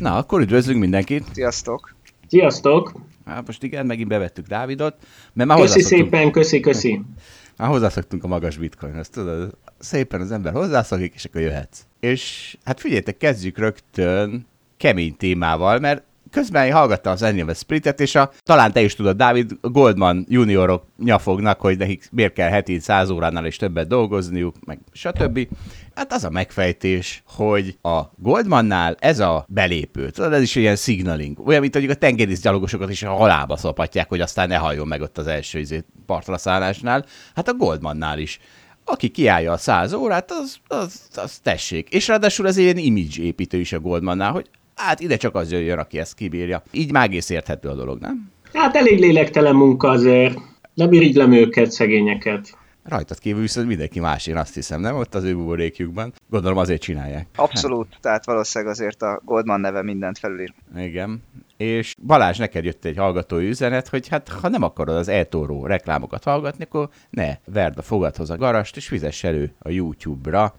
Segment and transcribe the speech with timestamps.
[0.00, 1.24] Na, akkor üdvözlünk mindenkit.
[1.32, 1.94] Sziasztok!
[2.28, 2.92] Sziasztok!
[3.26, 4.94] Hát most igen, megint bevettük Dávidot,
[5.32, 7.00] mert már Köszi szépen, köszi, köszi.
[7.56, 11.80] már hozzászoktunk a magas bitcoin ezt tudod, szépen az ember hozzászokik, és akkor jöhetsz.
[12.00, 14.46] És hát figyeljetek, kezdjük rögtön
[14.76, 19.16] kemény témával, mert közben én hallgattam az Annual Splitet, és a, talán te is tudod,
[19.16, 24.78] Dávid, Goldman juniorok nyafognak, hogy nekik miért kell heti 100 óránál is többet dolgozniuk, meg
[24.92, 25.48] stb.
[25.96, 31.38] Hát az a megfejtés, hogy a Goldmannál ez a belépő, tudod, ez is ilyen signaling,
[31.46, 35.18] olyan, mint mondjuk a tengerészgyalogosokat is a halálba szopatják, hogy aztán ne halljon meg ott
[35.18, 38.38] az első izé, partra szállásnál, hát a Goldmannál is.
[38.84, 41.88] Aki kiállja a 100 órát, az, az, az tessék.
[41.88, 45.78] És ráadásul ez ilyen image építő is a Goldmannál, hogy hát ide csak az jöjjön,
[45.78, 46.62] aki ezt kibírja.
[46.70, 48.30] Így már egész érthető a dolog, nem?
[48.52, 50.38] Hát elég lélektelen munka azért.
[50.74, 52.56] Nem irigylem őket, szegényeket.
[52.88, 54.96] Rajtad kívül viszont mindenki más, én azt hiszem, nem?
[54.96, 56.12] Ott az ő buborékjukban.
[56.30, 57.26] Gondolom azért csinálják.
[57.36, 60.54] Abszolút, tehát valószínűleg azért a Goldman neve mindent felülír.
[60.76, 61.22] Igen.
[61.56, 66.24] És Balázs, neked jött egy hallgatói üzenet, hogy hát ha nem akarod az eltóró reklámokat
[66.24, 70.54] hallgatni, akkor ne verd a fogadhoz a garast, és fizess elő a YouTube-ra,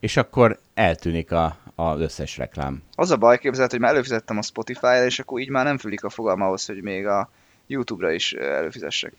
[0.00, 2.82] és akkor eltűnik a, az összes reklám.
[2.94, 6.04] Az a baj képzelt, hogy már előfizettem a Spotify-ra, és akkor így már nem fülik
[6.04, 7.30] a fogam ahhoz, hogy még a
[7.66, 9.12] YouTube-ra is előfizessek.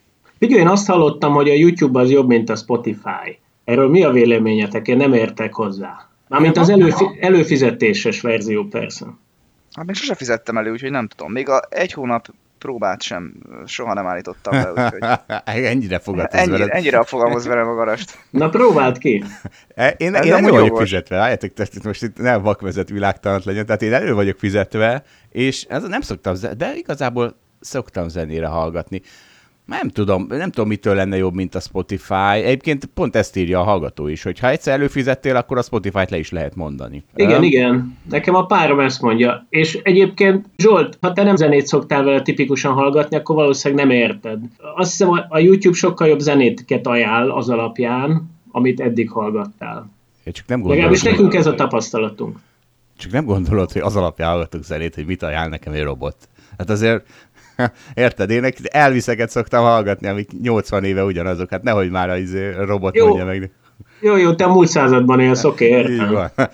[0.44, 3.39] Figyelj, én azt hallottam, hogy a YouTube az jobb, mint a Spotify.
[3.63, 4.87] Erről mi a véleményetek?
[4.87, 6.09] Én nem értek hozzá.
[6.27, 9.05] Mármint az előfi- előfizetéses verzió persze.
[9.71, 11.32] Hát még sose fizettem elő, úgyhogy nem tudom.
[11.32, 12.27] Még a egy hónap
[12.58, 13.33] próbát sem
[13.65, 15.20] soha nem állítottam be, úgyhogy
[15.65, 16.70] Ennyire fogadsz ennyi, veled.
[16.71, 18.17] ennyire a fogamhoz verem a garast.
[18.30, 19.23] Na próbáld ki!
[19.76, 20.83] E, Én, én elő vagyok jogos.
[20.89, 25.64] fizetve, álljátok, tehát most itt nem vakvezet világtalant legyen, tehát én elő vagyok fizetve, és
[25.64, 29.02] ez nem szoktam, de igazából szoktam zenére hallgatni.
[29.66, 32.14] Nem tudom, nem tudom, mitől lenne jobb, mint a Spotify.
[32.44, 36.18] Egyébként pont ezt írja a hallgató is, hogy ha egyszer előfizettél, akkor a Spotify-t le
[36.18, 37.04] is lehet mondani.
[37.16, 37.98] Igen, Öm, igen.
[38.10, 39.46] Nekem a párom ezt mondja.
[39.50, 44.40] És egyébként, Zsolt, ha te nem zenét szoktál vele tipikusan hallgatni, akkor valószínűleg nem érted.
[44.76, 49.90] Azt hiszem, a- YouTube sokkal jobb zenétket ajánl az alapján, amit eddig hallgattál.
[50.24, 52.38] Én csak nem gondolod, Legalábbis nekünk ez a tapasztalatunk.
[52.98, 56.16] csak nem gondolod, hogy az alapján hallgatok zenét, hogy mit ajánl nekem egy robot.
[56.58, 57.06] Hát azért,
[57.93, 62.52] érted, én nekik Elviseket szoktam hallgatni, amik 80 éve ugyanazok, hát nehogy már a izé,
[62.52, 63.08] robot Jó.
[63.08, 63.52] mondja meg.
[63.99, 66.11] Jó, jó, te múlt században élsz, oké, Így értem.
[66.11, 66.31] van.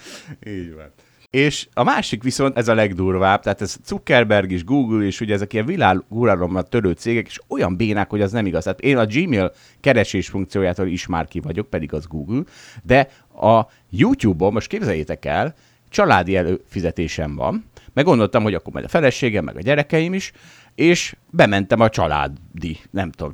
[0.58, 0.92] Így van.
[1.30, 5.54] És a másik viszont ez a legdurvább, tehát ez Zuckerberg is, Google is, ugye ezek
[5.54, 8.64] ilyen világuralommal törő cégek, és olyan bénák, hogy az nem igaz.
[8.64, 12.42] Tehát én a Gmail keresés funkciójától is már ki vagyok, pedig az Google,
[12.84, 13.10] de
[13.42, 15.56] a YouTube-on, most képzeljétek el,
[15.90, 20.32] családi előfizetésem van, meg gondoltam, hogy akkor majd a feleségem, meg a gyerekeim is,
[20.80, 23.32] és bementem a családi, nem tudom,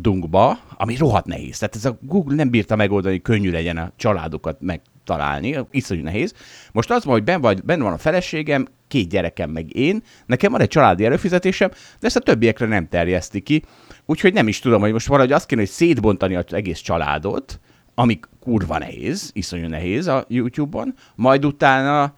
[0.00, 1.58] dunkba, ami rohadt nehéz.
[1.58, 6.34] Tehát ez a Google nem bírta megoldani, hogy könnyű legyen a családokat megtalálni, iszonyú nehéz.
[6.72, 10.52] Most az van, hogy ben vagy, benne van a feleségem, két gyerekem meg én, nekem
[10.52, 13.62] van egy családi előfizetésem, de ezt a többiekre nem terjeszti ki,
[14.06, 17.60] úgyhogy nem is tudom, hogy most valahogy azt kéne, hogy szétbontani az egész családot,
[17.94, 22.14] ami kurva nehéz, iszonyú nehéz a YouTube-on, majd utána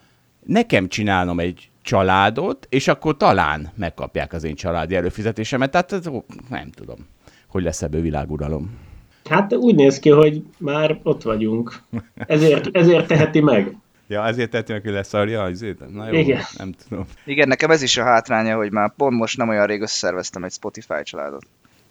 [0.46, 5.70] nekem csinálnom egy családot, és akkor talán megkapják az én családi előfizetésemet.
[5.70, 6.04] Tehát ez,
[6.48, 6.96] nem tudom,
[7.46, 8.78] hogy lesz ebből világuralom.
[9.24, 11.82] Hát úgy néz ki, hogy már ott vagyunk.
[12.14, 13.76] Ezért, ezért teheti meg.
[14.08, 15.90] Ja, ezért tettem meg, hogy leszarja azért?
[15.92, 16.42] Na jó, Igen.
[16.56, 17.06] nem tudom.
[17.24, 20.52] Igen, nekem ez is a hátránya, hogy már pont most nem olyan rég összeszerveztem egy
[20.52, 21.46] Spotify családot.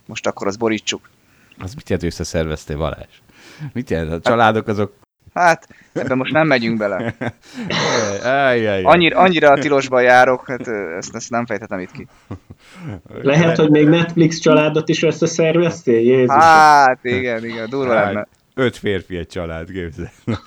[0.05, 1.09] Most akkor azt borítsuk.
[1.57, 3.21] Az mit jelent, hogy összeszerveztél Balázs?
[3.73, 4.11] Mit jelent?
[4.11, 4.93] A családok azok...
[5.35, 7.15] Hát, ebben most nem megyünk bele.
[8.83, 10.67] Annyira, annyira a tilosban járok, hát
[10.97, 12.07] ezt, ezt nem fejthetem itt ki.
[13.21, 15.99] Lehet, hogy még Netflix családot is összeszerveztél?
[15.99, 16.35] Jézus.
[16.35, 18.17] Hát, igen, igen, durva lenne.
[18.17, 20.11] Hát, öt férfi egy család, képzel.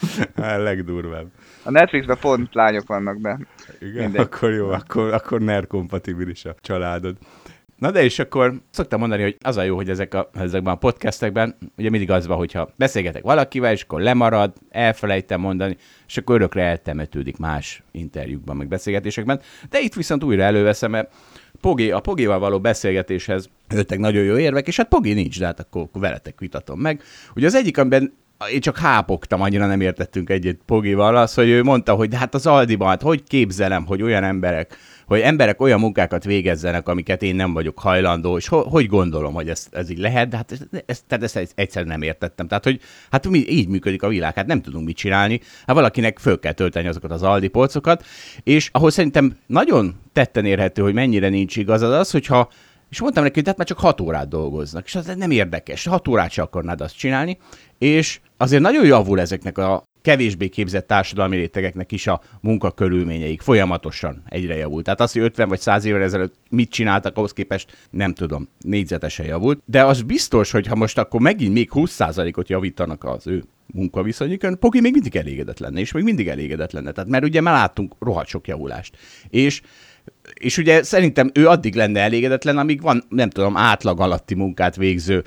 [0.42, 1.26] Hát, legdurvább.
[1.62, 3.38] A Netflixben pont lányok vannak be.
[3.80, 4.20] Igen, Mindegy.
[4.20, 7.16] akkor jó, akkor, akkor NER kompatibilis a családod.
[7.78, 10.78] Na de és akkor szoktam mondani, hogy az a jó, hogy ezek a, ezekben a
[10.78, 15.76] podcastekben, ugye mindig az van, hogyha beszélgetek valakivel, és akkor lemarad, elfelejtem mondani,
[16.06, 19.40] és akkor örökre eltemetődik más interjúkban, meg beszélgetésekben.
[19.70, 21.12] De itt viszont újra előveszem, mert
[21.60, 25.60] Pogi, a Pogival való beszélgetéshez jöttek nagyon jó érvek, és hát Pogi nincs, de hát
[25.60, 27.02] akkor, veletek vitatom meg.
[27.34, 28.12] Ugye az egyik, amiben
[28.52, 32.34] én csak hápogtam, annyira nem értettünk egyet Pogival, az, hogy ő mondta, hogy de hát
[32.34, 34.76] az Aldiban, hát hogy képzelem, hogy olyan emberek,
[35.08, 39.48] hogy emberek olyan munkákat végezzenek, amiket én nem vagyok hajlandó, és ho- hogy gondolom, hogy
[39.48, 42.48] ez, ez így lehet, de hát ezt, tehát ezt egyszerűen nem értettem.
[42.48, 46.18] Tehát, hogy hát mi, így működik a világ, hát nem tudunk mit csinálni, hát valakinek
[46.18, 48.04] föl kell tölteni azokat az Aldi polcokat,
[48.42, 52.48] és ahol szerintem nagyon tetten érhető, hogy mennyire nincs igaz, az az, hogyha
[52.90, 56.08] és mondtam neki, hogy tehát már csak hat órát dolgoznak, és az nem érdekes, hat
[56.08, 57.38] órát se akarnád azt csinálni,
[57.78, 64.56] és azért nagyon javul ezeknek a kevésbé képzett társadalmi rétegeknek is a munkakörülményeik folyamatosan egyre
[64.56, 64.84] javult.
[64.84, 69.26] Tehát az, hogy 50 vagy 100 évvel ezelőtt mit csináltak, ahhoz képest nem tudom, négyzetesen
[69.26, 69.62] javult.
[69.64, 74.80] De az biztos, hogy ha most akkor megint még 20%-ot javítanak az ő munkaviszonyukon, Poki
[74.80, 76.92] még mindig elégedett lenne, és még mindig elégedett lenne.
[76.92, 78.96] Tehát, mert ugye már láttunk rohadt sok javulást.
[79.28, 79.62] És
[80.34, 85.24] és ugye szerintem ő addig lenne elégedetlen, amíg van, nem tudom, átlag alatti munkát végző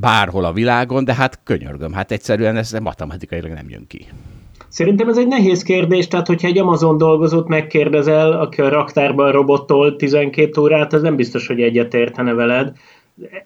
[0.00, 4.06] bárhol a világon, de hát könyörgöm, hát egyszerűen ez matematikailag nem jön ki.
[4.68, 9.96] Szerintem ez egy nehéz kérdés, tehát hogyha egy Amazon dolgozót megkérdezel, aki a raktárban robottól
[9.96, 12.76] 12 órát, az nem biztos, hogy egyetértene veled.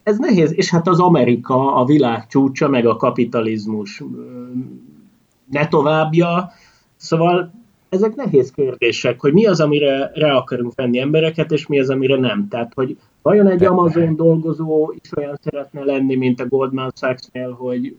[0.03, 4.03] Ez nehéz, és hát az Amerika, a világ csúcsa, meg a kapitalizmus
[5.51, 6.51] ne továbbja,
[6.95, 7.53] szóval
[7.89, 12.15] ezek nehéz kérdések, hogy mi az, amire rá akarunk venni embereket, és mi az, amire
[12.15, 12.47] nem.
[12.47, 17.97] Tehát, hogy vajon egy Amazon dolgozó is olyan szeretne lenni, mint a Goldman Sachs-nél, hogy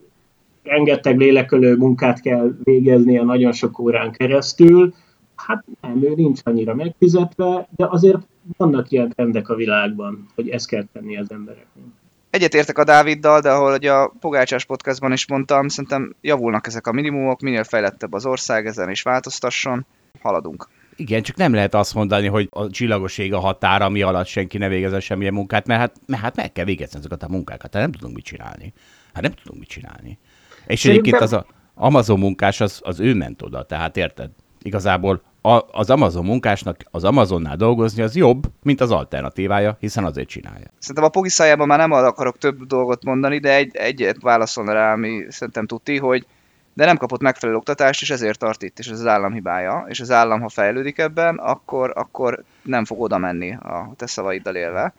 [0.63, 4.93] rengeteg lélekölő munkát kell végeznie nagyon sok órán keresztül.
[5.35, 8.27] Hát nem, ő nincs annyira megfizetve, de azért
[8.57, 11.83] vannak ilyen trendek a világban, hogy ezt kell tenni az embereknek.
[12.29, 16.91] Egyetértek a Dáviddal, de ahol ugye a Pogácsás podcastban is mondtam, szerintem javulnak ezek a
[16.91, 19.85] minimumok, minél fejlettebb az ország, ezen is változtasson,
[20.21, 20.67] haladunk.
[20.95, 24.67] Igen, csak nem lehet azt mondani, hogy a csillagoség a határ, ami alatt senki ne
[24.67, 27.91] végezzen semmilyen munkát, mert hát, mert hát meg kell végezni ezeket a munkákat, hát nem
[27.91, 28.73] tudunk mit csinálni.
[29.13, 30.19] Hát nem tudunk mit csinálni.
[30.67, 31.05] És Szerintem...
[31.05, 31.45] egyébként az a
[31.75, 34.29] Amazon munkás, az, az ő ment oda, tehát érted?
[34.61, 40.27] Igazából a, az Amazon munkásnak az Amazonnál dolgozni az jobb, mint az alternatívája, hiszen azért
[40.27, 40.67] csinálja.
[40.79, 44.93] Szerintem a Pogi szájában már nem akarok több dolgot mondani, de egy, egyet válaszolna rá,
[44.93, 46.25] ami szerintem tudti, hogy
[46.73, 49.99] de nem kapott megfelelő oktatást, és ezért tart itt, és ez az állam hibája, és
[49.99, 54.93] az állam, ha fejlődik ebben, akkor, akkor nem fog oda menni a te szavaiddal élve.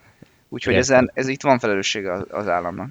[0.49, 2.89] Úgyhogy ezen, ez itt van felelőssége az államnak.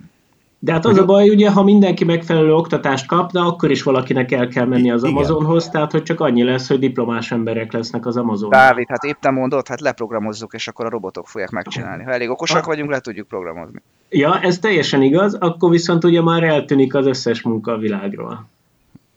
[0.60, 4.32] De hát az a baj, ugye, ha mindenki megfelelő oktatást kap, de akkor is valakinek
[4.32, 8.18] el kell menni az Amazonhoz, tehát hogy csak annyi lesz, hogy diplomás emberek lesznek az
[8.18, 8.50] Amazon.
[8.50, 12.04] Dávid, hát épp te mondod, hát leprogramozzuk, és akkor a robotok fogják megcsinálni.
[12.04, 13.82] Ha elég okosak vagyunk, le tudjuk programozni.
[14.10, 18.48] Ja, ez teljesen igaz, akkor viszont ugye már eltűnik az összes munka a világról.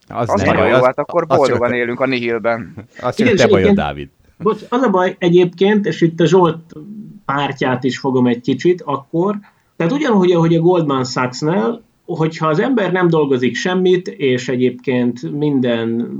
[0.08, 2.74] Az, az nagyon jó, hát akkor boldogan az élünk a Nihilben.
[3.00, 4.08] Azt csak te bajod, Dávid.
[4.38, 6.72] Bocs, az a baj egyébként, és itt a Zsolt
[7.24, 9.36] pártját is fogom egy kicsit, akkor,
[9.76, 16.10] tehát ugyanúgy, ahogy a Goldman Sachs-nál, hogyha az ember nem dolgozik semmit, és egyébként minden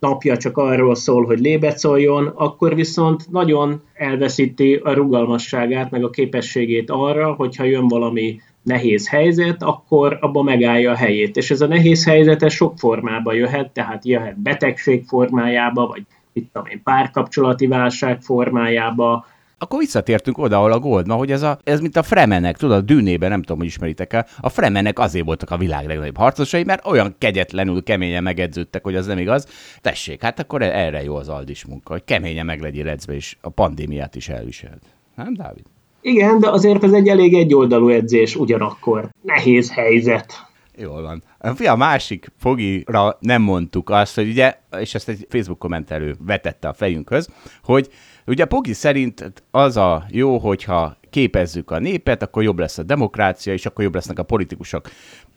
[0.00, 6.10] napja csak arról szól, hogy lébet szóljon, akkor viszont nagyon elveszíti a rugalmasságát, meg a
[6.10, 11.36] képességét arra, hogyha jön valami nehéz helyzet, akkor abban megállja a helyét.
[11.36, 16.52] És ez a nehéz helyzet ez sok formában jöhet, tehát jöhet betegség formájába, vagy itt
[16.52, 19.26] tudom én, párkapcsolati válság formájába,
[19.60, 22.80] akkor visszatértünk oda, ahol a Goldman, hogy ez, a, ez mint a Fremenek, tudod, a
[22.80, 26.86] dűnében, nem tudom, hogy ismeritek el, a Fremenek azért voltak a világ legnagyobb harcosai, mert
[26.86, 29.46] olyan kegyetlenül keményen megedződtek, hogy az nem igaz.
[29.80, 33.48] Tessék, hát akkor erre jó az aldis munka, hogy keményen meg legyél edzve, és a
[33.48, 34.78] pandémiát is elviseled.
[35.14, 35.64] Nem, Dávid?
[36.00, 39.08] Igen, de azért ez egy elég egyoldalú edzés ugyanakkor.
[39.22, 40.46] Nehéz helyzet.
[40.76, 41.22] Jól van.
[41.66, 46.72] A másik fogira nem mondtuk azt, hogy ugye, és ezt egy Facebook kommentelő vetette a
[46.72, 47.28] fejünkhöz,
[47.62, 47.88] hogy
[48.26, 53.52] ugye Pogi szerint az a jó, hogyha képezzük a népet, akkor jobb lesz a demokrácia,
[53.52, 54.88] és akkor jobb lesznek a politikusok.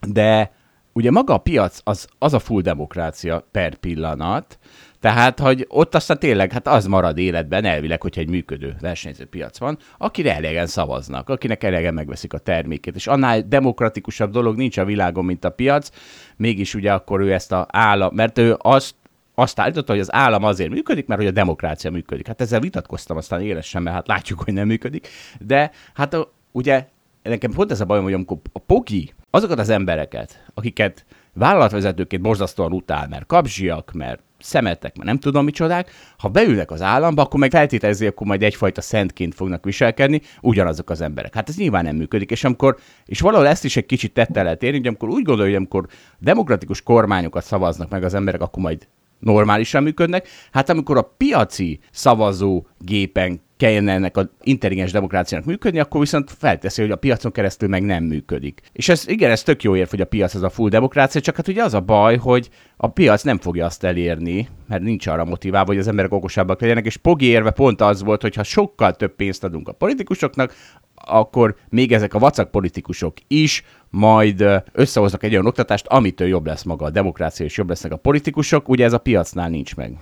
[0.08, 0.52] De
[0.94, 4.60] ugye maga a piac az, az a full demokrácia per pillanat,
[5.02, 9.58] tehát, hogy ott aztán tényleg, hát az marad életben elvileg, hogyha egy működő versenyző piac
[9.58, 14.86] van, akire elegen szavaznak, akinek elegen megveszik a termékét, és annál demokratikusabb dolog nincs a
[14.86, 15.90] világon, mint a piac,
[16.38, 18.96] mégis ugye akkor ő ezt a állam, mert ő azt
[19.36, 22.28] azt állította, hogy az állam azért működik, mert hogy a demokrácia működik.
[22.28, 25.08] Hát ezzel vitatkoztam aztán élesen, mert hát látjuk, hogy nem működik.
[25.40, 26.18] De hát
[26.52, 26.88] ugye
[27.24, 32.72] nekem pont ez a bajom, hogy amikor a pogi azokat az embereket, akiket vállalatvezetőként borzasztóan
[32.72, 37.52] utál, mert kapzsiak, mert szemetek, mert nem tudom micsodák, ha beülnek az államba, akkor meg
[37.52, 41.34] feltételezi, akkor majd egyfajta szentként fognak viselkedni, ugyanazok az emberek.
[41.34, 44.64] Hát ez nyilván nem működik, és amikor, és valahol ezt is egy kicsit tette lehet
[44.64, 45.88] érni, hogy amikor úgy gondolja, hogy amikor
[46.20, 48.88] demokratikus kormányokat szavaznak meg az emberek, akkor majd
[49.20, 50.28] normálisan működnek.
[50.52, 56.82] Hát amikor a piaci szavazó gépen kelljen ennek az intelligens demokráciának működni, akkor viszont felteszi,
[56.82, 58.62] hogy a piacon keresztül meg nem működik.
[58.74, 61.36] És ez igen, ez tök jó ér, hogy a piac az a full demokrácia, csak
[61.36, 65.26] hát ugye az a baj, hogy a piac nem fogja azt elérni, mert nincs arra
[65.26, 68.96] motiválva, hogy az emberek okosabbak legyenek, és Pogi érve pont az volt, hogy ha sokkal
[68.96, 70.54] több pénzt adunk a politikusoknak,
[70.96, 76.64] akkor még ezek a vacak politikusok is majd összehoznak egy olyan oktatást, amitől jobb lesz
[76.64, 79.98] maga a demokrácia, és jobb lesznek a politikusok, ugye ez a piacnál nincs meg.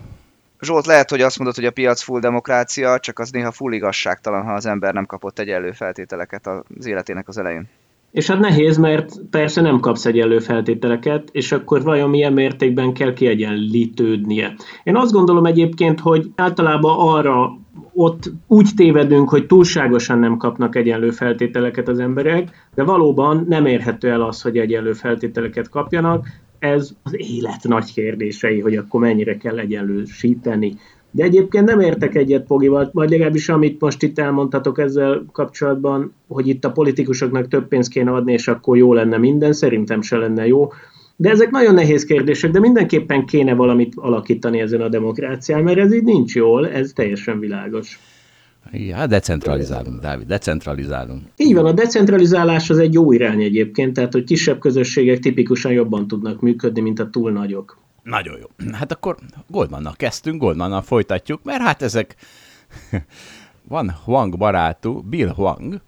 [0.62, 4.44] Zsolt, lehet, hogy azt mondod, hogy a piac full demokrácia, csak az néha full igazságtalan,
[4.44, 7.68] ha az ember nem kapott egyenlő feltételeket az életének az elején.
[8.12, 13.13] És hát nehéz, mert persze nem kapsz egyenlő feltételeket, és akkor vajon milyen mértékben kell
[13.13, 14.54] kiegyenlítődnie.
[14.84, 17.58] Én azt gondolom egyébként, hogy általában arra
[17.94, 24.10] ott úgy tévedünk, hogy túlságosan nem kapnak egyenlő feltételeket az emberek, de valóban nem érhető
[24.10, 26.28] el az, hogy egyenlő feltételeket kapjanak.
[26.60, 30.75] Ez az élet nagy kérdései, hogy akkor mennyire kell egyenlősíteni.
[31.12, 36.48] De egyébként nem értek egyet Pogival, vagy legalábbis amit most itt elmondhatok ezzel kapcsolatban, hogy
[36.48, 40.48] itt a politikusoknak több pénzt kéne adni, és akkor jó lenne minden, szerintem se lenne
[40.48, 40.72] jó.
[41.16, 45.94] De ezek nagyon nehéz kérdések, de mindenképpen kéne valamit alakítani ezen a demokrácián, mert ez
[45.94, 48.00] így nincs jól, ez teljesen világos.
[48.72, 51.22] Ja, decentralizálunk, Dávid, decentralizálunk.
[51.38, 56.08] Így van, a decentralizálás az egy jó irány egyébként, tehát hogy kisebb közösségek tipikusan jobban
[56.08, 57.78] tudnak működni, mint a túl nagyok.
[58.04, 58.72] Nagyon jó.
[58.72, 62.16] Hát akkor Goldmannal kezdtünk, Goldmannal folytatjuk, mert hát ezek...
[63.68, 65.82] Van Huang barátú, Bill Huang,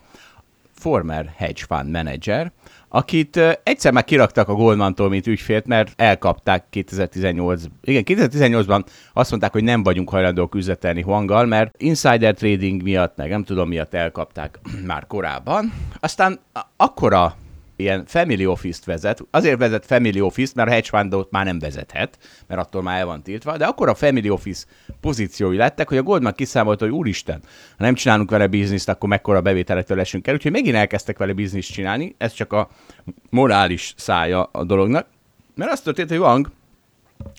[0.72, 2.52] former hedge fund manager,
[2.94, 8.84] akit egyszer már kiraktak a Goldmantól, mint ügyfélt, mert elkapták 2018 Igen, 2018-ban
[9.14, 13.68] azt mondták, hogy nem vagyunk hajlandók üzletelni Huanggal, mert insider trading miatt, meg nem tudom
[13.68, 15.74] miatt elkapták már korábban.
[16.00, 16.40] Aztán
[16.76, 17.36] akkora
[17.82, 19.24] ilyen family office-t vezet.
[19.32, 23.06] Azért vezet family office mert a hedge fundot már nem vezethet, mert attól már el
[23.06, 24.66] van tiltva, de akkor a family office
[25.02, 27.42] pozíciói lettek, hogy a Goldman kiszámolta, hogy úristen,
[27.78, 30.34] ha nem csinálunk vele bizniszt, akkor mekkora bevételektől esünk el.
[30.34, 32.70] Úgyhogy megint elkezdtek vele bizniszt csinálni, ez csak a
[33.30, 35.08] morális szája a dolognak.
[35.56, 36.52] Mert azt történt, hogy Wang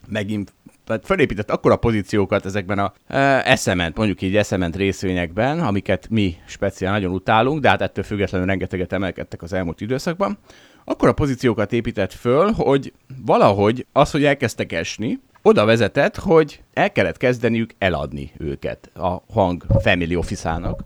[0.08, 0.52] megint
[0.86, 6.92] tehát felépített akkora pozíciókat ezekben a e, eszement, mondjuk így eszement részvényekben, amiket mi speciál
[6.92, 10.38] nagyon utálunk, de hát ettől függetlenül rengeteget emelkedtek az elmúlt időszakban,
[10.84, 12.92] akkor a pozíciókat épített föl, hogy
[13.24, 19.64] valahogy az, hogy elkezdtek esni, oda vezetett, hogy el kellett kezdeniük eladni őket a Hang
[19.82, 20.80] Family Office-ának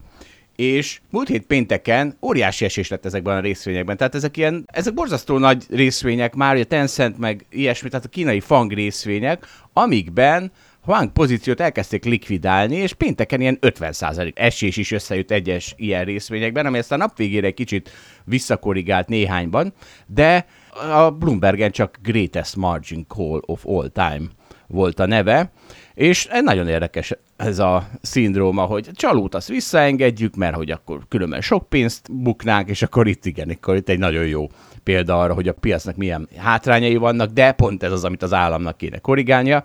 [0.57, 3.97] és múlt hét pénteken óriási esés lett ezekben a részvényekben.
[3.97, 8.41] Tehát ezek ilyen, ezek borzasztó nagy részvények már, a Tencent meg ilyesmi, tehát a kínai
[8.41, 10.53] fang részvények, amikben
[10.87, 16.79] Huang pozíciót elkezdték likvidálni, és pénteken ilyen 50% esés is összejött egyes ilyen részvényekben, ami
[16.79, 17.91] aztán a nap végére kicsit
[18.25, 19.73] visszakorrigált néhányban,
[20.07, 20.47] de
[20.93, 24.29] a Bloombergen csak Greatest Margin Call of All Time
[24.67, 25.51] volt a neve,
[25.95, 31.69] és nagyon érdekes ez a szindróma, hogy csalót azt visszaengedjük, mert hogy akkor különben sok
[31.69, 34.47] pénzt buknánk, és akkor itt igen, akkor itt egy nagyon jó
[34.83, 38.77] példa arra, hogy a piacnak milyen hátrányai vannak, de pont ez az, amit az államnak
[38.77, 39.65] kéne korrigálnia.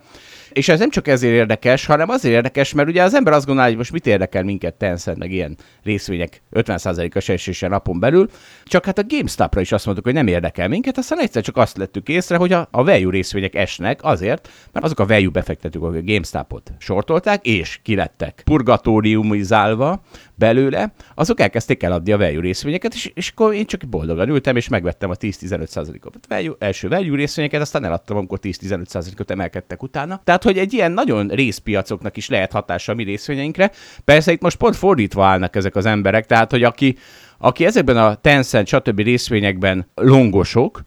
[0.54, 3.70] És ez nem csak ezért érdekes, hanem azért érdekes, mert ugye az ember azt gondolja,
[3.70, 8.30] hogy most mit érdekel minket Tencent, meg ilyen részvények 50%-as esése napon belül,
[8.64, 11.78] csak hát a GameStop-ra is azt mondtuk, hogy nem érdekel minket, aztán egyszer csak azt
[11.78, 16.00] lettük észre, hogy a, a value részvények esnek azért, mert azok a value befektetők, akik
[16.00, 18.42] a GameStop-ot sortolták, és kilettek.
[18.46, 20.02] Purgatóriumizálva
[20.42, 24.68] belőle, azok elkezdték eladni a value részvényeket, és, és akkor én csak boldogan ültem, és
[24.68, 30.22] megvettem a 10-15%-ot value, első value részvényeket, aztán eladtam, amikor 10-15%-ot emelkedtek utána.
[30.24, 33.72] Tehát, hogy egy ilyen nagyon részpiacoknak is lehet hatása a mi részvényeinkre.
[34.04, 36.98] Persze itt most pont fordítva állnak ezek az emberek, tehát, hogy aki,
[37.38, 39.00] aki ezekben a Tencent, stb.
[39.00, 40.82] részvényekben longosok,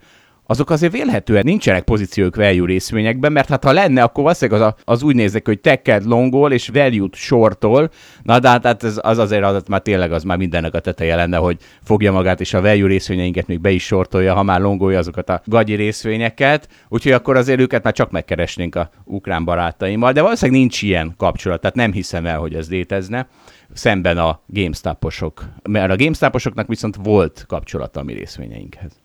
[0.46, 5.02] azok azért vélhetően nincsenek pozíciók value részvényekben, mert hát ha lenne, akkor valószínűleg az, az
[5.02, 7.90] úgy nézek, hogy teked longol és value-t shortol,
[8.22, 11.36] na de hát az, az azért az már tényleg az már mindennek a teteje lenne,
[11.36, 15.28] hogy fogja magát és a value részvényeinket még be is sortolja, ha már longolja azokat
[15.28, 20.60] a gagyi részvényeket, úgyhogy akkor azért őket már csak megkeresnénk a ukrán barátaimmal, de valószínűleg
[20.60, 23.26] nincs ilyen kapcsolat, tehát nem hiszem el, hogy ez létezne.
[23.72, 29.03] Szemben a GameStop-osok, mert a GameStop-osoknak viszont volt kapcsolata a mi részvényeinkhez.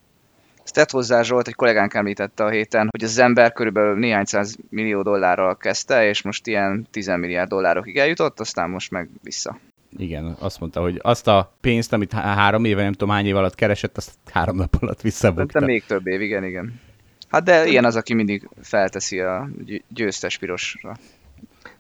[0.69, 4.57] Ezt tett hozzá Zsolt, egy kollégánk említette a héten, hogy az ember körülbelül néhány száz
[4.69, 9.59] millió dollárral kezdte, és most ilyen 10 milliárd dollárokig eljutott, aztán most meg vissza.
[9.97, 13.55] Igen, azt mondta, hogy azt a pénzt, amit három éve, nem tudom hány év alatt
[13.55, 15.59] keresett, azt három nap alatt visszabukta.
[15.59, 16.79] De még több év, igen, igen.
[17.29, 19.49] Hát de ilyen az, aki mindig felteszi a
[19.87, 20.97] győztes pirosra.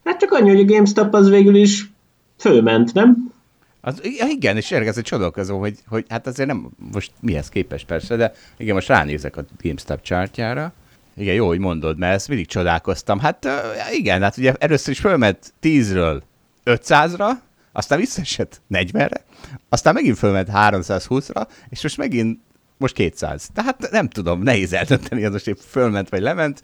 [0.03, 1.89] Hát csak annyi, hogy a GameStop az végül is
[2.37, 3.33] fölment, nem?
[3.81, 8.33] Az, igen, és érkezett csodálkozó, hogy, hogy hát azért nem most mihez képes persze, de
[8.57, 10.73] igen, most ránézek a GameStop chartjára.
[11.15, 13.19] Igen, jó, hogy mondod, mert ezt mindig csodálkoztam.
[13.19, 13.47] Hát
[13.91, 16.21] igen, hát ugye először is fölment 10-ről
[16.65, 17.29] 500-ra,
[17.71, 19.23] aztán visszaesett 40-re,
[19.69, 22.39] aztán megint fölment 320-ra, és most megint
[22.77, 23.49] most 200.
[23.53, 26.61] Tehát nem tudom, nehéz eldönteni, az most épp fölment vagy lement.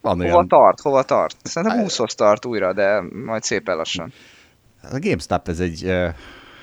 [0.00, 0.48] Van hova olyan...
[0.48, 1.36] tart, hova tart?
[1.42, 4.12] Szerintem 20 tart újra, de majd szépen lassan.
[4.82, 5.92] A GameStop ez egy...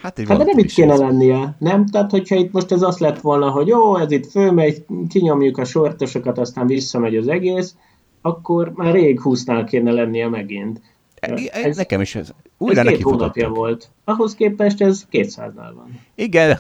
[0.04, 1.86] Hát, egy hát de nem itt kéne lennie, nem?
[1.86, 5.66] Tehát, hogyha itt most ez azt lett volna, hogy jó, ez itt fölmegy, kinyomjuk a
[5.66, 7.76] sortosokat, aztán visszamegy az egész,
[8.22, 10.82] akkor már rég 20-nál kéne lennie megint.
[11.16, 12.30] E, ez, Nekem is ez.
[12.58, 13.90] Újra ez neki hónapja volt.
[14.04, 16.00] Ahhoz képest ez 200-nál van.
[16.16, 16.60] Igen,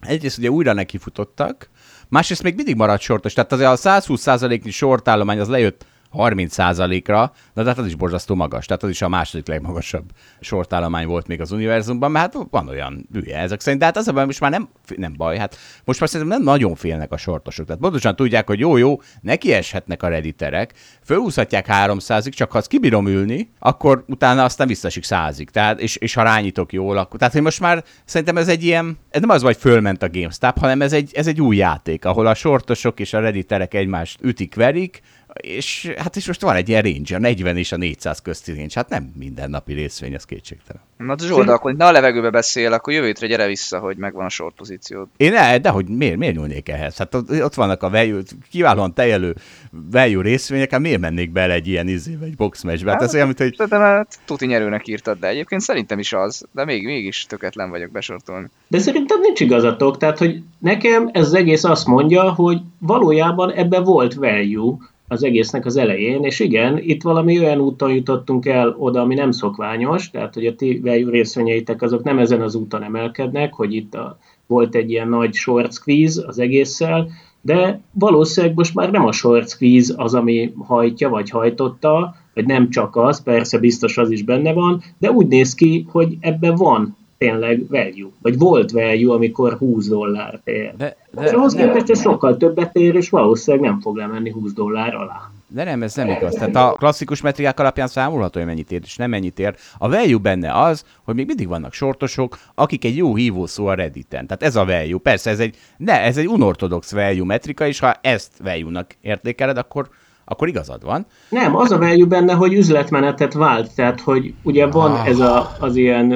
[0.00, 1.70] egyrészt ugye újra neki futottak,
[2.08, 7.78] másrészt még mindig maradt sortos, tehát azért a 120%-nyi sortállomány az lejött 30%-ra, de hát
[7.78, 10.10] az is borzasztó magas, tehát az is a második legmagasabb
[10.40, 14.08] sortállomány volt még az univerzumban, mert hát van olyan hülye ezek szerint, de hát az
[14.08, 17.16] a baj, most már nem, nem baj, hát most már szerintem nem nagyon félnek a
[17.16, 20.74] sortosok, tehát pontosan tudják, hogy jó, jó, neki eshetnek a rediterek,
[21.04, 26.14] fölhúzhatják 300-ig, csak ha azt kibírom ülni, akkor utána aztán visszasik százig, tehát, és, és
[26.14, 29.42] ha rányítok jól, akkor, tehát hogy most már szerintem ez egy ilyen, ez nem az,
[29.42, 33.12] hogy fölment a GameStop, hanem ez egy, ez egy új játék, ahol a sortosok és
[33.12, 35.00] a rediterek egymást ütik, verik,
[35.40, 38.72] és hát is most van egy ilyen range, a 40 és a 400 közti range,
[38.74, 40.82] hát nem mindennapi részvény, az kétségtelen.
[40.96, 44.28] Na Zsolda, akkor ne a levegőbe beszél, akkor jövő hétre gyere vissza, hogy megvan a
[44.28, 45.06] short pozíciód.
[45.16, 46.96] Én ne, de hogy miért, miért nyúlnék ehhez?
[46.96, 49.34] Hát ott vannak a value, kiválóan tejelő
[49.70, 52.90] value részvények, hát miért mennék bele egy ilyen izébe, egy box matchbe?
[52.90, 53.54] Hát, ez olyan, mint hogy...
[53.54, 57.90] Szerintem hát tuti nyerőnek írtad, de egyébként szerintem is az, de még, mégis töketlen vagyok
[57.90, 58.48] besortolni.
[58.68, 63.82] De szerintem nincs igazatok, tehát hogy nekem ez az egész azt mondja, hogy valójában ebben
[63.82, 64.76] volt value,
[65.08, 69.30] az egésznek az elején, és igen, itt valami olyan úton jutottunk el oda, ami nem
[69.30, 74.18] szokványos, tehát hogy a ti részvényeitek azok nem ezen az úton emelkednek, hogy itt a,
[74.46, 77.08] volt egy ilyen nagy short squeeze az egésszel,
[77.40, 82.70] de valószínűleg most már nem a short squeeze az, ami hajtja, vagy hajtotta, vagy nem
[82.70, 86.96] csak az, persze biztos az is benne van, de úgy néz ki, hogy ebben van
[87.18, 90.74] tényleg value, vagy volt value, amikor 20 dollár ér.
[90.76, 94.94] De, de, ahhoz képest ez sokkal többet ér, és valószínűleg nem fog lemenni 20 dollár
[94.94, 95.30] alá.
[95.50, 96.34] De nem, ez nem igaz.
[96.34, 99.54] Tehát a klasszikus metrikák alapján számolható, hogy mennyit ér, és nem mennyit ér.
[99.78, 103.74] A value benne az, hogy még mindig vannak sortosok, akik egy jó hívó szó a
[103.74, 104.26] Redditen.
[104.26, 104.98] Tehát ez a value.
[104.98, 109.88] Persze ez egy, ne, ez egy unortodox value metrika, és ha ezt value-nak értékeled, akkor
[110.28, 111.06] akkor igazad van.
[111.28, 115.08] Nem, az a value benne, hogy üzletmenetet vált, tehát hogy ugye van ah.
[115.08, 116.06] ez a, az ilyen,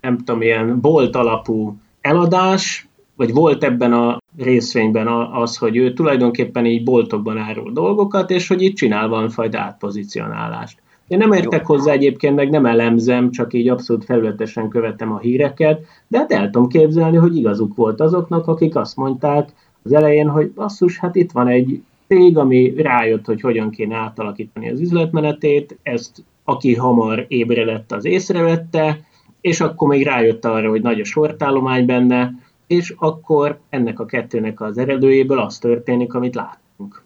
[0.00, 6.66] nem tudom, ilyen bolt alapú eladás, vagy volt ebben a részvényben az, hogy ő tulajdonképpen
[6.66, 10.78] így boltokban árul dolgokat, és hogy itt csinál valamifajta átpozicionálást.
[11.08, 11.74] Én nem értek Jó.
[11.74, 16.50] hozzá egyébként, meg nem elemzem, csak így abszolút felületesen követem a híreket, de hát el
[16.50, 21.32] tudom képzelni, hogy igazuk volt azoknak, akik azt mondták az elején, hogy basszus, hát itt
[21.32, 27.92] van egy cég, ami rájött, hogy hogyan kéne átalakítani az üzletmenetét, ezt aki hamar ébredett,
[27.92, 29.00] az észrevette,
[29.40, 32.32] és akkor még rájött arra, hogy nagy a sortállomány benne,
[32.66, 37.02] és akkor ennek a kettőnek az eredőjéből az történik, amit látunk.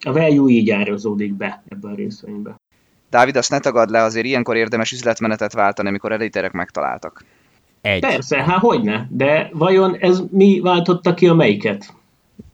[0.00, 2.60] A value így árazódik be ebbe a részvénybe.
[3.10, 7.24] Dávid, azt ne tagad le, azért ilyenkor érdemes üzletmenetet váltani, amikor editerek megtaláltak.
[7.80, 8.00] Egy.
[8.00, 11.94] Persze, hát hogyne, de vajon ez mi váltotta ki a melyiket?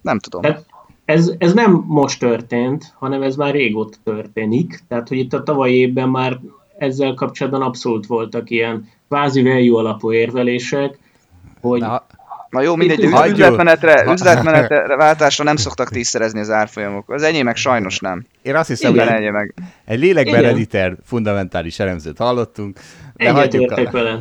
[0.01, 0.43] Nem tudom.
[0.43, 0.67] Tehát
[1.09, 4.81] ez, ez nem most történt, hanem ez már régóta történik.
[4.89, 6.39] Tehát, hogy itt a tavalyi évben már
[6.79, 10.99] ezzel kapcsolatban abszolút voltak ilyen kvázi value alapú érvelések,
[11.61, 11.81] hogy...
[11.81, 12.07] Na,
[12.51, 17.11] Na jó, mindegy, üzletmenetre, üzletmenetre váltásra nem szoktak tízszerezni az árfolyamok.
[17.11, 18.27] Az enyémek sajnos nem.
[18.43, 19.55] Én azt hiszem, hogy egy, meg.
[19.85, 22.79] egy lélekben editer fundamentális elemzőt hallottunk.
[23.15, 23.91] De hagyjuk, a,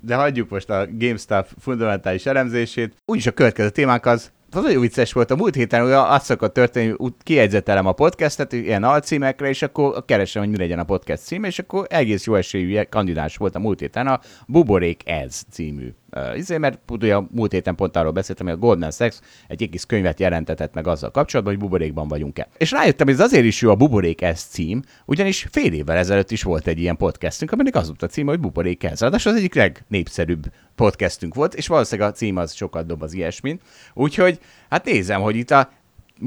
[0.00, 2.94] de hagyjuk most a GameStop fundamentális elemzését.
[3.04, 5.30] Úgyis a következő témánk az az nagyon vicces volt.
[5.30, 10.04] A múlt héten olyan azt szokott történni, hogy kiegyzetelem a podcastet ilyen alcímekre, és akkor
[10.04, 13.58] keresem, hogy mi legyen a podcast cím, és akkor egész jó esélyű kandidás volt a
[13.58, 18.46] múlt héten a Buborék Ez című Uh, izé, mert ugye múlt héten pont arról beszéltem,
[18.46, 19.18] hogy a Goldman Sachs
[19.48, 22.48] egy egész könyvet jelentetett meg azzal kapcsolatban, hogy buborékban vagyunk-e.
[22.56, 26.30] És rájöttem, hogy ez azért is jó a Buborék ez cím, ugyanis fél évvel ezelőtt
[26.30, 29.00] is volt egy ilyen podcastünk, aminek az volt a címe, hogy Buborék ez.
[29.00, 30.44] Ráadásul az egyik legnépszerűbb
[30.74, 33.60] podcastünk volt, és valószínűleg a cím az sokat dob az ilyesmin.
[33.94, 35.70] Úgyhogy hát nézem, hogy itt a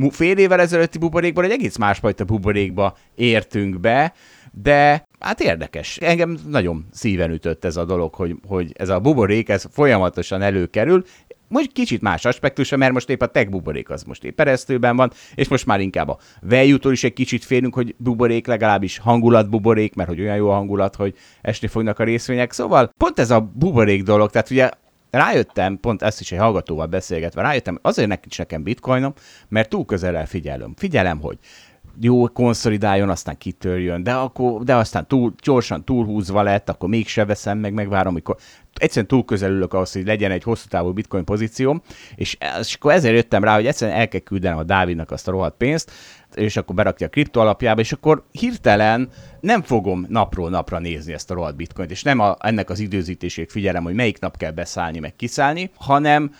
[0.10, 4.14] fél évvel ezelőtti buborékból egy egész másfajta buborékba értünk be,
[4.52, 5.98] de hát érdekes.
[5.98, 11.04] Engem nagyon szíven ütött ez a dolog, hogy, hogy ez a buborék, ez folyamatosan előkerül,
[11.52, 15.12] most kicsit más aspektusa, mert most épp a tech buborék az most épp eresztőben van,
[15.36, 19.96] és most már inkább a value is egy kicsit félünk, hogy buborék, legalábbis hangulat buborék,
[19.96, 22.52] mert hogy olyan jó a hangulat, hogy esni fognak a részvények.
[22.52, 24.70] Szóval pont ez a buborék dolog, tehát ugye
[25.10, 29.14] rájöttem, pont ezt is egy hallgatóval beszélgetve, rájöttem, azért neki nekem bitcoinom,
[29.48, 30.74] mert túl közelel figyelem.
[30.78, 31.38] Figyelem, hogy
[32.00, 37.58] jó konszolidáljon, aztán kitörjön, de, akkor, de aztán túl, gyorsan túlhúzva lett, akkor mégse veszem
[37.58, 38.36] meg, megvárom, amikor
[38.74, 41.82] egyszerűen túl közel ülök ahhoz, hogy legyen egy hosszú távú bitcoin pozícióm,
[42.16, 45.32] és, és akkor ezért jöttem rá, hogy egyszerűen el kell küldenem a Dávidnak azt a
[45.32, 45.92] rohadt pénzt,
[46.36, 51.32] és akkor berakja a kripto alapjába, és akkor hirtelen nem fogom napról napra nézni ezt
[51.32, 55.00] a rohadt bitcoint, és nem a, ennek az időzítését figyelem, hogy melyik nap kell beszállni,
[55.00, 56.32] meg kiszállni, hanem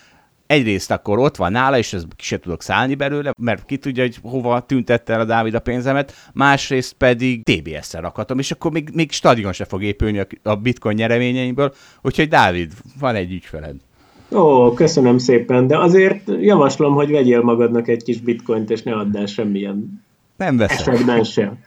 [0.52, 4.04] egyrészt akkor ott van nála, és ez ki se tudok szállni belőle, mert ki tudja,
[4.04, 8.90] hogy hova tüntette el a Dávid a pénzemet, másrészt pedig TBS-szel rakhatom, és akkor még,
[8.94, 13.76] még stadion se fog épülni a, a bitcoin nyereményeimből, úgyhogy Dávid, van egy ügyfeled.
[14.32, 19.18] Ó, köszönöm szépen, de azért javaslom, hogy vegyél magadnak egy kis bitcoint, és ne add
[19.18, 20.04] el semmilyen
[20.38, 20.88] Nem veszek.
[20.88, 21.60] esetben sem.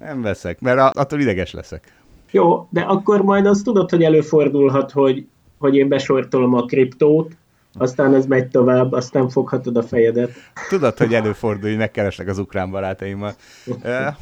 [0.00, 1.92] Nem veszek, mert attól ideges leszek.
[2.30, 5.26] Jó, de akkor majd azt tudod, hogy előfordulhat, hogy,
[5.58, 7.36] hogy én besortolom a kriptót,
[7.74, 10.30] aztán ez megy tovább, aztán foghatod a fejedet.
[10.68, 13.32] Tudod, hogy előfordul, hogy megkeresnek az ukrán barátaimmal.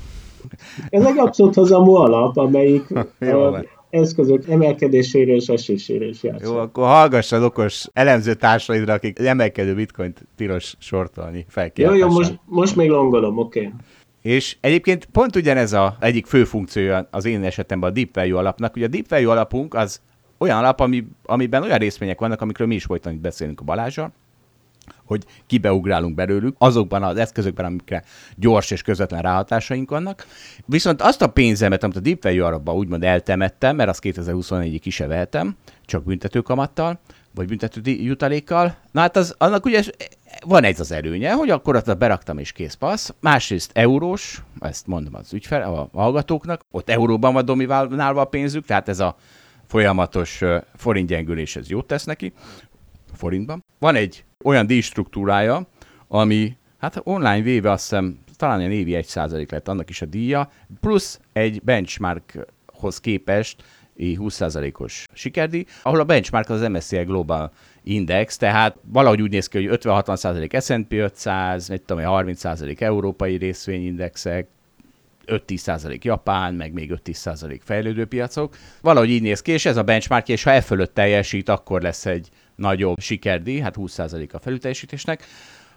[0.89, 2.85] Ez egy abszolút hozamú alap, amelyik
[3.19, 3.67] Jó a van.
[3.91, 6.47] eszközök emelkedésére és esésére is játszik.
[6.47, 12.09] Jó, akkor hallgass az okos elemző társaidra, akik emelkedő bitcoint tilos sortolni, Jó, felkiáltással.
[12.09, 13.59] jó, most, most még longolom, oké.
[13.59, 13.73] Okay.
[14.23, 18.77] És egyébként pont ugyanez a egyik fő funkciója az én esetemben a Deep Value alapnak.
[18.77, 20.01] Ugye a Deep Value alapunk az
[20.43, 24.13] olyan alap, ami, amiben olyan részvények vannak, amikről mi is folyton itt beszélünk a Balázsral,
[25.05, 28.05] hogy kibeugrálunk belőlük, azokban az eszközökben, amikre
[28.37, 30.27] gyors és közvetlen ráhatásaink vannak.
[30.67, 34.91] Viszont azt a pénzemet, amit a Deep Value alapban úgymond eltemettem, mert azt 2021-ig ki
[34.91, 37.01] se vehetem, csak büntetőkamattal,
[37.35, 38.77] vagy büntető jutalékkal.
[38.91, 39.83] Na hát az, annak ugye
[40.47, 43.11] van ez az előnye, hogy akkor azt beraktam és kész passz.
[43.21, 48.89] Másrészt eurós, ezt mondom az ügyfel, a hallgatóknak, ott euróban van dominálva a pénzük, tehát
[48.89, 49.17] ez a
[49.73, 52.33] folyamatos ö, forintgyengülés, ez jót tesz neki,
[53.13, 53.65] forintban.
[53.79, 55.67] Van egy olyan díjstruktúrája,
[56.09, 60.51] ami hát online véve azt hiszem talán ilyen évi 1% lett annak is a díja,
[60.81, 63.65] plusz egy benchmarkhoz képest
[63.97, 69.67] így 20%-os sikerdíj, ahol a benchmark az MSCI Global Index, tehát valahogy úgy néz ki,
[69.67, 74.49] hogy 50-60% S&P 500, mit tudom, én, 30% európai részvényindexek,
[75.27, 78.57] 5-10% Japán, meg még 5-10% fejlődő piacok.
[78.81, 82.07] Valahogy így néz ki, és ez a benchmark, és ha e fölött teljesít, akkor lesz
[82.07, 85.25] egy nagyobb sikerdíj, hát 20% a felülteljesítésnek.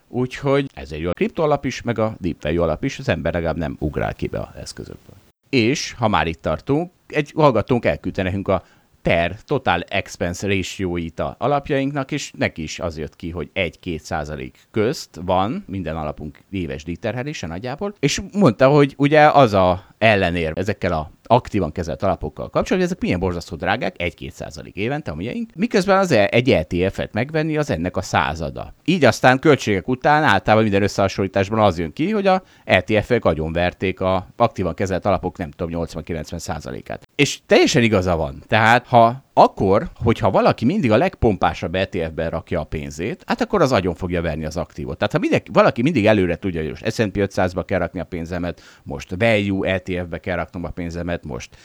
[0.08, 3.58] Úgyhogy ez egy jó kriptoalap is, meg a deep value alap is, az ember legalább
[3.58, 5.16] nem ugrál ki be az eszközökből.
[5.50, 8.64] És, ha már itt tartunk, egy hallgatónk elküldte nekünk a
[9.06, 14.58] TER, Total Expense ratio-it a alapjainknak, és neki is az jött ki, hogy 1-2 százalék
[14.72, 20.94] közt van minden alapunk éves díjterhelése nagyjából, és mondta, hogy ugye az a ellenér ezekkel
[20.94, 25.98] a aktívan kezelt alapokkal kapcsolatban, ezek milyen borzasztó drágák, 1-2 százalék évente a miénk, miközben
[25.98, 28.74] az e- egy ETF-et megvenni az ennek a százada.
[28.86, 34.28] Így aztán költségek után általában minden összehasonlításban az jön ki, hogy a ETF-ek agyonverték a
[34.36, 37.08] aktívan kezelt alapok nem tudom 80-90 százalékát.
[37.16, 38.44] És teljesen igaza van.
[38.48, 43.72] Tehát ha akkor, hogyha valaki mindig a legpompásabb ETF-ben rakja a pénzét, hát akkor az
[43.72, 44.98] agyon fogja verni az aktívot.
[44.98, 48.62] Tehát ha mindenki, valaki mindig előre tudja, hogy most S&P 500-ba kell rakni a pénzemet,
[48.84, 51.58] most value ETF-be kell raknom a pénzemet, most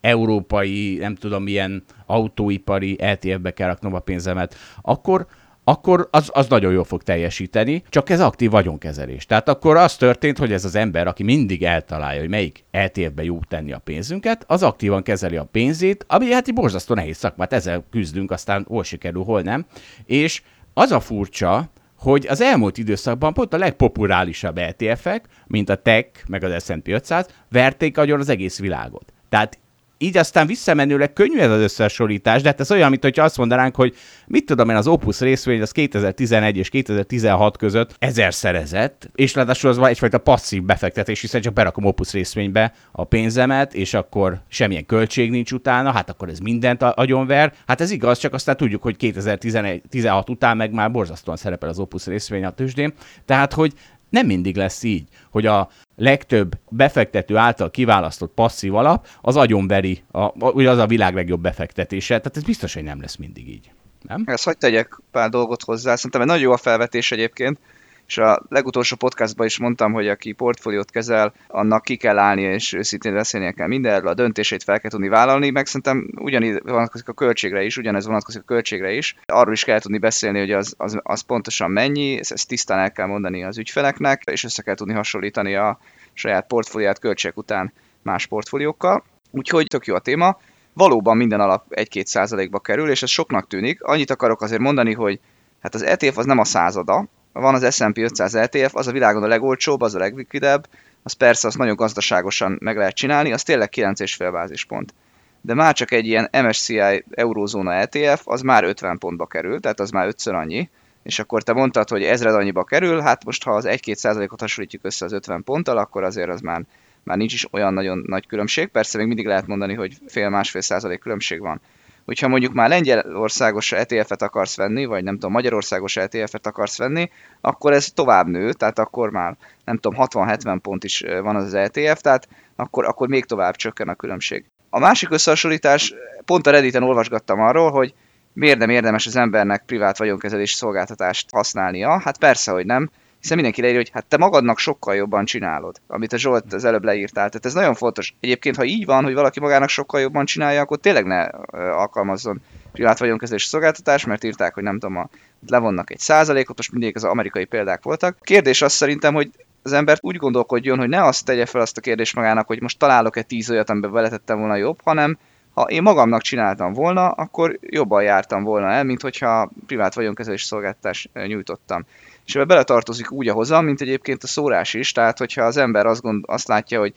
[0.00, 5.26] európai, nem tudom milyen autóipari ETF-be kell raknom a pénzemet, akkor
[5.64, 9.26] akkor az, az nagyon jól fog teljesíteni, csak ez aktív vagyonkezelés.
[9.26, 13.38] Tehát akkor az történt, hogy ez az ember, aki mindig eltalálja, hogy melyik ETF-be jó
[13.48, 17.84] tenni a pénzünket, az aktívan kezeli a pénzét, ami hát egy borzasztó nehéz szakmát, ezzel
[17.90, 19.66] küzdünk, aztán hol sikerül, hol nem.
[20.04, 20.42] És
[20.74, 26.44] az a furcsa, hogy az elmúlt időszakban pont a legpopulárisabb ETF-ek, mint a Tech, meg
[26.44, 29.12] az S&P 500, verték agyon az egész világot.
[29.28, 29.58] Tehát
[29.98, 33.74] így aztán visszamenőleg könnyű ez az összehasonlítás, de hát ez olyan, mint hogyha azt mondanánk,
[33.74, 39.34] hogy mit tudom én, az Opus részvény az 2011 és 2016 között ezer szerezett, és
[39.34, 44.86] ráadásul az egyfajta passzív befektetés, hiszen csak berakom Opus részvénybe a pénzemet, és akkor semmilyen
[44.86, 47.52] költség nincs utána, hát akkor ez mindent agyonver.
[47.66, 52.06] Hát ez igaz, csak aztán tudjuk, hogy 2016 után meg már borzasztóan szerepel az Opus
[52.06, 52.92] részvény a tőzsdén,
[53.24, 53.72] tehát hogy
[54.14, 60.48] nem mindig lesz így, hogy a legtöbb befektető által kiválasztott passzív alap az agyonveri, a,
[60.50, 63.70] ugye az a világ legjobb befektetése, tehát ez biztos, hogy nem lesz mindig így.
[64.02, 64.22] Nem?
[64.26, 65.96] Ezt hagyd tegyek pár dolgot hozzá.
[65.96, 67.58] Szerintem egy nagyon jó a felvetés egyébként,
[68.06, 72.72] és a legutolsó podcastban is mondtam, hogy aki portfóliót kezel, annak ki kell állnia, és
[72.72, 77.12] őszintén beszélnie kell mindenről, a döntését fel kell tudni vállalni, meg szerintem ugyanígy vonatkozik a
[77.12, 79.16] költségre is, ugyanez vonatkozik a költségre is.
[79.26, 82.92] Arról is kell tudni beszélni, hogy az, az, az pontosan mennyi, ezt, ezt tisztán el
[82.92, 85.78] kell mondani az ügyfeleknek, és össze kell tudni hasonlítani a
[86.12, 89.04] saját portfólióját költség után más portfóliókkal.
[89.30, 90.38] Úgyhogy tök jó a téma.
[90.72, 93.82] Valóban minden alap 1-2 százalékba kerül, és ez soknak tűnik.
[93.82, 95.20] Annyit akarok azért mondani, hogy
[95.60, 97.08] hát az ETF az nem a százada,
[97.40, 100.68] van az S&P 500 ETF, az a világon a legolcsóbb, az a leglikvidebb,
[101.02, 104.94] az persze azt nagyon gazdaságosan meg lehet csinálni, az tényleg 9,5 bázispont.
[105.40, 109.90] De már csak egy ilyen MSCI eurózóna ETF, az már 50 pontba kerül, tehát az
[109.90, 110.68] már ötször annyi,
[111.02, 114.84] és akkor te mondtad, hogy ezred annyiba kerül, hát most ha az 1-2 százalékot hasonlítjuk
[114.84, 116.62] össze az 50 ponttal, akkor azért az már,
[117.02, 118.68] már nincs is olyan nagyon nagy különbség.
[118.68, 121.60] Persze még mindig lehet mondani, hogy fél-másfél százalék különbség van.
[122.04, 127.72] Hogyha mondjuk már Lengyelországos ETF-et akarsz venni, vagy nem tudom, Magyarországos ETF-et akarsz venni, akkor
[127.72, 132.28] ez tovább nő, tehát akkor már nem tudom, 60-70 pont is van az, ETF, tehát
[132.56, 134.44] akkor, akkor még tovább csökken a különbség.
[134.70, 137.94] A másik összehasonlítás, pont a Redditen olvasgattam arról, hogy
[138.32, 142.00] miért nem érdemes az embernek privát vagyonkezelési szolgáltatást használnia?
[142.00, 142.90] Hát persze, hogy nem,
[143.24, 146.84] hiszen mindenki leírja, hogy hát te magadnak sokkal jobban csinálod, amit a Zsolt az előbb
[146.84, 147.28] leírtál.
[147.28, 148.14] Tehát ez nagyon fontos.
[148.20, 151.22] Egyébként, ha így van, hogy valaki magának sokkal jobban csinálja, akkor tényleg ne
[151.70, 152.40] alkalmazzon
[152.72, 155.08] privát vagyonkezelési szolgáltatást, mert írták, hogy nem tudom, a,
[155.46, 158.18] levonnak egy százalékot, most mindig az amerikai példák voltak.
[158.20, 159.30] Kérdés az szerintem, hogy
[159.62, 162.78] az ember úgy gondolkodjon, hogy ne azt tegye fel azt a kérdést magának, hogy most
[162.78, 165.18] találok-e tíz olyat, amiben beletettem volna jobb, hanem
[165.54, 171.10] ha én magamnak csináltam volna, akkor jobban jártam volna el, mint hogyha privát vagyonkezelési szolgáltatást
[171.12, 171.84] nyújtottam.
[172.26, 175.86] És ebbe beletartozik úgy a hozam, mint egyébként a szórás is, tehát hogyha az ember
[175.86, 176.92] azt, gond, azt látja, hogy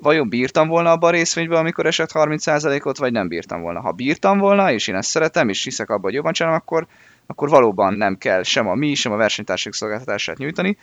[0.00, 3.80] vajon bírtam volna abban a részvényben, amikor esett 30%-ot, vagy nem bírtam volna.
[3.80, 6.86] Ha bírtam volna, és én ezt szeretem, és hiszek abban, hogy jobban csinálom, akkor,
[7.26, 10.76] akkor valóban nem kell sem a mi, sem a versenytársak szolgáltatását nyújtani,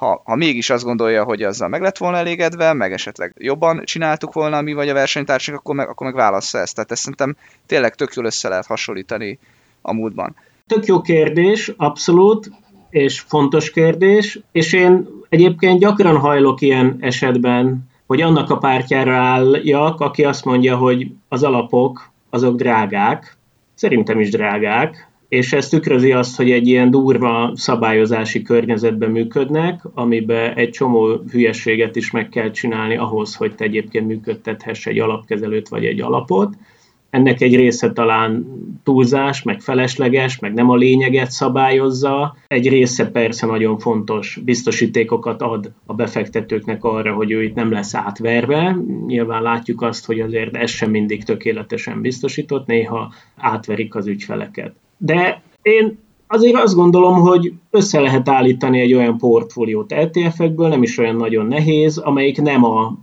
[0.00, 4.32] ha, ha mégis azt gondolja, hogy azzal meg lett volna elégedve, meg esetleg jobban csináltuk
[4.32, 6.74] volna mi vagy a versenytársak, akkor meg, akkor meg válassza ezt.
[6.74, 9.38] Tehát ezt szerintem tényleg tök jól össze lehet hasonlítani
[9.82, 10.36] a múltban.
[10.66, 12.50] Tök jó kérdés, abszolút,
[12.90, 20.00] és fontos kérdés, és én egyébként gyakran hajlok ilyen esetben, hogy annak a pártjára álljak,
[20.00, 23.36] aki azt mondja, hogy az alapok azok drágák,
[23.74, 30.54] szerintem is drágák, és ez tükrözi azt, hogy egy ilyen durva szabályozási környezetben működnek, amiben
[30.54, 35.84] egy csomó hülyeséget is meg kell csinálni ahhoz, hogy te egyébként működtethess egy alapkezelőt vagy
[35.84, 36.54] egy alapot.
[37.10, 38.46] Ennek egy része talán
[38.82, 42.36] túlzás, meg felesleges, meg nem a lényeget szabályozza.
[42.46, 47.94] Egy része persze nagyon fontos, biztosítékokat ad a befektetőknek arra, hogy ő itt nem lesz
[47.94, 48.76] átverve.
[49.06, 54.72] Nyilván látjuk azt, hogy azért ez sem mindig tökéletesen biztosított, néha átverik az ügyfeleket.
[54.96, 60.98] De én azért azt gondolom, hogy össze lehet állítani egy olyan portfóliót ETF-ekből, nem is
[60.98, 62.98] olyan nagyon nehéz, amelyik nem a,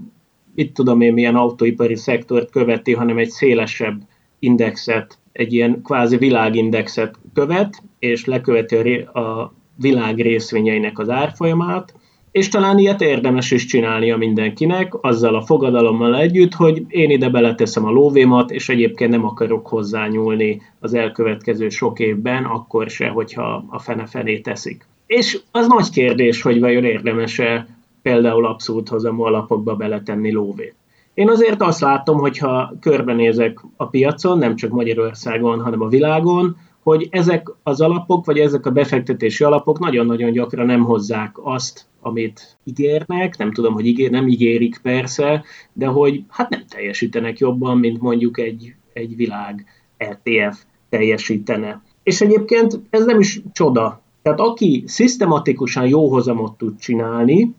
[0.58, 4.02] itt tudom én milyen autóipari szektort követi, hanem egy szélesebb
[4.40, 11.94] indexet, egy ilyen kvázi világindexet követ, és leköveti a világ részvényeinek az árfolyamát,
[12.32, 17.86] és talán ilyet érdemes is csinálnia mindenkinek, azzal a fogadalommal együtt, hogy én ide beleteszem
[17.86, 23.80] a lóvémat, és egyébként nem akarok hozzányúlni az elkövetkező sok évben, akkor se, hogyha a
[23.80, 24.86] fene-fené teszik.
[25.06, 27.77] És az nagy kérdés, hogy vajon érdemes-e
[28.08, 30.76] például abszolút hozamú alapokba beletenni lóvét.
[31.14, 37.08] Én azért azt látom, hogyha körbenézek a piacon, nem csak Magyarországon, hanem a világon, hogy
[37.12, 43.38] ezek az alapok, vagy ezek a befektetési alapok nagyon-nagyon gyakran nem hozzák azt, amit ígérnek,
[43.38, 45.44] nem tudom, hogy ígér, nem ígérik persze,
[45.74, 49.66] de hogy hát nem teljesítenek jobban, mint mondjuk egy, egy világ
[49.98, 51.82] ETF teljesítene.
[52.04, 54.02] És egyébként ez nem is csoda.
[54.22, 57.56] Tehát aki szisztematikusan jó hozamot tud csinálni,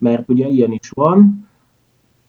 [0.00, 1.48] mert ugye ilyen is van,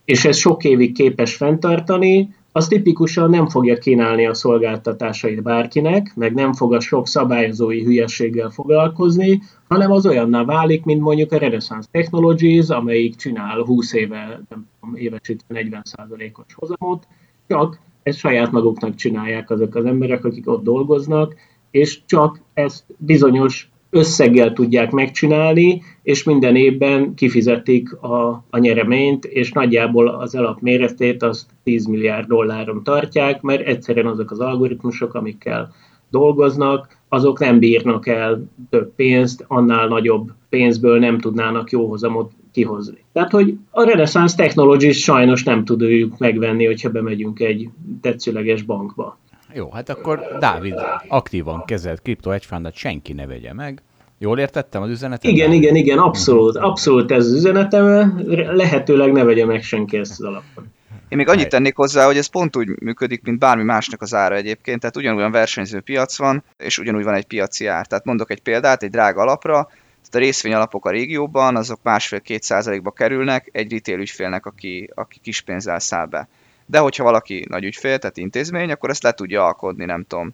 [0.06, 6.34] és ez sok évig képes fenntartani, az tipikusan nem fogja kínálni a szolgáltatásait bárkinek, meg
[6.34, 11.88] nem fog a sok szabályozói hülyeséggel foglalkozni, hanem az olyanná válik, mint mondjuk a Renaissance
[11.92, 15.62] Technologies, amelyik csinál 20 éve, nem tudom, évesítve
[15.96, 17.08] 40%-os hozamot,
[17.48, 21.36] csak ezt saját maguknak csinálják azok az emberek, akik ott dolgoznak,
[21.72, 29.52] és csak ezt bizonyos összeggel tudják megcsinálni, és minden évben kifizetik a, a nyereményt, és
[29.52, 35.74] nagyjából az alapméretét az 10 milliárd dolláron tartják, mert egyszerűen azok az algoritmusok, amikkel
[36.10, 43.04] dolgoznak, azok nem bírnak el több pénzt, annál nagyobb pénzből nem tudnának jó hozamot kihozni.
[43.14, 47.70] Tehát, hogy a Renaissance Technologies sajnos nem tudjuk megvenni, hogyha bemegyünk egy
[48.02, 49.18] tetszőleges bankba.
[49.54, 50.76] Jó, hát akkor Dávid
[51.08, 53.82] aktívan kezelt kripto egyfándat senki ne vegye meg.
[54.18, 55.32] Jól értettem az üzenetet?
[55.32, 58.22] Igen, igen, igen, abszolút, abszolút ez az üzenetem,
[58.56, 60.64] lehetőleg ne vegye meg senki ezt az alapot.
[61.10, 64.36] Én még annyit tennék hozzá, hogy ez pont úgy működik, mint bármi másnak az ára
[64.36, 67.88] egyébként, tehát ugyanolyan versenyző piac van, és ugyanúgy van egy piaci ár.
[67.88, 69.70] Tehát mondok egy példát, egy drága alapra,
[70.02, 75.20] tehát a részvény alapok a régióban, azok másfél-két százalékba kerülnek egy retail ügyfélnek, aki, aki
[75.20, 76.28] kis pénzzel száll be.
[76.66, 80.34] De hogyha valaki nagy ügyfél, tehát intézmény, akkor ezt le tudja alkodni, nem tudom,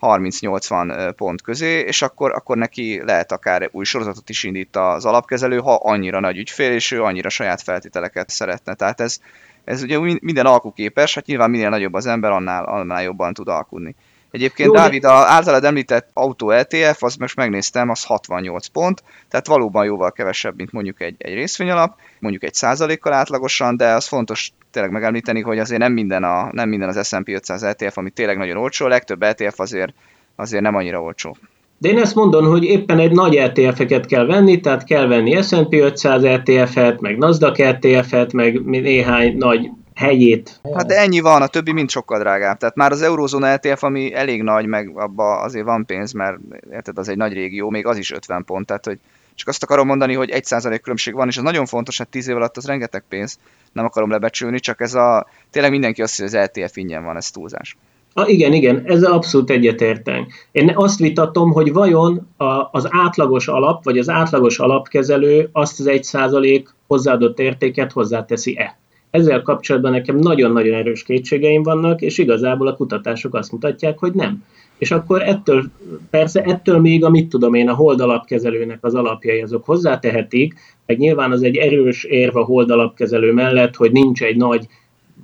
[0.00, 5.58] 30-80 pont közé, és akkor, akkor neki lehet akár új sorozatot is indít az alapkezelő,
[5.58, 8.74] ha annyira nagy ügyfél, és ő annyira saját feltételeket szeretne.
[8.74, 9.18] Tehát ez,
[9.64, 13.94] ez ugye minden alkuképes, hát nyilván minél nagyobb az ember, annál, annál jobban tud alkudni.
[14.32, 19.46] Egyébként Jó, Dávid, a általad említett autó LTF, az most megnéztem, az 68 pont, tehát
[19.46, 24.52] valóban jóval kevesebb, mint mondjuk egy, egy részvényalap, mondjuk egy százalékkal átlagosan, de az fontos
[24.70, 28.36] tényleg megemlíteni, hogy azért nem minden, a, nem minden az S&P 500 LTF, ami tényleg
[28.36, 29.94] nagyon olcsó, a legtöbb LTF azért,
[30.36, 31.36] azért nem annyira olcsó.
[31.78, 35.72] De én ezt mondom, hogy éppen egy nagy ETF-eket kell venni, tehát kell venni S&P
[35.72, 40.60] 500 ETF-et, meg Nasdaq ETF-et, meg néhány nagy helyét.
[40.74, 42.58] Hát de ennyi van, a többi mind sokkal drágább.
[42.58, 46.38] Tehát már az Eurózóna ETF, ami elég nagy, meg abba azért van pénz, mert
[46.72, 48.98] érted, az egy nagy régió, még az is 50 pont, tehát hogy
[49.34, 52.36] csak azt akarom mondani, hogy 1% különbség van, és ez nagyon fontos, hát 10 év
[52.36, 53.38] alatt az rengeteg pénz,
[53.72, 57.16] nem akarom lebecsülni, csak ez a, tényleg mindenki azt hiszi, hogy az LTF ingyen van,
[57.16, 57.76] ez túlzás.
[58.14, 60.32] A, igen, igen, ezzel abszolút egyetértünk.
[60.52, 65.86] Én azt vitatom, hogy vajon a, az átlagos alap, vagy az átlagos alapkezelő azt az
[65.86, 68.78] egy százalék hozzáadott értéket hozzáteszi-e.
[69.12, 74.44] Ezzel kapcsolatban nekem nagyon-nagyon erős kétségeim vannak, és igazából a kutatások azt mutatják, hogy nem.
[74.78, 75.64] És akkor ettől,
[76.10, 80.54] persze ettől még, amit tudom én, a hold alapkezelőnek az alapjai azok hozzátehetik,
[80.86, 84.66] meg nyilván az egy erős érve a hold alapkezelő mellett, hogy nincs egy nagy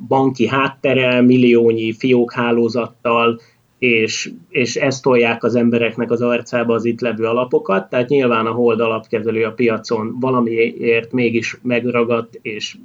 [0.09, 3.41] banki háttere, milliónyi fiókhálózattal,
[3.79, 8.53] és, és ezt tolják az embereknek az arcába az itt levő alapokat, tehát nyilván a
[8.53, 12.77] hold alapkezelő a piacon valamiért mégis megragadt, és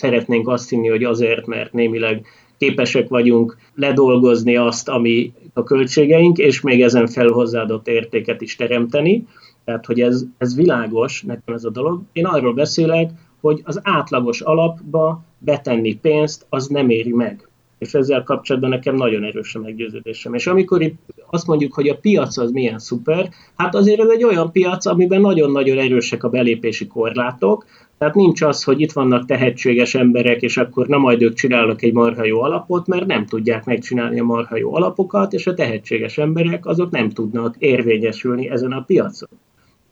[0.00, 2.26] szeretnénk azt hinni, hogy azért, mert némileg
[2.58, 9.26] képesek vagyunk ledolgozni azt, ami a költségeink, és még ezen fel hozzáadott értéket is teremteni.
[9.64, 12.02] Tehát, hogy ez, ez világos, nekem ez a dolog.
[12.12, 13.10] Én arról beszélek,
[13.40, 17.48] hogy az átlagos alapba betenni pénzt, az nem éri meg.
[17.80, 20.34] És ezzel kapcsolatban nekem nagyon erős a meggyőződésem.
[20.34, 20.92] És amikor
[21.30, 25.20] azt mondjuk, hogy a piac az milyen szuper, hát azért ez egy olyan piac, amiben
[25.20, 27.64] nagyon-nagyon erősek a belépési korlátok,
[27.98, 31.92] tehát nincs az, hogy itt vannak tehetséges emberek, és akkor na majd ők csinálnak egy
[31.92, 36.66] marha jó alapot, mert nem tudják megcsinálni a marha jó alapokat, és a tehetséges emberek
[36.66, 39.28] azok nem tudnak érvényesülni ezen a piacon.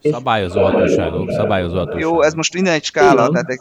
[0.03, 2.01] Szabályozó hatóságok, szabályozó hatóságok.
[2.01, 3.33] Jó, ez most minden egy skála, Igen.
[3.33, 3.61] tehát egy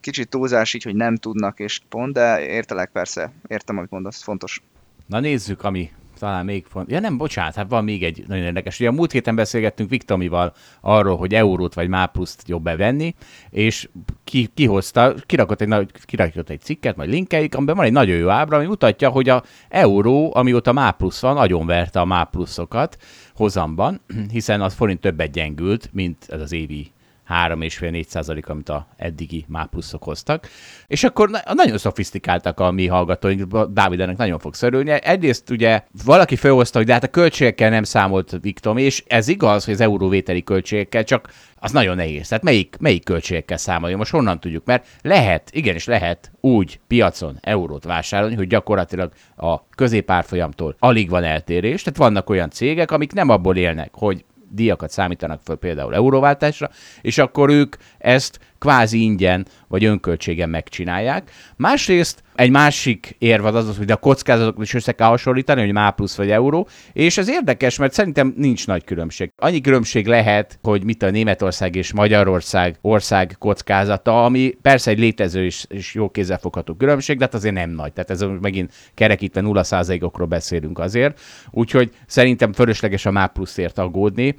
[0.00, 4.62] kicsit túlzás így, hogy nem tudnak, és pont, de értelek persze, értem, amit mondasz, fontos.
[5.06, 6.90] Na nézzük, ami talán még font.
[6.90, 8.80] Ja nem, bocsánat, hát van még egy nagyon érdekes.
[8.80, 13.14] Ugye a múlt héten beszélgettünk Viktomival arról, hogy eurót vagy mápluszt jobb bevenni,
[13.50, 13.88] és
[14.24, 18.28] ki, kihozta, kirakott egy, nagy, kirakott egy cikket, majd linkeljük, amiben van egy nagyon jó
[18.28, 22.96] ábra, ami mutatja, hogy a euró, amióta máplusz van, nagyon verte a mápluszokat
[23.34, 24.00] hozamban,
[24.32, 26.92] hiszen az forint többet gyengült, mint ez az évi
[27.28, 30.48] 3,5-4 százalék, amit a eddigi mápluszok hoztak.
[30.86, 34.90] És akkor na- nagyon szofisztikáltak a mi hallgatóink, Dávid ennek nagyon fog szörülni.
[34.90, 39.64] Egyrészt ugye valaki felhozta, hogy de hát a költségekkel nem számolt Viktor, és ez igaz,
[39.64, 41.28] hogy az euróvételi költségekkel, csak
[41.64, 42.28] az nagyon nehéz.
[42.28, 43.96] Tehát melyik, melyik költségekkel számolja?
[43.96, 44.64] Most honnan tudjuk?
[44.64, 51.82] Mert lehet, igenis lehet úgy piacon eurót vásárolni, hogy gyakorlatilag a középárfolyamtól alig van eltérés.
[51.82, 54.24] Tehát vannak olyan cégek, amik nem abból élnek, hogy
[54.54, 61.30] díjakat számítanak föl például euróváltásra, és akkor ők ezt kvázi ingyen vagy önköltségen megcsinálják.
[61.56, 65.90] Másrészt egy másik érv az az, hogy a kockázatokat is össze kell hasonlítani, hogy má
[65.90, 69.32] plusz vagy euró, és ez érdekes, mert szerintem nincs nagy különbség.
[69.36, 75.44] Annyi különbség lehet, hogy mit a Németország és Magyarország ország kockázata, ami persze egy létező
[75.44, 77.92] és, és jó kézzelfogható különbség, de hát azért nem nagy.
[77.92, 81.20] Tehát ez megint kerekítve 0%-okról beszélünk azért.
[81.50, 84.38] Úgyhogy szerintem fölösleges a má pluszért aggódni.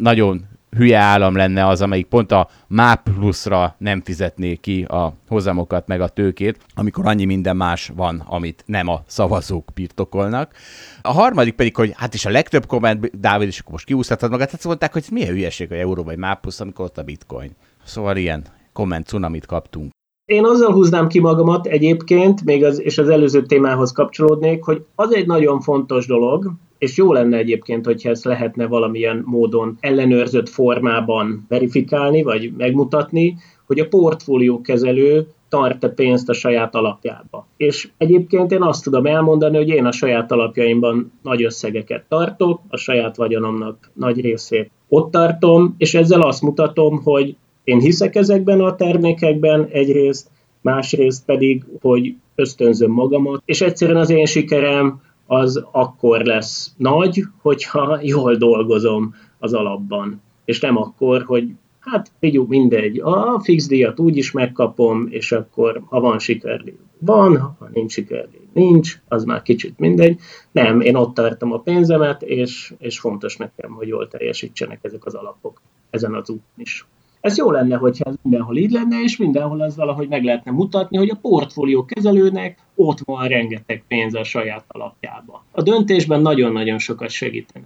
[0.00, 0.44] Nagyon
[0.76, 6.00] hülye állam lenne az, amelyik pont a MÁP pluszra nem fizetné ki a hozamokat meg
[6.00, 10.52] a tőkét, amikor annyi minden más van, amit nem a szavazók birtokolnak.
[11.02, 14.50] A harmadik pedig, hogy hát is a legtöbb komment, Dávid is akkor most kiúszhatod magát,
[14.50, 17.50] hát mondták, hogy milyen hülyeség a euró vagy MÁP plusz, amikor ott a bitcoin.
[17.84, 19.90] Szóval ilyen komment cunamit kaptunk.
[20.24, 25.14] Én azzal húznám ki magamat egyébként, még az, és az előző témához kapcsolódnék, hogy az
[25.14, 26.52] egy nagyon fontos dolog,
[26.82, 33.78] és jó lenne egyébként, hogyha ezt lehetne valamilyen módon ellenőrzött formában verifikálni, vagy megmutatni, hogy
[33.78, 37.46] a portfóliókezelő tart-e pénzt a saját alapjába.
[37.56, 42.76] És egyébként én azt tudom elmondani, hogy én a saját alapjaimban nagy összegeket tartok, a
[42.76, 48.76] saját vagyonomnak nagy részét ott tartom, és ezzel azt mutatom, hogy én hiszek ezekben a
[48.76, 50.30] termékekben egyrészt,
[50.60, 57.98] másrészt pedig, hogy ösztönzöm magamat, és egyszerűen az én sikerem az akkor lesz nagy, hogyha
[58.02, 60.20] jól dolgozom az alapban.
[60.44, 61.54] És nem akkor, hogy
[61.84, 67.38] Hát figyú, mindegy, a fix díjat úgy is megkapom, és akkor ha van sikerdíj, van,
[67.38, 70.18] ha nincs sikerdíj, nincs, az már kicsit mindegy.
[70.52, 75.14] Nem, én ott tartom a pénzemet, és, és fontos nekem, hogy jól teljesítsenek ezek az
[75.14, 75.60] alapok
[75.90, 76.86] ezen az úton is.
[77.22, 80.96] Ez jó lenne, hogyha ez mindenhol így lenne, és mindenhol ez valahogy meg lehetne mutatni,
[80.96, 85.44] hogy a portfólió kezelőnek ott van rengeteg pénz a saját alapjába.
[85.50, 87.64] A döntésben nagyon-nagyon sokat segítene.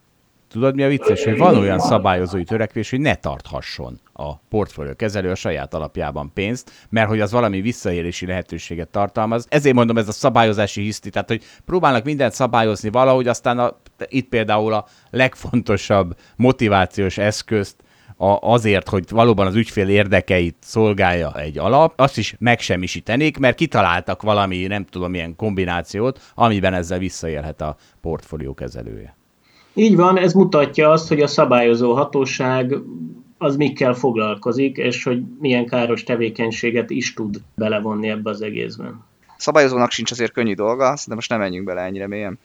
[0.49, 5.31] Tudod, mi a vicces, hogy van olyan szabályozói törekvés, hogy ne tarthasson a portfólió kezelő
[5.31, 9.47] a saját alapjában pénzt, mert hogy az valami visszaélési lehetőséget tartalmaz.
[9.49, 13.77] Ezért mondom, ez a szabályozási hiszti, tehát hogy próbálnak mindent szabályozni valahogy, aztán a,
[14.09, 17.85] itt például a legfontosabb motivációs eszközt
[18.17, 24.23] a, azért, hogy valóban az ügyfél érdekeit szolgálja egy alap, azt is megsemmisítenék, mert kitaláltak
[24.23, 29.17] valami, nem tudom milyen kombinációt, amiben ezzel visszaélhet a portfólió kezelője.
[29.75, 32.75] Így van, ez mutatja azt, hogy a szabályozó hatóság
[33.39, 39.05] az mikkel foglalkozik, és hogy milyen káros tevékenységet is tud belevonni ebbe az egészben.
[39.27, 42.39] A szabályozónak sincs azért könnyű dolga, de most nem menjünk bele ennyire mélyen.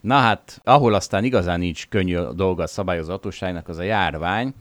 [0.00, 4.54] Na hát, ahol aztán igazán nincs könnyű dolga a szabályozó hatóságnak, az a járvány,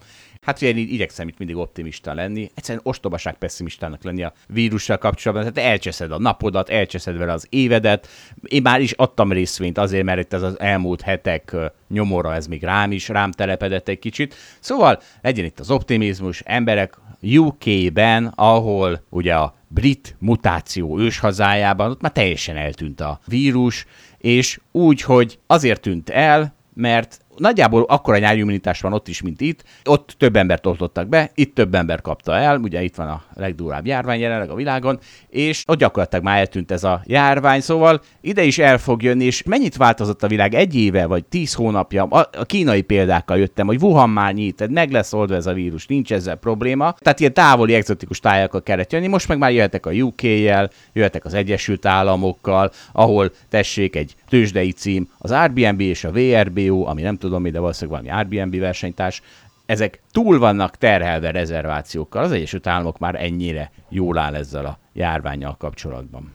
[0.48, 5.54] Hát ugye én igyekszem itt mindig optimista lenni, egyszerűen ostobaság pessimistának lenni a vírussal kapcsolatban,
[5.54, 8.08] tehát elcseszed a napodat, elcseszed vele az évedet.
[8.44, 11.56] Én már is adtam részvényt azért, mert itt ez az elmúlt hetek
[11.90, 14.36] nyomora, ez még rám is, rám telepedett egy kicsit.
[14.60, 22.12] Szóval legyen itt az optimizmus, emberek UK-ben, ahol ugye a brit mutáció őshazájában, ott már
[22.12, 23.86] teljesen eltűnt a vírus,
[24.18, 29.64] és úgy, hogy azért tűnt el, mert nagyjából akkora nyárimmunitás van ott is, mint itt.
[29.86, 33.86] Ott több embert oltottak be, itt több ember kapta el, ugye itt van a legdurább
[33.86, 38.58] járvány jelenleg a világon, és ott gyakorlatilag már eltűnt ez a járvány, szóval ide is
[38.58, 42.46] el fog jönni, és mennyit változott a világ egy éve, vagy tíz hónapja, a, a
[42.46, 46.36] kínai példákkal jöttem, hogy Wuhan már nyit, meg lesz oldva ez a vírus, nincs ezzel
[46.36, 46.92] probléma.
[47.00, 51.34] Tehát ilyen távoli, egzotikus tájakkal kellett jönni, most meg már jöhetek a UK-jel, jöhetek az
[51.34, 57.42] Egyesült Államokkal, ahol tessék egy tőzsdei cím, az Airbnb és a VRBO, ami nem tudom
[57.42, 59.22] mi, de valószínűleg valami Airbnb versenytárs,
[59.66, 62.24] ezek túl vannak terhelve rezervációkkal.
[62.24, 66.32] Az Egyesült Államok már ennyire jól áll ezzel a járványjal kapcsolatban.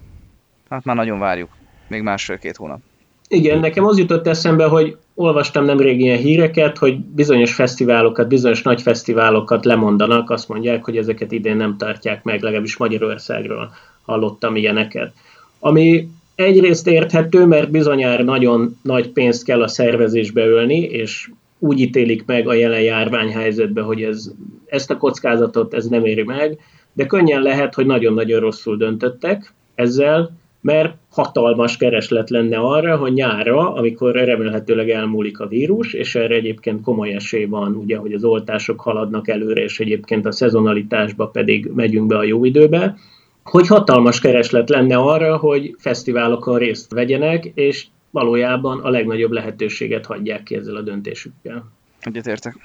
[0.68, 1.48] Hát már nagyon várjuk.
[1.88, 2.80] Még másfél-két hónap.
[3.28, 8.82] Igen, nekem az jutott eszembe, hogy olvastam nemrég ilyen híreket, hogy bizonyos fesztiválokat, bizonyos nagy
[8.82, 13.72] fesztiválokat lemondanak, azt mondják, hogy ezeket idén nem tartják meg, legalábbis Magyarországról
[14.02, 15.12] hallottam ilyeneket.
[15.58, 22.24] Ami egyrészt érthető, mert bizonyára nagyon nagy pénzt kell a szervezésbe ölni, és úgy ítélik
[22.26, 24.30] meg a jelen járványhelyzetbe, hogy ez,
[24.66, 26.58] ezt a kockázatot ez nem éri meg,
[26.92, 30.30] de könnyen lehet, hogy nagyon-nagyon rosszul döntöttek ezzel,
[30.60, 36.82] mert hatalmas kereslet lenne arra, hogy nyára, amikor remélhetőleg elmúlik a vírus, és erre egyébként
[36.82, 42.06] komoly esély van, ugye, hogy az oltások haladnak előre, és egyébként a szezonalitásba pedig megyünk
[42.06, 42.96] be a jó időbe,
[43.42, 50.42] hogy hatalmas kereslet lenne arra, hogy fesztiválokon részt vegyenek, és valójában a legnagyobb lehetőséget hagyják
[50.42, 51.64] ki ezzel a döntésükkel.
[52.00, 52.56] Egyetértek.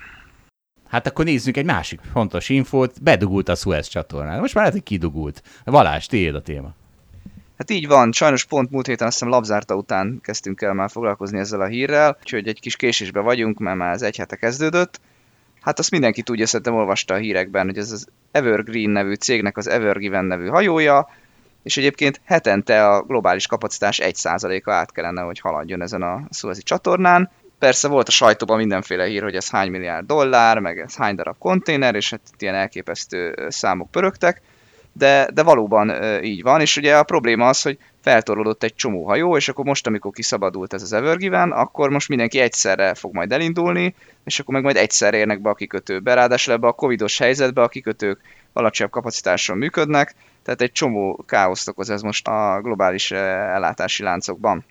[0.87, 3.03] Hát akkor nézzünk egy másik fontos infót.
[3.03, 4.39] Bedugult a Suez csatornán.
[4.39, 5.43] Most már lehet, hogy kidugult.
[5.63, 6.73] Valás, tiéd a téma.
[7.57, 11.39] Hát így van, sajnos pont múlt héten azt hiszem labzárta után kezdtünk el már foglalkozni
[11.39, 14.99] ezzel a hírrel, úgyhogy egy kis késésbe vagyunk, mert már ez egy hete kezdődött.
[15.67, 19.67] Hát azt mindenki tudja, szerintem olvasta a hírekben, hogy ez az Evergreen nevű cégnek az
[19.67, 21.09] Evergiven nevű hajója,
[21.63, 27.31] és egyébként hetente a globális kapacitás 1%-a át kellene, hogy haladjon ezen a Suezi csatornán.
[27.59, 31.37] Persze volt a sajtóban mindenféle hír, hogy ez hány milliárd dollár, meg ez hány darab
[31.37, 34.41] konténer, és hát ilyen elképesztő számok pörögtek,
[34.93, 39.35] de, de valóban így van, és ugye a probléma az, hogy feltorlódott egy csomó hajó,
[39.35, 43.95] és akkor most, amikor kiszabadult ez az Evergiven, akkor most mindenki egyszerre fog majd elindulni,
[44.23, 46.13] és akkor meg majd egyszerre érnek be a kikötőbe.
[46.13, 48.21] Ráadásul ebbe a covidos helyzetbe a kikötők
[48.53, 54.65] alacsonyabb kapacitáson működnek, tehát egy csomó káoszt okoz ez most a globális ellátási láncokban.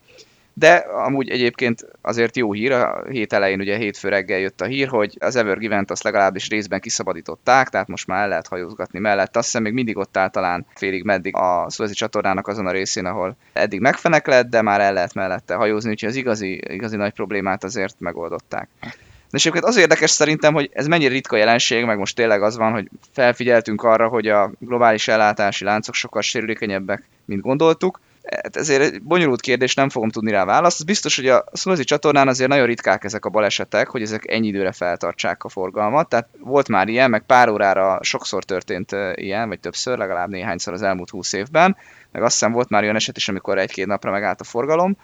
[0.59, 4.89] De amúgy egyébként azért jó hír, a hét elején ugye hétfő reggel jött a hír,
[4.89, 9.37] hogy az Ever Given-t azt legalábbis részben kiszabadították, tehát most már el lehet hajózgatni mellett.
[9.37, 13.05] Azt hiszem még mindig ott áll talán félig meddig a Suezi csatornának azon a részén,
[13.07, 17.13] ahol eddig megfenek lett, de már el lehet mellette hajózni, úgyhogy az igazi, igazi nagy
[17.13, 18.69] problémát azért megoldották.
[18.81, 18.89] De
[19.31, 22.73] és egyébként az érdekes szerintem, hogy ez mennyire ritka jelenség, meg most tényleg az van,
[22.73, 28.01] hogy felfigyeltünk arra, hogy a globális ellátási láncok sokkal sérülékenyebbek, mint gondoltuk,
[28.31, 30.79] Hát ezért egy bonyolult kérdés, nem fogom tudni rá választ.
[30.79, 34.47] Az biztos, hogy a Suezi csatornán azért nagyon ritkák ezek a balesetek, hogy ezek ennyi
[34.47, 36.09] időre feltartsák a forgalmat.
[36.09, 40.83] Tehát volt már ilyen, meg pár órára sokszor történt ilyen, vagy többször, legalább néhányszor az
[40.83, 41.77] elmúlt húsz évben.
[42.12, 44.97] Meg azt hiszem volt már olyan eset is, amikor egy-két napra megállt a forgalom.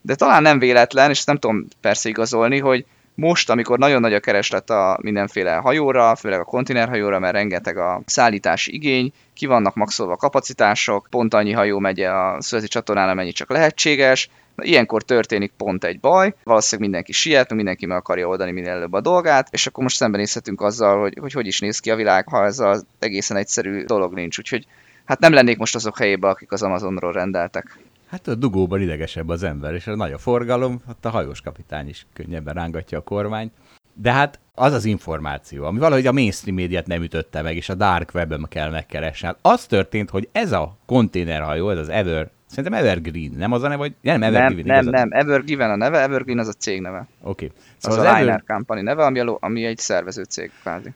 [0.00, 2.84] De talán nem véletlen, és nem tudom persze igazolni, hogy
[3.20, 8.02] Most, amikor nagyon nagy a kereslet a mindenféle hajóra, főleg a konténerhajóra, mert rengeteg a
[8.06, 13.32] szállítási igény, ki vannak maxolva a kapacitások, pont annyi hajó megy a szözi csatornán, amennyi
[13.32, 18.50] csak lehetséges, Na, ilyenkor történik pont egy baj, valószínűleg mindenki siet, mindenki meg akarja oldani
[18.50, 21.90] minél előbb a dolgát, és akkor most szembenézhetünk azzal, hogy, hogy hogy is néz ki
[21.90, 24.38] a világ, ha ez az egészen egyszerű dolog nincs.
[24.38, 24.66] Úgyhogy
[25.04, 27.78] hát nem lennék most azok helyébe, akik az Amazonról rendeltek.
[28.10, 31.88] Hát a dugóban idegesebb az ember, és a nagy a forgalom, ott a hajós kapitány
[31.88, 33.52] is könnyebben rángatja a kormányt.
[33.94, 37.74] De hát az az információ, ami valahogy a mainstream médiát nem ütötte meg, és a
[37.74, 39.26] dark webben kell megkeresni.
[39.26, 43.68] Hát az történt, hogy ez a konténerhajó, ez az Ever, szerintem Evergreen, nem az a
[43.68, 44.66] neve, vagy nem Evergreen?
[44.66, 47.06] Nem, nem, nem, Evergreen a neve, Evergreen az a cég neve.
[47.22, 47.44] Oké.
[47.44, 47.56] Okay.
[47.76, 48.44] Szóval az, az a Liner Ever...
[48.46, 50.92] Company neve, ami, a, ami egy szervező cég kvázi.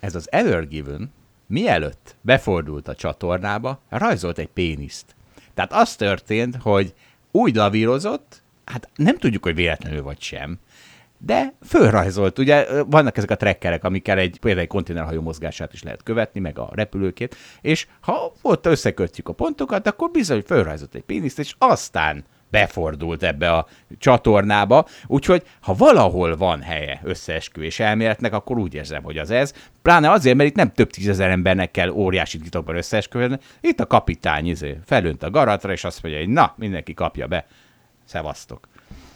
[0.00, 1.12] Ez az Evergiven
[1.46, 5.14] mielőtt befordult a csatornába, rajzolt egy péniszt.
[5.60, 6.94] Tehát az történt, hogy
[7.30, 10.58] úgy lavírozott, hát nem tudjuk, hogy véletlenül vagy sem,
[11.18, 12.38] de fölrajzolt.
[12.38, 16.58] Ugye vannak ezek a trekkerek, amikkel egy, például egy konténerhajó mozgását is lehet követni, meg
[16.58, 22.24] a repülőkét, és ha ott összekötjük a pontokat, akkor bizony fölrajzolt egy péniszt, és aztán
[22.50, 23.66] befordult ebbe a
[23.98, 29.52] csatornába, úgyhogy ha valahol van helye összeesküvés elméletnek, akkor úgy érzem, hogy az ez.
[29.82, 34.46] Pláne azért, mert itt nem több tízezer embernek kell óriási titokban összeesküvni, itt a kapitány
[34.46, 37.46] izé, felönt a garatra, és azt mondja, hogy na, mindenki kapja be.
[38.04, 38.68] Szevasztok.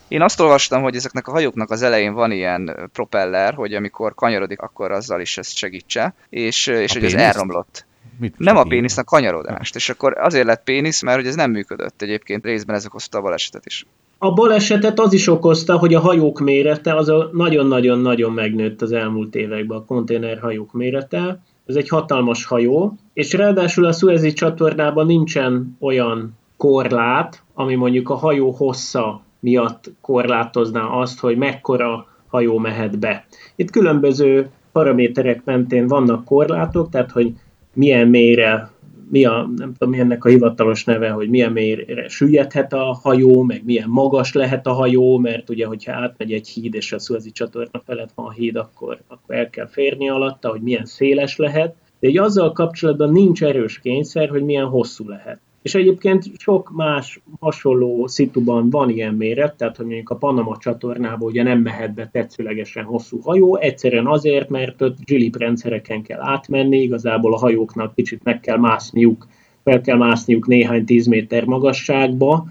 [0.09, 4.61] Én azt olvastam, hogy ezeknek a hajóknak az elején van ilyen propeller, hogy amikor kanyarodik,
[4.61, 7.87] akkor azzal is ezt segítse, és, és hogy ez elromlott.
[8.19, 9.75] Mit nem a pénisz, a kanyarodást.
[9.75, 13.23] És akkor azért lett pénisz, mert hogy ez nem működött egyébként, részben ez okozta a
[13.23, 13.87] balesetet is.
[14.19, 19.79] A balesetet az is okozta, hogy a hajók mérete az nagyon-nagyon-nagyon megnőtt az elmúlt években,
[19.79, 21.41] a konténerhajók mérete.
[21.67, 28.15] Ez egy hatalmas hajó, és ráadásul a Suezi csatornában nincsen olyan korlát, ami mondjuk a
[28.15, 33.27] hajó hossza miatt korlátozná azt, hogy mekkora hajó mehet be.
[33.57, 37.33] Itt különböző paraméterek mentén vannak korlátok, tehát hogy
[37.75, 38.71] milyen mélyre,
[39.11, 43.43] mi a, nem tudom, mi ennek a hivatalos neve, hogy milyen mélyre süllyedhet a hajó,
[43.43, 47.31] meg milyen magas lehet a hajó, mert ugye, hogyha átmegy egy híd, és a Suezi
[47.31, 51.75] csatorna felett van a híd, akkor, akkor el kell férni alatta, hogy milyen széles lehet,
[52.01, 55.41] de egy azzal kapcsolatban nincs erős kényszer, hogy milyen hosszú lehet.
[55.65, 61.31] És egyébként sok más hasonló szituban van ilyen méret, tehát hogy mondjuk a Panama csatornából
[61.31, 66.83] ugye nem mehet be tetszőlegesen hosszú hajó, egyszerűen azért, mert ott zsilip rendszereken kell átmenni,
[66.83, 69.27] igazából a hajóknak kicsit meg kell mászniuk,
[69.63, 72.47] fel kell mászniuk néhány tíz méter magasságba,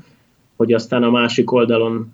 [0.55, 2.13] hogy aztán a másik oldalon,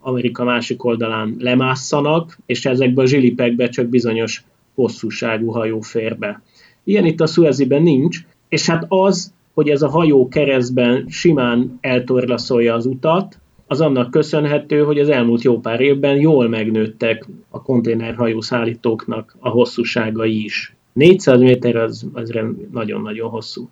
[0.00, 4.44] Amerika másik oldalán lemásszanak, és ezekbe a zsilipekbe csak bizonyos
[4.74, 6.42] hosszúságú hajó fér be.
[6.84, 8.18] Ilyen itt a Sueziben nincs,
[8.48, 14.82] és hát az hogy ez a hajó keresztben simán eltorlaszolja az utat, az annak köszönhető,
[14.82, 20.76] hogy az elmúlt jó pár évben jól megnőttek a konténerhajó szállítóknak a hosszúságai is.
[20.92, 22.32] 400 méter az, az
[22.72, 23.68] nagyon-nagyon hosszú.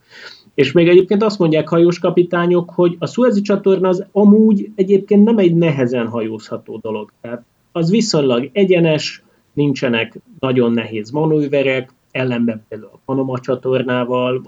[0.55, 5.39] És még egyébként azt mondják hajós kapitányok, hogy a Suezi csatorna az amúgy egyébként nem
[5.39, 7.12] egy nehezen hajózható dolog.
[7.20, 9.22] Tehát az viszonylag egyenes,
[9.53, 14.43] nincsenek nagyon nehéz manőverek, ellenben például a Panama csatornával,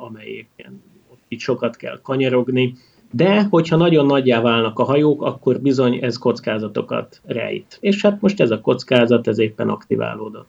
[0.56, 0.82] ilyen
[1.36, 2.74] itt sokat kell kanyarogni,
[3.10, 7.78] de hogyha nagyon nagyjá válnak a hajók, akkor bizony ez kockázatokat rejt.
[7.80, 10.48] És hát most ez a kockázat, ez éppen aktiválódott.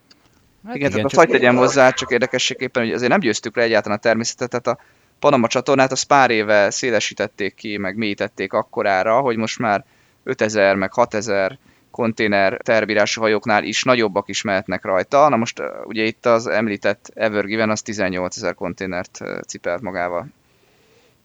[0.66, 3.98] Hát igen, igen, tehát a tegyem hozzá, csak érdekességképpen, hogy azért nem győztük le egyáltalán
[3.98, 4.84] a természetet, tehát a
[5.20, 9.86] Panama csatornát az pár éve szélesítették ki, meg mélyítették akkorára, hogy most már
[10.24, 11.58] 5000 meg 6000
[11.92, 15.30] konténer tervírású hajóknál is nagyobbak is mehetnek rajta.
[15.30, 20.28] Na most ugye itt az említett Evergiven az 18 ezer konténert cipelt magával.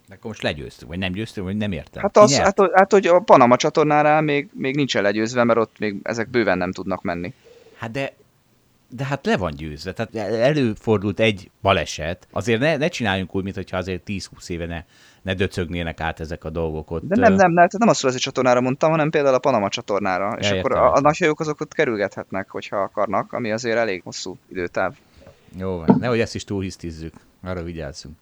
[0.09, 2.03] De akkor most legyőztük, vagy nem győztünk, vagy nem értem.
[2.03, 5.97] Hát, az, hát, hát, hogy a Panama csatornánál még, még nincsen legyőzve, mert ott még
[6.03, 7.35] ezek bőven nem tudnak menni.
[7.79, 8.13] Hát de
[8.97, 9.93] de hát le van győzve.
[9.93, 12.27] Tehát előfordult egy baleset.
[12.31, 14.85] Azért ne, ne csináljunk úgy, mintha azért 10-20 éve ne,
[15.23, 17.03] ne döcögnének át ezek a dolgok ott.
[17.03, 20.29] De nem, nem, nem, nem a Szulezi csatornára mondtam, hanem például a Panama csatornára.
[20.31, 23.77] Ja, és értem, akkor a, a nagy hajók azok ott kerülgethetnek, hogyha akarnak, ami azért
[23.77, 24.95] elég hosszú időtáv.
[25.59, 28.17] Jó, nehogy ezt is túlhisztizzük, arra vigyázzunk.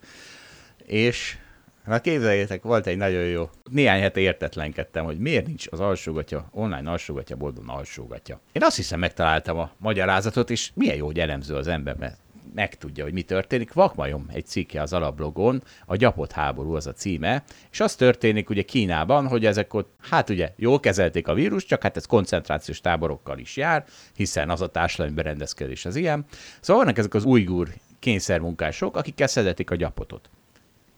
[0.85, 1.37] És
[1.85, 3.49] Hát képzeljétek, volt egy nagyon jó.
[3.69, 8.39] Néhány hete értetlenkedtem, hogy miért nincs az alsógatya, online alsógatya, boldog alsógatya.
[8.51, 12.17] Én azt hiszem megtaláltam a magyarázatot, és milyen jó, hogy elemző az ember, mert
[12.53, 13.73] megtudja, hogy mi történik.
[13.73, 18.61] Vakmajom egy cikke az alablogon, a gyapott háború az a címe, és az történik ugye
[18.61, 23.39] Kínában, hogy ezek ott, hát ugye jól kezelték a vírus, csak hát ez koncentrációs táborokkal
[23.39, 26.25] is jár, hiszen az a társadalmi berendezkedés az ilyen.
[26.59, 27.69] Szóval vannak ezek az ujgur
[27.99, 30.29] kényszermunkások, akik szedetik a gyapotot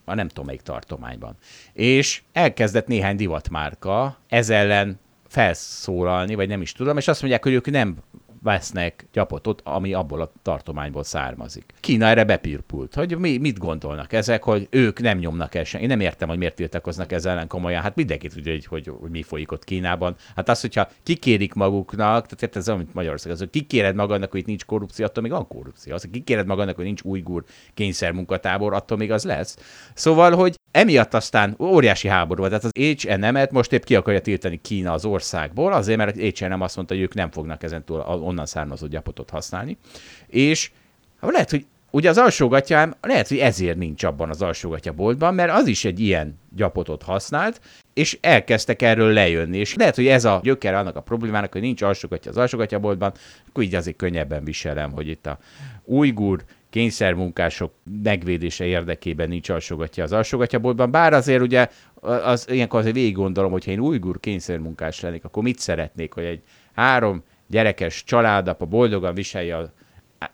[0.06, 1.36] a nem tudom melyik tartományban.
[1.74, 7.54] És elkezdett néhány divatmárka ez ellen felszólalni, vagy nem is tudom, és azt mondják, hogy
[7.54, 7.98] ők nem
[8.44, 11.74] vesznek gyapotot, ami abból a tartományból származik.
[11.80, 15.82] Kína erre bepirpult, hogy mi, mit gondolnak ezek, hogy ők nem nyomnak el sen.
[15.82, 17.82] Én nem értem, hogy miért tiltakoznak ezzel ellen komolyan.
[17.82, 20.16] Hát mindenki tudja, hogy, hogy, hogy, mi folyik ott Kínában.
[20.36, 24.46] Hát az, hogyha kikérik maguknak, tehát ez amit Magyarország, az, hogy kikéred magadnak, hogy itt
[24.46, 25.94] nincs korrupció, attól még van korrupció.
[25.94, 29.58] Az, hogy kikéred magadnak, hogy nincs újgur kényszermunkatábor, attól még az lesz.
[29.94, 32.60] Szóval, hogy emiatt aztán óriási háború volt.
[32.60, 36.76] Tehát az H&M-et most épp ki akarja tiltani Kína az országból, azért, mert H&M azt
[36.76, 39.78] mondta, hogy ők nem fognak ezentúl onnan származó gyapotot használni.
[40.28, 40.72] És
[41.20, 45.68] lehet, hogy ugye az alsógatyám, lehet, hogy ezért nincs abban az alsógatya boltban, mert az
[45.68, 47.62] is egy ilyen gyapotot használt,
[47.94, 49.58] és elkezdtek erről lejönni.
[49.58, 53.14] És lehet, hogy ez a gyökere annak a problémának, hogy nincs alsógatya az alsógatya boltban,
[53.50, 55.38] akkor így azért könnyebben viselem, hogy itt a
[55.84, 56.44] újgur
[56.74, 57.72] kényszermunkások
[58.04, 61.68] megvédése érdekében nincs alsógatja az alsógatyaboltban, bár azért ugye
[62.02, 66.42] az, ilyenkor azért végig gondolom, hogyha én újgur kényszermunkás lennék, akkor mit szeretnék, hogy egy
[66.76, 69.70] három gyerekes családapa boldogan viselje az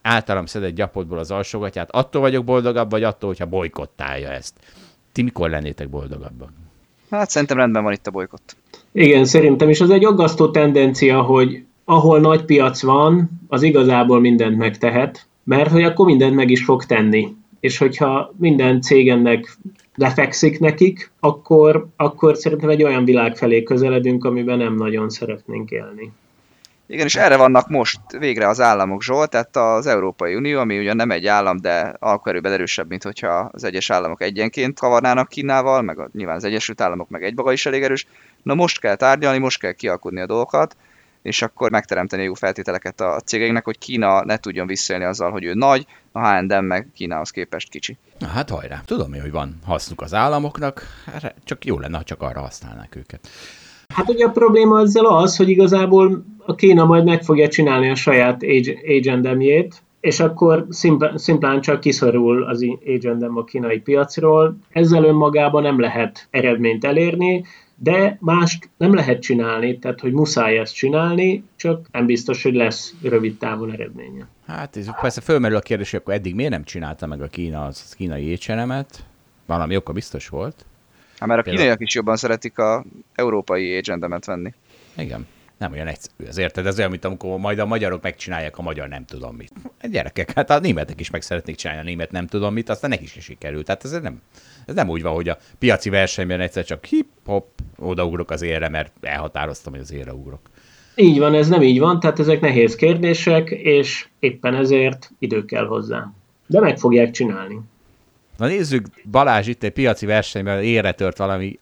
[0.02, 4.54] általam szedett gyapotból az alsógatját, attól vagyok boldogabb, vagy attól, hogyha bolykottálja ezt.
[5.12, 6.50] Ti mikor lennétek boldogabbak?
[7.10, 8.56] Hát szerintem rendben van itt a bolykott.
[8.92, 14.56] Igen, szerintem is az egy aggasztó tendencia, hogy ahol nagy piac van, az igazából mindent
[14.56, 17.34] megtehet, mert hogy akkor mindent meg is fog tenni.
[17.60, 19.56] És hogyha minden cégennek
[19.94, 26.12] lefekszik nekik, akkor, akkor szerintem egy olyan világ felé közeledünk, amiben nem nagyon szeretnénk élni.
[26.86, 30.96] Igen, és erre vannak most végre az államok, Zsolt, tehát az Európai Unió, ami ugyan
[30.96, 35.98] nem egy állam, de alkoerőben erősebb, mint hogyha az egyes államok egyenként kavarnának Kínával, meg
[35.98, 38.06] a, nyilván az Egyesült Államok meg egy maga is elég erős.
[38.42, 40.76] Na most kell tárgyalni, most kell kialkudni a dolgokat,
[41.22, 45.54] és akkor megteremteni jó feltételeket a cégeinknek, hogy Kína ne tudjon visszaélni azzal, hogy ő
[45.54, 47.96] nagy, a H&M meg Kínához képest kicsi.
[48.18, 50.82] Na hát hajrá, tudom én, hogy van hasznuk az államoknak,
[51.44, 53.28] csak jó lenne, ha csak arra használnák őket.
[53.94, 57.94] Hát ugye a probléma ezzel az, hogy igazából a Kína majd meg fogja csinálni a
[57.94, 58.42] saját
[58.98, 60.66] agendemjét, és akkor
[61.14, 64.56] szimplán csak kiszorul az agendem a kínai piacról.
[64.72, 67.44] Ezzel önmagában nem lehet eredményt elérni,
[67.82, 72.94] de mást nem lehet csinálni, tehát hogy muszáj ezt csinálni, csak nem biztos, hogy lesz
[73.02, 74.26] rövid távon eredménye.
[74.46, 77.64] Hát ez persze fölmerül a kérdés, hogy akkor eddig miért nem csinálta meg a Kína
[77.64, 79.04] az kínai étsenemet?
[79.46, 80.64] Valami oka biztos volt.
[81.18, 84.52] Hát mert a kínaiak is jobban szeretik a európai agendemet venni.
[84.96, 85.26] Igen.
[85.58, 86.24] Nem olyan egyszerű.
[86.28, 86.66] Ez érted?
[86.66, 89.52] Ez olyan, mint amikor majd a magyarok megcsinálják a magyar nem tudom mit.
[89.82, 93.16] Gyerekek, hát a németek is meg szeretnék csinálni a német nem tudom mit, aztán nekik
[93.16, 93.64] is sikerült.
[93.64, 94.20] Tehát ez nem,
[94.66, 97.46] ez nem úgy van, hogy a piaci versenyben egyszer csak hip-hop,
[97.78, 100.40] odaugrok az érre, mert elhatároztam, hogy az érre ugrok.
[100.94, 105.66] Így van, ez nem így van, tehát ezek nehéz kérdések, és éppen ezért idő kell
[105.66, 106.12] hozzá.
[106.46, 107.60] De meg fogják csinálni.
[108.36, 111.58] Na nézzük, Balázs itt egy piaci versenyben érre tört valami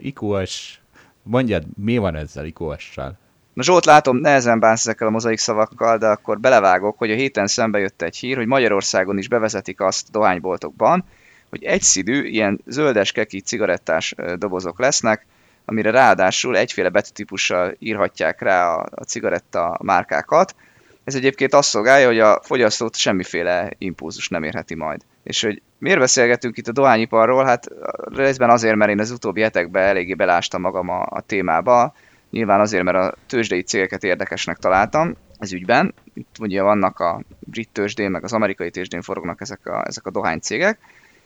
[0.00, 0.80] IQ-os,
[1.22, 3.18] mondjad, mi van ezzel IQ-ossal?
[3.52, 7.46] Na Zsolt, látom, nehezen bánsz ezekkel a mozaik szavakkal, de akkor belevágok, hogy a héten
[7.46, 11.04] szembe jött egy hír, hogy Magyarországon is bevezetik azt dohányboltokban,
[11.58, 15.26] hogy egyszínű, ilyen zöldes keki cigarettás dobozok lesznek,
[15.64, 20.54] amire ráadásul egyféle betűtípussal írhatják rá a, a cigaretta márkákat.
[21.04, 25.00] Ez egyébként azt szolgálja, hogy a fogyasztót semmiféle impulzus nem érheti majd.
[25.22, 27.44] És hogy miért beszélgetünk itt a dohányiparról?
[27.44, 27.68] Hát
[28.14, 31.94] részben azért, mert én az utóbbi hetekben eléggé belástam magam a, a témába.
[32.30, 35.94] Nyilván azért, mert a tőzsdei cégeket érdekesnek találtam ez ügyben.
[36.14, 40.10] Itt ugye vannak a brit tőzsdén, meg az amerikai tőzsdén forognak ezek a, ezek a
[40.10, 40.78] dohánycégek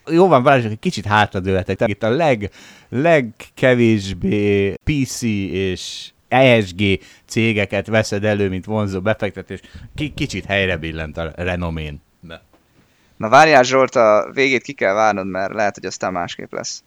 [0.07, 1.89] jó van, Balázs, egy kicsit hátradőletek.
[1.89, 2.51] Itt a leg,
[2.89, 5.23] legkevésbé PC
[5.53, 9.61] és ESG cégeket veszed elő, mint vonzó befektetés.
[9.97, 12.03] K- kicsit helyre billent a renomén.
[12.21, 12.43] De.
[13.17, 16.83] Na várjál Zsolt, a végét ki kell várnod, mert lehet, hogy aztán másképp lesz.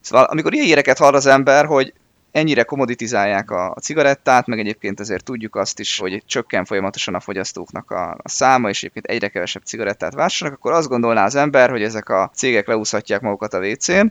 [0.00, 1.92] Szóval amikor ilyen híreket hall az ember, hogy
[2.32, 7.90] ennyire komoditizálják a, cigarettát, meg egyébként azért tudjuk azt is, hogy csökken folyamatosan a fogyasztóknak
[7.90, 12.08] a, száma, és egyébként egyre kevesebb cigarettát vásárolnak, akkor azt gondolná az ember, hogy ezek
[12.08, 14.06] a cégek leúszhatják magukat a WC-n.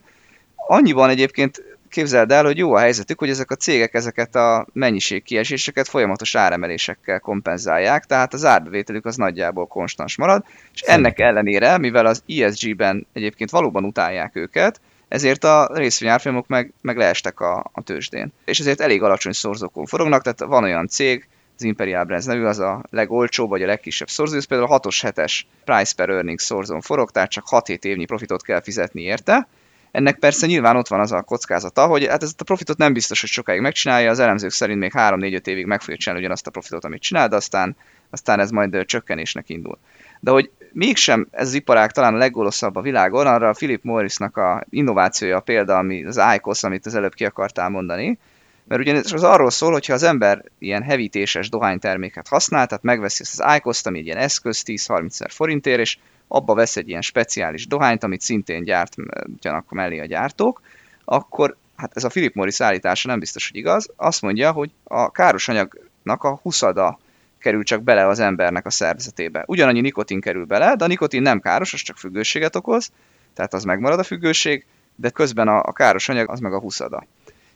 [0.55, 5.23] Annyiban egyébként képzeld el, hogy jó a helyzetük, hogy ezek a cégek ezeket a mennyiség
[5.23, 10.43] kieséseket folyamatos áremelésekkel kompenzálják, tehát az árbevételük az nagyjából konstans marad,
[10.73, 16.97] és ennek ellenére, mivel az ESG-ben egyébként valóban utálják őket, ezért a részvényárfolyamok meg, meg
[16.97, 18.33] leestek a, a tőzsdén.
[18.45, 22.59] És ezért elég alacsony szorzókon forognak, tehát van olyan cég, az Imperial Brands nevű, az
[22.59, 26.81] a legolcsóbb, vagy a legkisebb szorzó, ez például a 6-os 7-es price per earnings szorzón
[26.81, 29.47] forog, tehát csak 6-7 évnyi profitot kell fizetni érte.
[29.91, 33.19] Ennek persze nyilván ott van az a kockázata, hogy hát ezt a profitot nem biztos,
[33.19, 36.85] hogy sokáig megcsinálja, az elemzők szerint még 3-4-5 évig meg fogja csinálni ugyanazt a profitot,
[36.85, 37.75] amit csinál, de aztán,
[38.09, 39.77] aztán ez majd csökkenésnek indul.
[40.19, 44.37] De hogy mégsem ez az iparág talán a leggoloszabb a világon, arra a Philip Morrisnak
[44.37, 48.19] a innovációja a példa, ami az ICOS, amit az előbb ki akartál mondani,
[48.67, 53.21] Mert ugyanis az arról szól, hogy ha az ember ilyen hevítéses dohányterméket használ, tehát megveszi
[53.21, 55.97] ezt az IQOS-t, ami egy ilyen eszköz 10-30 ezer forintért, és
[56.27, 60.61] abba vesz egy ilyen speciális dohányt, amit szintén gyártjanak mellé a gyártók,
[61.05, 65.11] akkor hát ez a Philip Morris állítása nem biztos, hogy igaz, azt mondja, hogy a
[65.11, 66.99] káros anyagnak a huszada
[67.39, 69.43] kerül csak bele az embernek a szervezetébe.
[69.47, 72.91] Ugyanannyi nikotin kerül bele, de a nikotin nem káros, az csak függőséget okoz,
[73.33, 74.65] tehát az megmarad a függőség,
[74.95, 77.05] de közben a, a káros anyag az meg a huszada.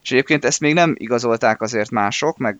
[0.02, 2.58] És egyébként ezt még nem igazolták azért mások, meg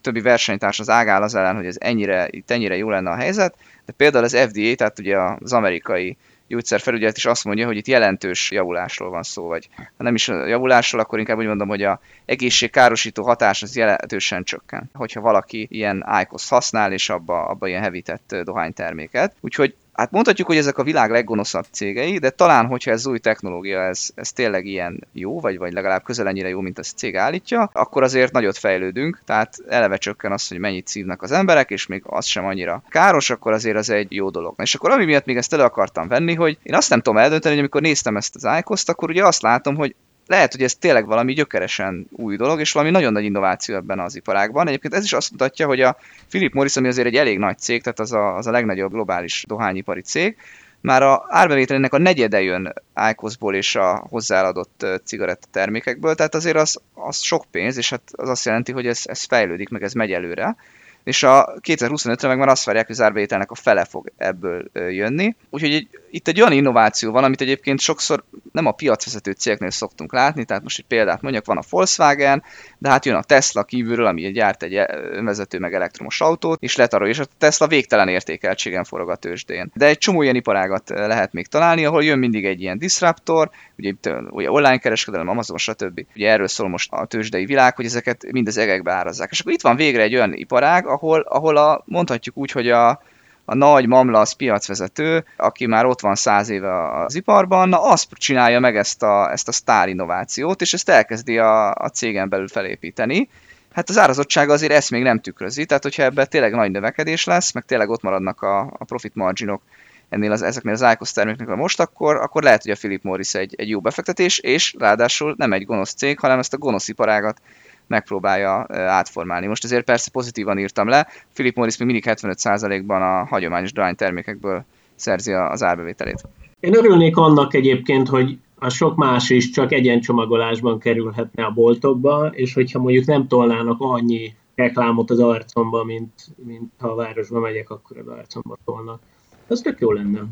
[0.00, 3.54] többi versenytárs az ágál az ellen, hogy ez ennyire, itt ennyire jó lenne a helyzet,
[3.86, 6.16] de például az FDA, tehát ugye az amerikai
[6.48, 11.00] gyógyszerfelügyelet is azt mondja, hogy itt jelentős javulásról van szó, vagy ha nem is javulásról,
[11.00, 16.48] akkor inkább úgy mondom, hogy a egészségkárosító hatás az jelentősen csökken, hogyha valaki ilyen IQOS
[16.48, 19.34] használ, és abba, abba ilyen hevített dohányterméket.
[19.40, 23.80] Úgyhogy hát mondhatjuk, hogy ezek a világ leggonoszabb cégei, de talán, hogyha ez új technológia,
[23.80, 27.70] ez, ez tényleg ilyen jó, vagy, vagy legalább közel ennyire jó, mint a cég állítja,
[27.72, 32.02] akkor azért nagyot fejlődünk, tehát eleve csökken az, hogy mennyit szívnak az emberek, és még
[32.06, 34.54] az sem annyira káros, akkor azért az egy jó dolog.
[34.62, 37.54] És akkor ami miatt még ezt elő akartam venni, hogy én azt nem tudom eldönteni,
[37.54, 39.94] hogy amikor néztem ezt az iCost, akkor ugye azt látom, hogy
[40.26, 44.16] lehet, hogy ez tényleg valami gyökeresen új dolog, és valami nagyon nagy innováció ebben az
[44.16, 44.68] iparágban.
[44.68, 45.96] Egyébként ez is azt mutatja, hogy a
[46.28, 49.44] Philip Morris, ami azért egy elég nagy cég, tehát az a, az a legnagyobb globális
[49.48, 50.36] dohányipari cég,
[50.80, 52.72] már a árbevételének a negyede jön
[53.10, 58.28] IQOS-ból és a hozzáadott cigaretta termékekből, tehát azért az, az sok pénz, és hát az
[58.28, 60.56] azt jelenti, hogy ez, ez fejlődik, meg ez megy előre
[61.04, 65.36] és a 2025-re meg már azt várják, hogy az árbevételnek a fele fog ebből jönni.
[65.50, 70.12] Úgyhogy egy, itt egy olyan innováció van, amit egyébként sokszor nem a piacvezető cégeknél szoktunk
[70.12, 72.42] látni, tehát most egy példát mondjak, van a Volkswagen,
[72.78, 74.74] de hát jön a Tesla kívülről, ami gyárt egy
[75.10, 79.70] önvezető meg elektromos autót, és letarol, és a Tesla végtelen értékeltségen forog a tőzsdén.
[79.74, 83.92] De egy csomó ilyen iparágat lehet még találni, ahol jön mindig egy ilyen disruptor, ugye,
[84.30, 86.06] ugye online kereskedelem, Amazon, stb.
[86.14, 89.30] Ugye erről szól most a tőzsdei világ, hogy ezeket mind az egekbe árazzák.
[89.30, 93.02] És akkor itt van végre egy olyan iparág, ahol, ahol a, mondhatjuk úgy, hogy a,
[93.44, 98.60] a nagy mamlasz piacvezető, aki már ott van száz éve az iparban, na azt csinálja
[98.60, 103.28] meg ezt a, ezt a sztár innovációt, és ezt elkezdi a, a cégen belül felépíteni.
[103.72, 107.52] Hát az árazottsága azért ezt még nem tükrözi, tehát hogyha ebben tényleg nagy növekedés lesz,
[107.52, 109.62] meg tényleg ott maradnak a, a profit marginok
[110.08, 113.54] ennél az, ezeknél az IQOS termékeknél most, akkor, akkor lehet, hogy a Philip Morris egy,
[113.56, 117.40] egy jó befektetés, és ráadásul nem egy gonosz cég, hanem ezt a gonosz iparágat
[117.86, 119.46] megpróbálja átformálni.
[119.46, 124.64] Most azért persze pozitívan írtam le, Philip Morris még mindig 75%-ban a hagyományos dohány termékekből
[124.94, 126.24] szerzi az árbevételét.
[126.60, 132.54] Én örülnék annak egyébként, hogy a sok más is csak egyencsomagolásban kerülhetne a boltokba, és
[132.54, 136.12] hogyha mondjuk nem tolnának annyi reklámot az arcomba, mint,
[136.46, 139.00] mint ha a városba megyek, akkor az arcomba tolnak.
[139.48, 140.22] Ez tök jó lenne.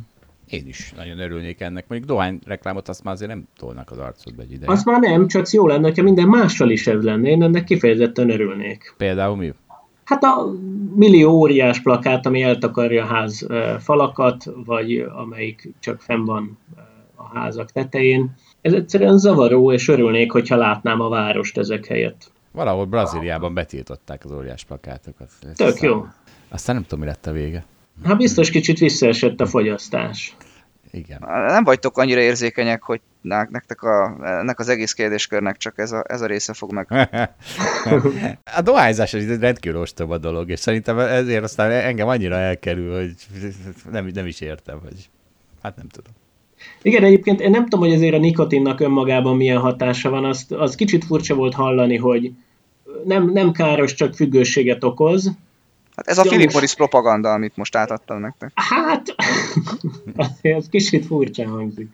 [0.53, 1.85] Én is nagyon örülnék ennek.
[1.89, 4.73] Mondjuk dohány reklámot azt már azért nem tolnak az arcodba egy ideje.
[4.73, 7.29] Azt már nem, csak jó lenne, hogyha minden mással is ez lenne.
[7.29, 8.95] Én ennek kifejezetten örülnék.
[8.97, 9.53] Például mi?
[10.05, 10.53] Hát a
[10.95, 13.47] millió óriás plakát, ami eltakarja a ház
[13.79, 16.59] falakat, vagy amelyik csak fenn van
[17.15, 18.35] a házak tetején.
[18.61, 22.31] Ez egyszerűen zavaró, és örülnék, hogyha látnám a várost ezek helyett.
[22.51, 25.31] Valahol Brazíliában betiltották az óriás plakátokat.
[25.57, 26.07] Tök aztán, jó.
[26.49, 27.65] Aztán nem tudom, mi lett a vége.
[28.05, 30.37] Hát biztos kicsit visszaesett a fogyasztás.
[30.93, 31.25] Igen.
[31.47, 36.21] Nem vagytok annyira érzékenyek, hogy nektek a, ennek az egész kérdéskörnek csak ez a, ez
[36.21, 36.87] a része fog meg.
[38.57, 43.15] a dohányzás egy rendkívül ostoba dolog, és szerintem ezért aztán engem annyira elkerül, hogy
[43.91, 45.09] nem, nem is értem, hogy
[45.63, 46.13] hát nem tudom.
[46.83, 50.75] Igen, egyébként én nem tudom, hogy azért a nikotinnak önmagában milyen hatása van, azt, az
[50.75, 52.33] kicsit furcsa volt hallani, hogy
[53.05, 55.33] nem, nem káros, csak függőséget okoz,
[55.97, 58.53] Hát ez a Philip Morris propaganda, amit most átadtam nektek.
[58.55, 59.15] Hát,
[60.43, 61.89] ez kicsit furcsa hangzik.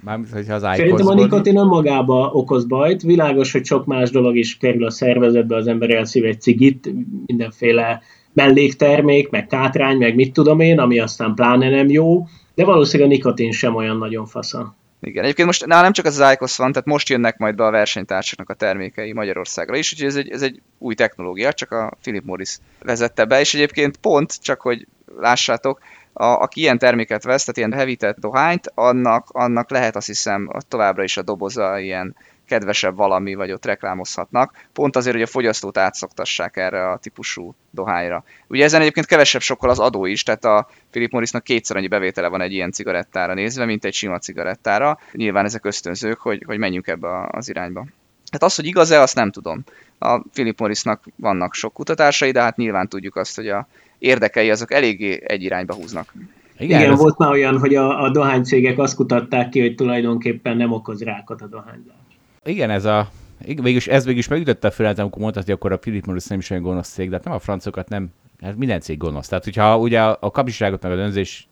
[0.00, 3.02] Mármint, hogyha az Szerintem a nikotin önmagába okoz bajt.
[3.02, 6.90] Világos, hogy sok más dolog is kerül a szervezetbe, az ember elszív egy cigit,
[7.26, 13.12] mindenféle melléktermék, meg kátrány, meg mit tudom én, ami aztán pláne nem jó, de valószínűleg
[13.12, 14.76] a nikotin sem olyan nagyon fasza.
[15.04, 17.70] Igen, egyébként most nálam nem csak az IQOS van, tehát most jönnek majd be a
[17.70, 22.24] versenytársaknak a termékei Magyarországra is, úgyhogy ez egy, ez egy új technológia, csak a Philip
[22.24, 24.86] Morris vezette be, és egyébként pont, csak hogy
[25.18, 25.80] lássátok,
[26.12, 31.02] a, aki ilyen terméket vesz, tehát ilyen hevített dohányt, annak, annak lehet azt hiszem továbbra
[31.02, 32.16] is a doboza ilyen
[32.52, 38.24] kedvesebb valami, vagy ott reklámozhatnak, pont azért, hogy a fogyasztót átszoktassák erre a típusú dohányra.
[38.46, 42.28] Ugye ezen egyébként kevesebb sokkal az adó is, tehát a Philip Morrisnak kétszer annyi bevétele
[42.28, 44.98] van egy ilyen cigarettára nézve, mint egy sima cigarettára.
[45.12, 47.86] Nyilván ezek ösztönzők, hogy, hogy menjünk ebbe az irányba.
[48.32, 49.64] Hát az, hogy igaz-e, azt nem tudom.
[49.98, 53.66] A Philip Morrisnak vannak sok kutatásai, de hát nyilván tudjuk azt, hogy a
[53.98, 56.12] érdekei azok eléggé egy irányba húznak.
[56.58, 56.98] Igen, Igen ez...
[56.98, 61.40] volt már olyan, hogy a, a dohánycégek azt kutatták ki, hogy tulajdonképpen nem okoz rákot
[61.40, 62.01] a dohányzás.
[62.44, 63.10] Igen, ez a
[63.44, 66.50] végülis, ez végülis megütötte a fölelt, amikor mondtad, hogy akkor a Philip Morris nem is
[66.50, 69.28] olyan gonosz cég, de hát nem a francokat nem, hát minden cég gonosz.
[69.28, 71.46] Tehát, hogyha ugye a, a kapcsiságot meg a dönzés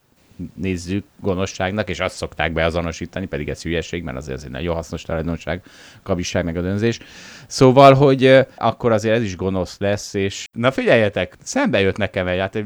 [0.55, 5.03] nézzük gonoszságnak, és azt szokták beazonosítani, pedig ez hülyeség, mert azért ez egy nagyon hasznos
[5.03, 5.63] tulajdonság,
[6.03, 6.99] kabisság meg a dönzés.
[7.47, 12.39] Szóval, hogy akkor azért ez is gonosz lesz, és na figyeljetek, szembe jött nekem egy,
[12.39, 12.65] hát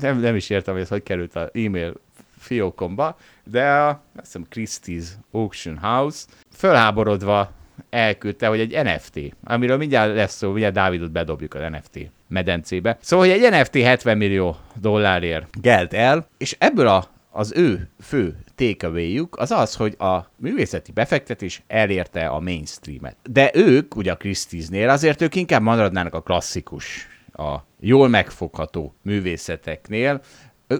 [0.00, 1.94] nem, nem is értem, hogy ez hogy került az e-mail
[2.38, 4.02] fiókomba, de a,
[4.50, 6.24] Christie's Auction House
[6.58, 7.50] fölháborodva
[7.90, 12.98] elküldte, hogy egy NFT, amiről mindjárt lesz szó, mindjárt Dávidot bedobjuk az NFT medencébe.
[13.00, 18.36] Szóval, hogy egy NFT 70 millió dollárért gelt el, és ebből a, az ő fő
[18.54, 23.16] takeaway az az, hogy a művészeti befektetés elérte a mainstreamet.
[23.30, 30.20] De ők, ugye a Christie's-nél, azért ők inkább maradnának a klasszikus, a jól megfogható művészeteknél,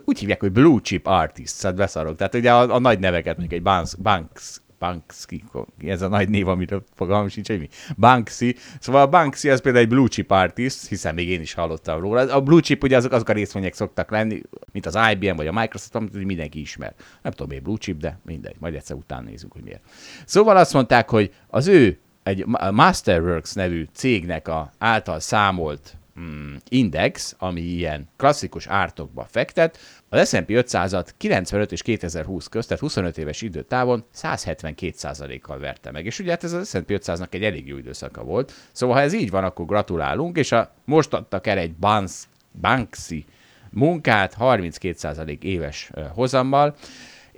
[0.05, 2.17] úgy hívják, hogy blue chip artists, hát beszarok.
[2.17, 5.45] Tehát ugye a, a nagy neveket, mondjuk egy Banks, Banks Banksy,
[5.79, 7.69] ez a nagy név, amiről fogalmam sincs, hogy mi.
[7.97, 8.57] Banksy.
[8.81, 12.35] Szóval a Banksy az például egy blue chip artist, hiszen még én is hallottam róla.
[12.35, 15.53] A blue chip ugye azok, azok a részvények szoktak lenni, mint az IBM vagy a
[15.53, 16.95] Microsoft, amit mindenki ismer.
[17.23, 19.83] Nem tudom, miért blue chip, de mindegy, majd egyszer után nézzük, hogy miért.
[20.25, 27.35] Szóval azt mondták, hogy az ő egy Masterworks nevű cégnek a által számolt mm, index,
[27.39, 33.43] ami ilyen klasszikus ártokba fektet, az S&P 500-at 95 és 2020 közt, tehát 25 éves
[33.43, 36.07] időtávon 172%-kal verte meg.
[36.07, 38.53] És ugye hát ez az S&P 500-nak egy elég jó időszaka volt.
[38.73, 42.13] Szóval ha ez így van, akkor gratulálunk, és a, most adtak el egy Bans,
[42.61, 43.25] Banksy
[43.71, 46.75] munkát 32% éves hozammal,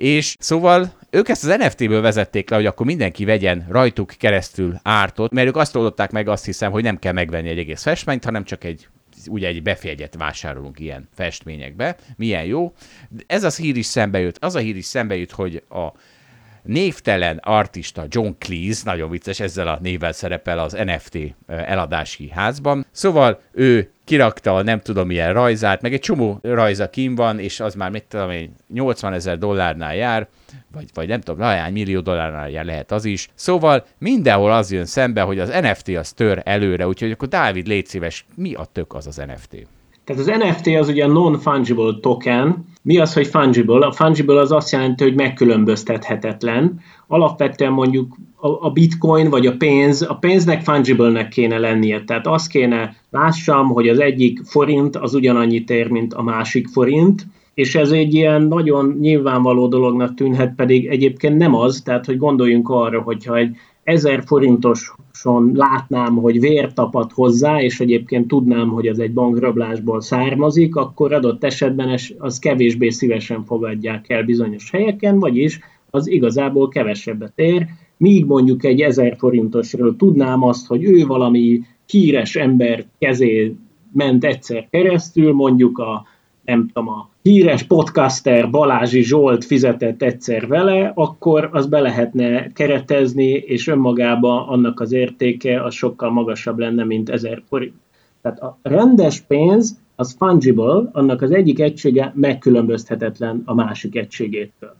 [0.00, 5.32] és szóval ők ezt az NFT-ből vezették le, hogy akkor mindenki vegyen rajtuk keresztül ártot,
[5.32, 8.44] mert ők azt oldották meg azt hiszem, hogy nem kell megvenni egy egész festményt, hanem
[8.44, 8.88] csak egy
[9.26, 11.96] ugye egy befjegyet vásárolunk ilyen festményekbe.
[12.16, 12.72] Milyen jó.
[13.26, 14.44] Ez az hír is szembe jött.
[14.44, 15.92] Az a hír is szembe jött, hogy a
[16.62, 22.86] névtelen artista John Cleese, nagyon vicces, ezzel a névvel szerepel az NFT eladási házban.
[22.90, 27.60] Szóval ő kirakta a nem tudom milyen rajzát, meg egy csomó rajza kim van, és
[27.60, 30.28] az már mit tudom én, 80 ezer dollárnál jár,
[30.72, 33.28] vagy, vagy nem tudom, láhány millió dollárnál jár lehet az is.
[33.34, 37.86] Szóval mindenhol az jön szembe, hogy az NFT az tör előre, úgyhogy akkor Dávid, légy
[37.86, 39.66] szíves, mi a tök az az NFT?
[40.10, 42.64] Tehát az NFT az ugye non-fungible token.
[42.82, 43.86] Mi az, hogy fungible?
[43.86, 46.80] A fungible az azt jelenti, hogy megkülönböztethetetlen.
[47.06, 48.16] Alapvetően mondjuk
[48.60, 52.04] a bitcoin vagy a pénz, a pénznek fungible-nek kéne lennie.
[52.04, 57.26] Tehát azt kéne lássam, hogy az egyik forint az ugyanannyit ér, mint a másik forint,
[57.54, 62.68] és ez egy ilyen nagyon nyilvánvaló dolognak tűnhet, pedig egyébként nem az, tehát hogy gondoljunk
[62.68, 68.98] arra, hogyha egy ezer forintoson látnám, hogy vér tapad hozzá, és egyébként tudnám, hogy ez
[68.98, 75.60] egy bankrablásból származik, akkor adott esetben az kevésbé szívesen fogadják el bizonyos helyeken, vagyis
[75.90, 77.66] az igazából kevesebbet ér,
[77.96, 83.54] míg mondjuk egy ezer forintosról tudnám azt, hogy ő valami híres ember kezé
[83.92, 86.06] ment egyszer keresztül, mondjuk a
[86.50, 93.28] nem tudom, a híres podcaster Balázsi Zsolt fizetett egyszer vele, akkor az be lehetne keretezni,
[93.28, 97.74] és önmagában annak az értéke az sokkal magasabb lenne, mint ezer forint.
[98.22, 104.74] Tehát a rendes pénz az fungible, annak az egyik egysége megkülönbözthetetlen a másik egységétől.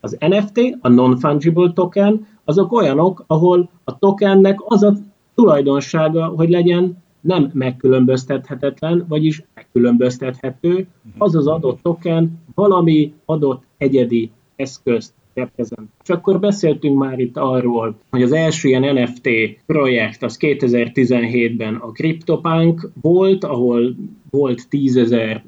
[0.00, 4.94] Az NFT, a non-fungible token, azok olyanok, ahol a tokennek az a
[5.34, 10.86] tulajdonsága, hogy legyen nem megkülönböztethetetlen, vagyis megkülönböztethető,
[11.18, 15.90] az az adott token valami adott egyedi eszközt reprezent.
[16.02, 19.28] És akkor beszéltünk már itt arról, hogy az első ilyen NFT
[19.66, 23.94] projekt az 2017-ben a CryptoPunk volt, ahol
[24.30, 25.40] volt 10.000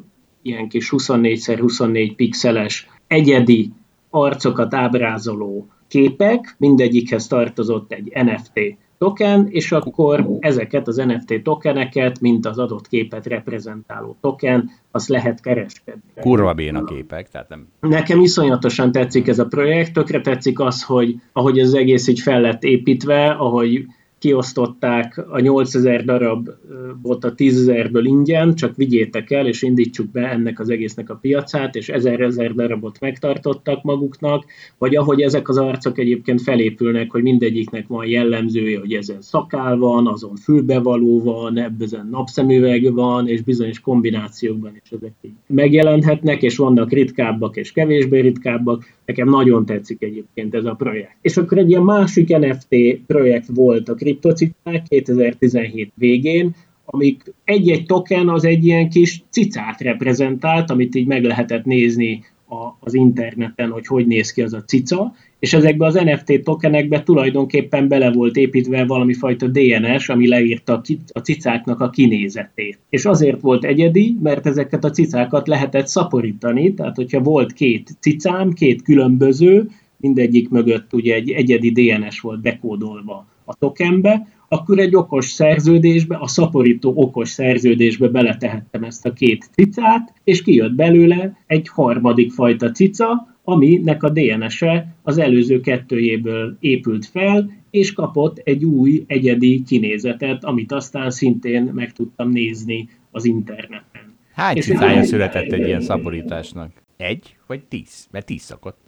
[0.42, 3.72] ilyen kis 24x24 pixeles egyedi
[4.10, 12.46] arcokat ábrázoló képek, mindegyikhez tartozott egy NFT token, és akkor ezeket az NFT tokeneket, mint
[12.46, 16.02] az adott képet reprezentáló token, azt lehet kereskedni.
[16.20, 17.68] Kurva béna képek, tehát nem...
[17.80, 22.40] Nekem iszonyatosan tetszik ez a projekt, tökre tetszik az, hogy ahogy ez egész így fel
[22.40, 23.86] lett építve, ahogy
[24.18, 30.70] kiosztották a 8000 darabot a 10.000-ből ingyen, csak vigyétek el, és indítsuk be ennek az
[30.70, 34.44] egésznek a piacát, és 1000-1000 darabot megtartottak maguknak,
[34.78, 40.06] vagy ahogy ezek az arcok egyébként felépülnek, hogy mindegyiknek van jellemzője, hogy ezen szakál van,
[40.06, 46.92] azon fülbevaló van, ebben napszemüveg van, és bizonyos kombinációkban is ezek így megjelenhetnek, és vannak
[46.92, 48.94] ritkábbak és kevésbé ritkábbak.
[49.04, 51.16] Nekem nagyon tetszik egyébként ez a projekt.
[51.20, 56.54] És akkor egy ilyen másik NFT projekt volt a kriptocikák 2017 végén,
[56.84, 62.76] amik egy-egy token az egy ilyen kis cicát reprezentált, amit így meg lehetett nézni a,
[62.80, 67.88] az interneten, hogy hogy néz ki az a cica, és ezekbe az NFT tokenekbe tulajdonképpen
[67.88, 70.82] bele volt építve valami fajta DNS, ami leírta
[71.12, 72.78] a cicáknak a kinézetét.
[72.88, 78.52] És azért volt egyedi, mert ezeket a cicákat lehetett szaporítani, tehát hogyha volt két cicám,
[78.52, 85.26] két különböző, mindegyik mögött ugye egy egyedi DNS volt bekódolva a tokenbe, akkor egy okos
[85.26, 92.32] szerződésbe, a szaporító okos szerződésbe beletehettem ezt a két cicát, és kijött belőle egy harmadik
[92.32, 99.62] fajta cica, aminek a DNS-e az előző kettőjéből épült fel, és kapott egy új egyedi
[99.66, 104.14] kinézetet, amit aztán szintén meg tudtam nézni az interneten.
[104.32, 106.70] Hány cicája született egy ilyen szaporításnak?
[106.96, 108.08] Egy vagy tíz?
[108.10, 108.85] Mert tíz szokott.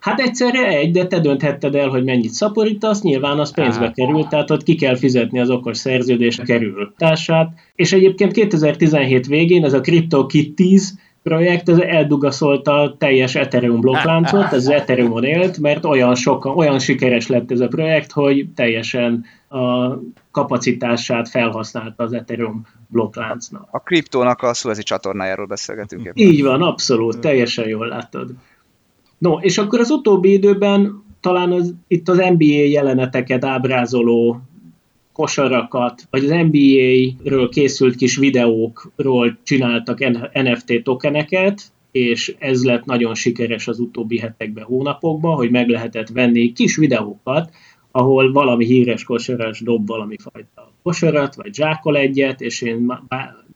[0.00, 3.92] Hát egyszerre egy, de te dönthetted el, hogy mennyit szaporítasz, nyilván az pénzbe Á.
[3.92, 7.52] kerül, tehát ott ki kell fizetni az okos szerződés kerül társát.
[7.74, 10.92] És egyébként 2017 végén ez a CryptoKitties
[11.22, 16.78] projekt, ez eldugaszolta a teljes Ethereum blokkláncot, ez az Ethereumon élt, mert olyan sokan, olyan
[16.78, 19.94] sikeres lett ez a projekt, hogy teljesen a
[20.30, 23.68] kapacitását felhasználta az Ethereum blokkláncnak.
[23.70, 26.06] A kriptónak a Suezi csatornájáról beszélgetünk.
[26.06, 26.26] Ebben.
[26.26, 28.30] Így van, abszolút, teljesen jól látod.
[29.20, 34.40] No, és akkor az utóbbi időben talán az, itt az NBA jeleneteket ábrázoló
[35.12, 39.98] kosarakat, vagy az NBA-ről készült kis videókról csináltak
[40.32, 41.62] NFT tokeneket,
[41.92, 47.50] és ez lett nagyon sikeres az utóbbi hetekben, hónapokban, hogy meg lehetett venni kis videókat,
[47.90, 52.92] ahol valami híres kosaras dob valami fajta kosarat, vagy zsákol egyet, és én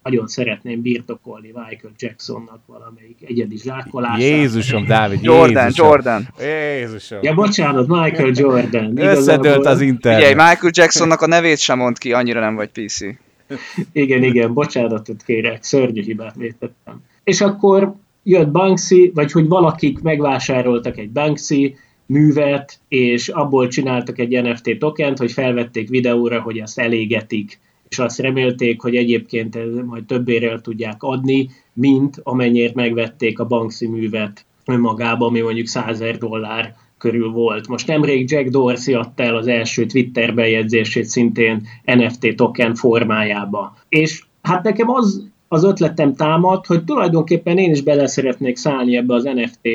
[0.05, 4.20] nagyon szeretném birtokolni Michael Jacksonnak valamelyik egyedi zsákolását.
[4.20, 5.86] Jézusom, Dávid, Jordan, Jézusom.
[5.86, 6.28] Jordan.
[6.40, 7.18] Jézusom.
[7.22, 8.98] Ja, bocsánat, Michael Jordan.
[9.16, 10.20] Összedőlt az internet.
[10.20, 13.00] Ugye, Michael Jacksonnak a nevét sem mond ki, annyira nem vagy PC.
[13.92, 17.02] igen, igen, bocsánatot kérek, szörnyű hibát vétettem.
[17.24, 21.76] És akkor jött Banksy, vagy hogy valakik megvásároltak egy Banksy
[22.07, 27.61] művet, és abból csináltak egy NFT tokent, hogy felvették videóra, hogy azt elégetik
[27.95, 33.86] és azt remélték, hogy egyébként majd többére el tudják adni, mint amennyire megvették a Banksy
[33.86, 37.68] művet önmagában, ami mondjuk 100 dollár körül volt.
[37.68, 43.76] Most nemrég Jack Dorsey adta el az első Twitter bejegyzését szintén NFT token formájába.
[43.88, 49.14] És hát nekem az az ötletem támad, hogy tulajdonképpen én is bele szeretnék szállni ebbe
[49.14, 49.68] az NFT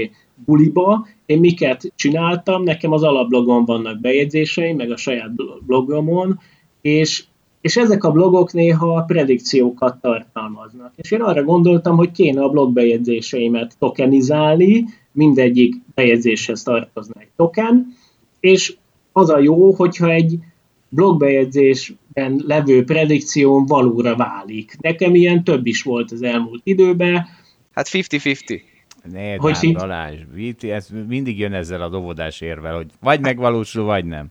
[0.45, 1.07] buliba.
[1.25, 5.31] Én miket csináltam, nekem az alablogon vannak bejegyzéseim, meg a saját
[5.65, 6.39] blogomon,
[6.81, 7.23] és
[7.61, 10.93] és ezek a blogok néha predikciókat tartalmaznak.
[10.95, 17.87] És én arra gondoltam, hogy kéne a blogbejegyzéseimet tokenizálni, mindegyik bejegyzéshez tartozna egy token,
[18.39, 18.75] és
[19.11, 20.37] az a jó, hogyha egy
[20.89, 24.77] blogbejegyzésben levő predikcióm valóra válik.
[24.81, 27.25] Nekem ilyen több is volt az elmúlt időben.
[27.71, 28.61] Hát 50-50.
[29.11, 30.17] Ne, hogy hát, Balázs,
[30.59, 34.27] ez mindig jön ezzel a dovodás érvel, hogy vagy megvalósul, vagy nem.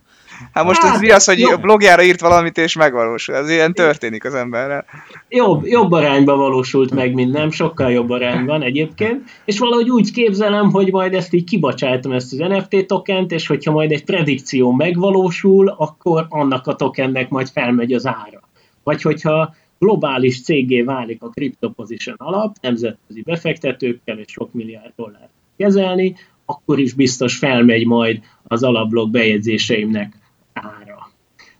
[0.53, 1.61] Hát most hát, ez mi az, hogy jobb.
[1.61, 3.35] blogjára írt valamit, és megvalósul.
[3.35, 4.85] Ez ilyen történik az emberrel.
[5.29, 10.71] Jobb, jobb arányban valósult meg, mint nem, sokkal jobb arányban egyébként, és valahogy úgy képzelem,
[10.71, 15.75] hogy majd ezt így kibacsájtom ezt az NFT tokent, és hogyha majd egy predikció megvalósul,
[15.77, 18.41] akkor annak a tokennek majd felmegy az ára.
[18.83, 25.31] Vagy hogyha globális cégé válik a Crypto Position alap, nemzetközi befektetőkkel és sok milliárd dollárt
[25.57, 26.15] kezelni,
[26.45, 30.18] akkor is biztos felmegy majd az alapblog bejegyzéseimnek
[30.63, 31.11] ára.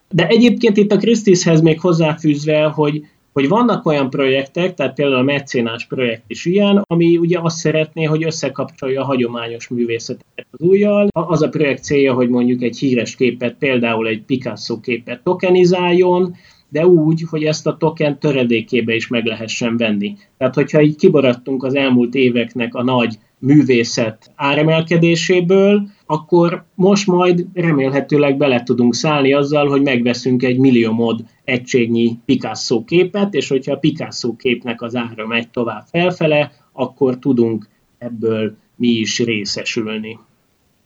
[0.09, 5.23] De egyébként itt a Christie's-hez még hozzáfűzve, hogy hogy vannak olyan projektek, tehát például a
[5.23, 11.07] Mecénás projekt is ilyen, ami ugye azt szeretné, hogy összekapcsolja a hagyományos művészetet az újjal.
[11.11, 16.35] Az a projekt célja, hogy mondjuk egy híres képet, például egy Picasso képet tokenizáljon,
[16.69, 20.15] de úgy, hogy ezt a token töredékébe is meg lehessen venni.
[20.37, 28.37] Tehát, hogyha így kibaradtunk az elmúlt éveknek a nagy művészet áremelkedéséből, akkor most majd remélhetőleg
[28.37, 34.35] bele tudunk szállni azzal, hogy megveszünk egy milliómod egységnyi Picasso képet, és hogyha a Picasso
[34.35, 40.19] képnek az ára megy tovább felfele, akkor tudunk ebből mi is részesülni.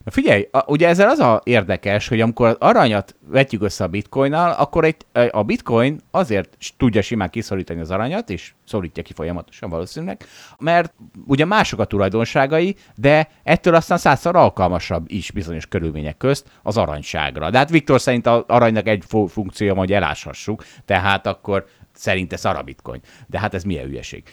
[0.05, 4.85] Figyelj, a, ugye ezzel az a érdekes, hogy amikor aranyat vetjük össze a bitcoinnal, akkor
[4.85, 4.95] egy,
[5.31, 10.23] a bitcoin azért tudja simán kiszorítani az aranyat, és szorítja ki folyamatosan valószínűleg,
[10.59, 10.93] mert
[11.25, 17.49] ugye mások a tulajdonságai, de ettől aztán százszor alkalmasabb is bizonyos körülmények közt az aranyságra.
[17.49, 22.61] De hát Viktor szerint az aranynak egy funkciója, hogy eláshassuk, tehát akkor szerinte szar a
[22.61, 23.01] bitcoin.
[23.27, 24.23] De hát ez milyen ügyeség.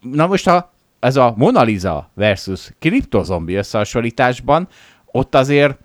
[0.00, 4.68] Na most ha ez a Mona Lisa versus kriptozombi összehasonlításban,
[5.12, 5.78] ott azért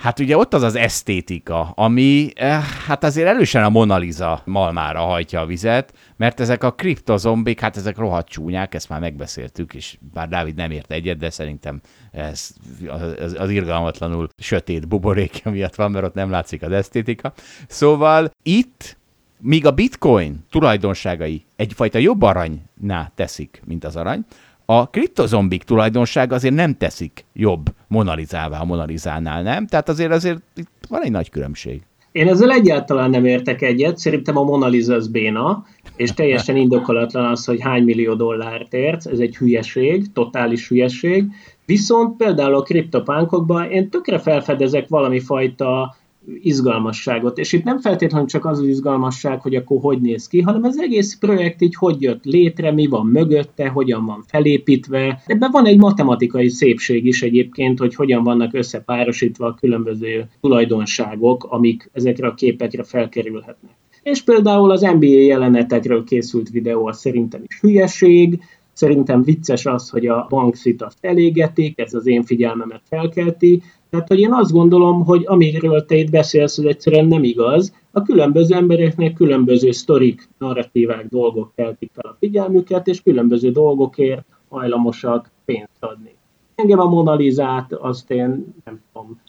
[0.00, 5.00] Hát ugye ott az az esztétika, ami eh, hát azért erősen a Mona Lisa malmára
[5.00, 9.98] hajtja a vizet, mert ezek a kriptozombik, hát ezek rohadt csúnyák, ezt már megbeszéltük, és
[10.12, 12.50] bár Dávid nem ért egyet, de szerintem ez
[12.88, 17.32] az, az irgalmatlanul sötét buborékja miatt van, mert ott nem látszik az esztétika.
[17.68, 18.96] Szóval itt
[19.40, 24.24] míg a bitcoin tulajdonságai egyfajta jobb aranynál teszik, mint az arany,
[24.72, 29.66] a kriptozombik tulajdonság azért nem teszik jobb monalizává a monalizánál, nem?
[29.66, 31.82] Tehát azért azért itt van egy nagy különbség.
[32.12, 35.64] Én ezzel egyáltalán nem értek egyet, szerintem a Mona Lisa az béna,
[35.96, 41.24] és teljesen indokolatlan az, hogy hány millió dollárt ért, ez egy hülyeség, totális hülyeség,
[41.66, 45.96] viszont például a kriptopánkokban én tökre felfedezek valami fajta
[46.40, 47.38] izgalmasságot.
[47.38, 50.78] És itt nem feltétlenül csak az az izgalmasság, hogy akkor hogy néz ki, hanem az
[50.78, 55.22] egész projekt így hogy jött létre, mi van mögötte, hogyan van felépítve.
[55.26, 61.90] Ebben van egy matematikai szépség is egyébként, hogy hogyan vannak összepárosítva a különböző tulajdonságok, amik
[61.92, 63.72] ezekre a képekre felkerülhetnek.
[64.02, 68.40] És például az NBA jelenetekről készült videó az szerintem is hülyeség,
[68.72, 74.18] Szerintem vicces az, hogy a banksit azt elégetik, ez az én figyelmemet felkelti, tehát, hogy
[74.18, 77.74] én azt gondolom, hogy amiről te itt beszélsz, az egyszerűen nem igaz.
[77.90, 85.30] A különböző embereknek különböző sztorik, narratívák, dolgok keltik fel a figyelmüket, és különböző dolgokért hajlamosak
[85.44, 86.14] pénzt adni.
[86.54, 89.20] Engem a Monalizát azt én nem tudom,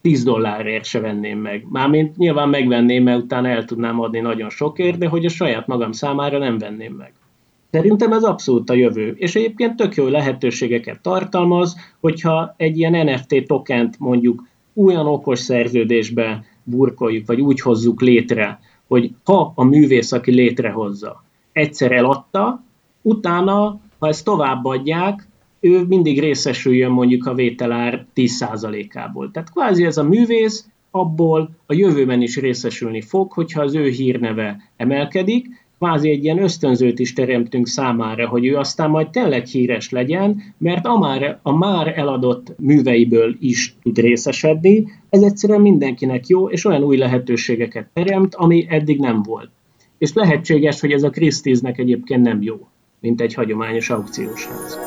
[0.00, 1.66] 10 dollárért se venném meg.
[1.70, 5.92] Mármint nyilván megvenném, mert utána el tudnám adni nagyon sokért, de hogy a saját magam
[5.92, 7.12] számára nem venném meg.
[7.70, 13.46] Szerintem ez abszolút a jövő, és egyébként tök jó lehetőségeket tartalmaz, hogyha egy ilyen NFT
[13.46, 20.30] tokent mondjuk olyan okos szerződésbe burkoljuk, vagy úgy hozzuk létre, hogy ha a művész, aki
[20.30, 22.62] létrehozza, egyszer eladta,
[23.02, 25.28] utána, ha ezt továbbadják,
[25.60, 29.30] ő mindig részesüljön mondjuk a vételár 10%-ából.
[29.30, 34.70] Tehát kvázi ez a művész abból a jövőben is részesülni fog, hogyha az ő hírneve
[34.76, 35.46] emelkedik,
[35.78, 40.86] kvázi egy ilyen ösztönzőt is teremtünk számára, hogy ő aztán majd tényleg híres legyen, mert
[40.86, 46.82] a már, a már eladott műveiből is tud részesedni, ez egyszerűen mindenkinek jó, és olyan
[46.82, 49.50] új lehetőségeket teremt, ami eddig nem volt.
[49.98, 52.68] És lehetséges, hogy ez a Christie's-nek egyébként nem jó,
[53.00, 54.78] mint egy hagyományos aukciós ház.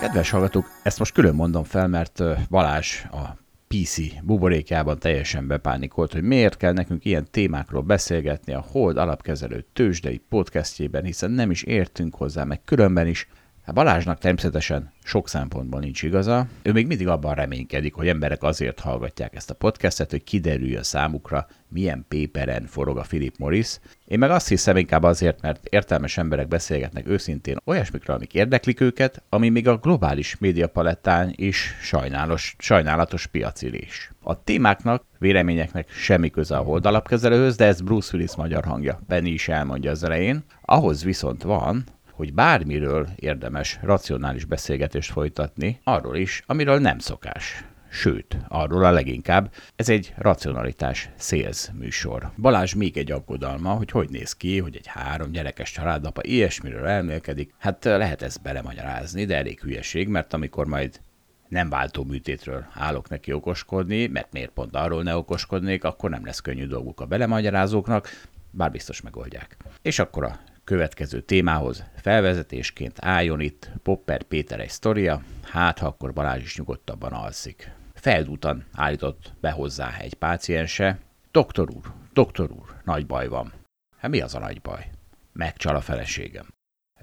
[0.00, 6.22] Kedves hallgatók, ezt most külön mondom fel, mert Balázs a PC buborékjában teljesen bepánikolt, hogy
[6.22, 12.14] miért kell nekünk ilyen témákról beszélgetni a Hold alapkezelő tőzsdei podcastjében, hiszen nem is értünk
[12.14, 13.28] hozzá, meg különben is
[13.66, 16.46] Hát Balázsnak természetesen sok szempontból nincs igaza.
[16.62, 21.46] Ő még mindig abban reménykedik, hogy emberek azért hallgatják ezt a podcastet, hogy kiderüljön számukra,
[21.68, 23.78] milyen péperen forog a Philip Morris.
[24.04, 29.22] Én meg azt hiszem inkább azért, mert értelmes emberek beszélgetnek őszintén olyasmikről, amik érdeklik őket,
[29.28, 34.10] ami még a globális médiapalettán is sajnálos, sajnálatos piacilés.
[34.22, 39.00] A témáknak, véleményeknek semmi köze a holdalapkezelőhöz, de ez Bruce Willis magyar hangja.
[39.06, 40.44] Benny is elmondja az elején.
[40.62, 41.84] Ahhoz viszont van,
[42.16, 47.64] hogy bármiről érdemes racionális beszélgetést folytatni, arról is, amiről nem szokás.
[47.90, 52.30] Sőt, arról a leginkább, ez egy racionalitás sales műsor.
[52.36, 57.54] Balázs még egy aggodalma, hogy hogy néz ki, hogy egy három gyerekes családapa ilyesmiről elmélkedik.
[57.58, 61.00] Hát lehet ezt belemagyarázni, de elég hülyeség, mert amikor majd
[61.48, 66.40] nem váltó műtétről állok neki okoskodni, mert miért pont arról ne okoskodnék, akkor nem lesz
[66.40, 68.08] könnyű dolguk a belemagyarázóknak,
[68.50, 69.56] bár biztos megoldják.
[69.82, 76.12] És akkor a következő témához felvezetésként álljon itt Popper Péter egy sztoria, hát ha akkor
[76.12, 77.70] Balázs is nyugodtabban alszik.
[77.94, 80.98] Feldútan állított be hozzá egy páciense.
[81.30, 83.52] Doktor úr, doktor úr, nagy baj van.
[83.98, 84.90] Hát mi az a nagy baj?
[85.32, 86.46] Megcsal a feleségem.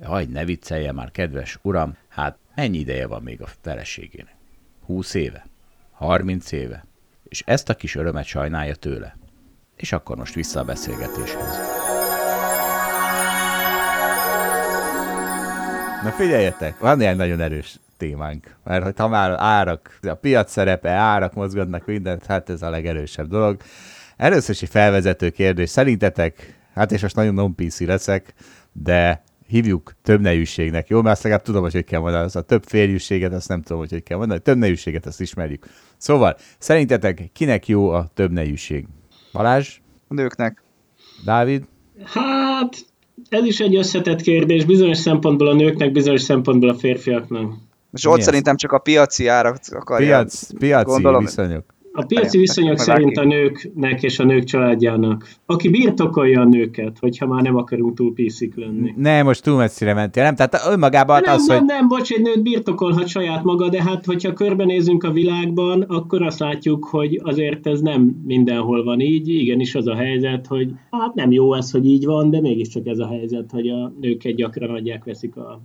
[0.01, 4.35] Hagy ne viccelje már, kedves uram, hát mennyi ideje van még a feleségének?
[4.85, 5.45] Húsz éve?
[5.91, 6.85] Harminc éve?
[7.23, 9.17] És ezt a kis örömet sajnálja tőle.
[9.75, 11.82] És akkor most vissza a beszélgetéshez.
[16.03, 18.55] Na figyeljetek, van ilyen nagyon erős témánk.
[18.63, 23.27] Mert hogy ha már árak, a piac szerepe, árak mozgatnak mindent, hát ez a legerősebb
[23.27, 23.57] dolog.
[24.17, 25.69] Először is egy felvezető kérdés.
[25.69, 28.33] Szerintetek, hát és most nagyon non PC leszek,
[28.71, 31.01] de hívjuk több nejűségnek, jó?
[31.01, 32.23] Mert azt legalább tudom, hogy hogy kell mondani.
[32.23, 34.39] Az a több férjűséget, azt nem tudom, hogy hogy kell mondani.
[34.39, 35.65] Több nejűséget, azt ismerjük.
[35.97, 38.87] Szóval, szerintetek kinek jó a több nejűség?
[39.31, 39.79] Balázs?
[40.07, 40.63] A nőknek.
[41.25, 41.63] Dávid?
[42.03, 42.92] Hát,
[43.29, 47.53] ez is egy összetett kérdés, bizonyos szempontból a nőknek, bizonyos szempontból a férfiaknak.
[47.91, 50.09] És ott szerintem csak a piaci árak akarják.
[50.09, 51.23] Piac, piaci gondolom.
[51.23, 51.72] viszonyok.
[51.95, 55.27] A piaci viszonyok szerint a nőknek és a nők családjának.
[55.45, 58.93] Aki birtokolja a nőket, hogyha már nem akarunk túl piszik lenni.
[58.97, 60.35] Ne, most túl messzire mentél, nem?
[60.35, 61.67] Tehát önmagában nem, az, nem, hogy...
[61.67, 66.39] nem, bocs, egy nőt birtokolhat saját maga, de hát, hogyha körbenézünk a világban, akkor azt
[66.39, 69.27] látjuk, hogy azért ez nem mindenhol van így.
[69.27, 72.99] Igenis az a helyzet, hogy hát nem jó ez, hogy így van, de mégiscsak ez
[72.99, 75.61] a helyzet, hogy a nőket gyakran adják, veszik a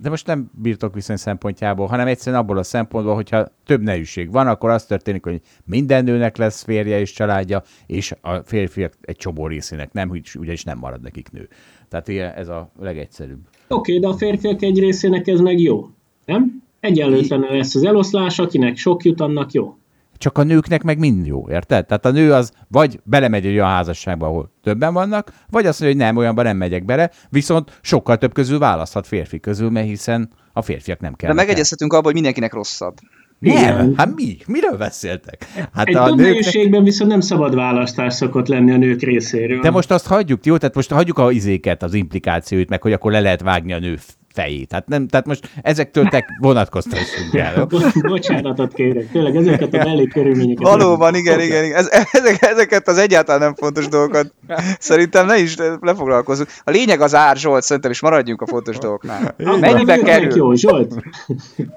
[0.00, 4.70] De most nem birtokviszony szempontjából, hanem egyszerűen abból a szempontból, hogyha több nejűség van, akkor
[4.70, 9.92] az történik, hogy minden nőnek lesz férje és családja, és a férfiak egy csomó részének
[9.92, 11.48] nem, ugyanis nem marad nekik nő.
[11.88, 13.40] Tehát ilyen, ez a legegyszerűbb.
[13.68, 15.88] Oké, okay, de a férfiak egy részének ez meg jó,
[16.24, 16.62] nem?
[16.80, 19.76] Egyenlőtlen lesz az eloszlás, akinek sok jut, annak jó
[20.18, 21.86] csak a nőknek meg mind jó, érted?
[21.86, 25.98] Tehát a nő az vagy belemegy egy olyan házasságba, ahol többen vannak, vagy azt mondja,
[25.98, 30.30] hogy nem, olyanban nem megyek bele, viszont sokkal több közül választhat férfi közül, mert hiszen
[30.52, 31.28] a férfiak nem kell.
[31.28, 32.94] De megegyezhetünk abban, hogy mindenkinek rosszabb.
[33.38, 34.36] Nem, hát mi?
[34.46, 35.46] Miről beszéltek?
[35.72, 36.82] Hát Egy a nőknek...
[36.82, 39.60] viszont nem szabad választás szokott lenni a nők részéről.
[39.60, 40.56] De most azt hagyjuk, jó?
[40.56, 43.98] Tehát most hagyjuk a izéket, az implikációit, meg hogy akkor le lehet vágni a nő
[44.34, 44.68] fejét.
[44.68, 47.66] Tehát, nem, tehát most ezektől te vonatkoztassunk el.
[48.08, 50.66] Bocsánatot kérek, tényleg ezeket a belé körülményeket.
[50.66, 51.64] Valóban, igen, igen.
[51.64, 51.76] igen.
[51.76, 54.34] Ez, ezek, ezeket az egyáltalán nem fontos dolgokat
[54.78, 56.48] szerintem ne is lefoglalkozunk.
[56.64, 59.34] A lényeg az ár, Zsolt, szerintem is maradjunk a fontos dolgoknál.
[59.60, 60.36] Mennyibe kerül?
[60.36, 60.94] Jó, Zsolt?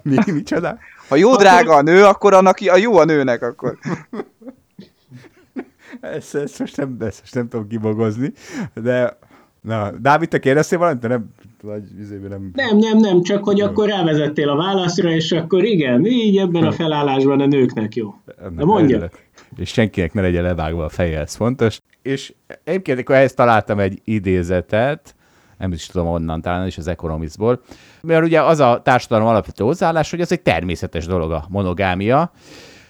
[0.01, 0.77] Mi, micsoda?
[1.07, 3.77] Ha jó drága a nő, akkor annak a jó a nőnek akkor.
[6.01, 8.33] Ezt, ezt, most nem, ezt most nem tudom kibogozni,
[8.73, 9.17] de
[9.67, 11.07] Na, Dávid, te kérdeztél valamit?
[11.07, 11.29] Nem,
[11.61, 11.81] vagy
[12.29, 12.51] nem...
[12.53, 13.67] Nem, nem, nem, csak hogy nem.
[13.67, 18.13] akkor rávezettél a válaszra, és akkor igen, így ebben a felállásban a nőknek jó.
[18.55, 19.09] De mondja.
[19.57, 21.79] És senkinek ne legyen levágva a feje, ez fontos.
[22.01, 22.33] És
[22.63, 25.15] egyébként akkor ehhez találtam egy idézetet,
[25.57, 27.61] nem is tudom onnan, talán is az Economistból,
[28.01, 32.31] mert ugye az a társadalom alapvető hozzáállás, hogy ez egy természetes dolog a monogámia,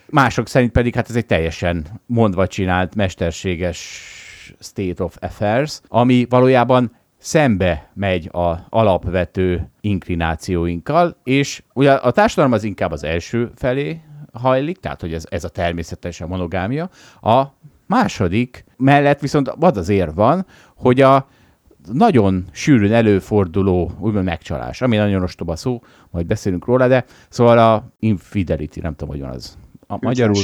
[0.10, 4.12] mások szerint pedig hát ez egy teljesen mondva csinált, mesterséges
[4.60, 12.64] state of affairs, ami valójában szembe megy a alapvető inklinációinkkal, és ugye a társadalom az
[12.64, 14.02] inkább az első felé
[14.34, 16.90] hajlik, tehát hogy ez, ez a természetes a monogámia.
[17.22, 17.44] A
[17.86, 20.46] második mellett viszont az az ér van,
[20.76, 21.28] hogy a
[21.94, 27.92] nagyon sűrűn előforduló úgymond megcsalás, ami nagyon ostoba szó, majd beszélünk róla, de szóval a
[28.00, 29.58] infidelity, nem tudom, hogy van az.
[29.88, 30.42] A magyarul...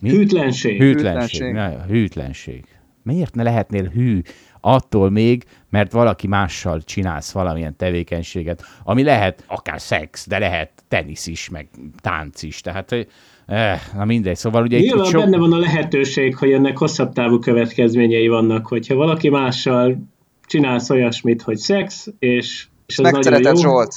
[0.00, 0.10] Mi?
[0.10, 0.80] Hűtlenség.
[0.80, 1.42] Hűtlenség.
[1.42, 1.86] Hűtlenség.
[1.88, 2.77] hűtlenség.
[3.12, 4.20] Miért ne lehetnél hű
[4.60, 11.26] attól még, mert valaki mással csinálsz valamilyen tevékenységet, ami lehet akár szex, de lehet tenisz
[11.26, 11.68] is, meg
[12.00, 12.60] tánc is.
[12.60, 13.06] Tehát
[13.48, 14.78] Eh, na mindegy, szóval ugye...
[14.78, 15.22] Nyilván sok...
[15.22, 19.98] benne van a lehetőség, hogy ennek hosszabb távú következményei vannak, hogyha valaki mással
[20.46, 23.60] csinálsz olyasmit, hogy szex, és, és az Megszereted, jó.
[23.60, 23.94] Zsolt.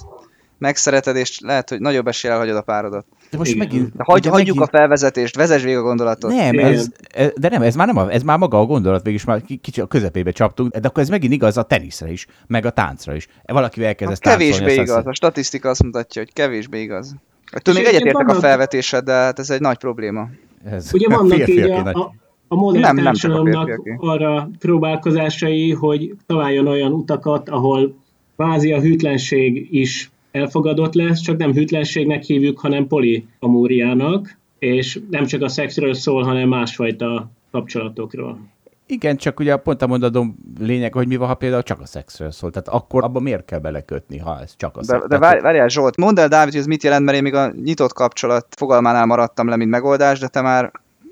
[0.57, 3.05] Megszereted, és lehet, hogy nagyobb eséllyel hagyod a párodat.
[3.31, 3.67] De most Igen.
[3.67, 3.95] megint...
[3.95, 4.59] De hagy, hagyjuk megint...
[4.59, 6.31] a felvezetést, vezess végig a gondolatot.
[6.31, 6.87] Nem, ez,
[7.35, 9.87] de nem, ez már nem a, ez már maga a gondolat, végig már kicsit a
[9.87, 13.27] közepébe csaptunk, de akkor ez megint igaz a teniszre is, meg a táncra is.
[13.45, 15.07] Valaki elkezd hát Kevésbé igaz, azt...
[15.07, 17.15] a statisztika azt mutatja, hogy kevésbé igaz.
[17.61, 20.29] Tudom, még egyetértek a felvetésed, de hát ez egy nagy probléma.
[20.65, 22.13] Ez Ugye vannak így a, a,
[22.47, 27.95] a modern nem, társadalomnak nem arra próbálkozásai, hogy találjon olyan utakat, ahol
[28.35, 35.41] kvázi a hűtlenség is elfogadott lesz, csak nem hűtlenségnek hívjuk, hanem poliamóriának, és nem csak
[35.41, 38.39] a szexről szól, hanem másfajta kapcsolatokról.
[38.85, 42.31] Igen, csak ugye pont a mondatom lényeg, hogy mi van, ha például csak a szexről
[42.31, 42.51] szól.
[42.51, 45.01] Tehát akkor abban miért kell belekötni, ha ez csak a szex?
[45.01, 47.33] De, de várj, várjál Zsolt, mondd el Dávid, hogy ez mit jelent, mert én még
[47.33, 50.71] a nyitott kapcsolat fogalmánál maradtam le, mint megoldás, de te már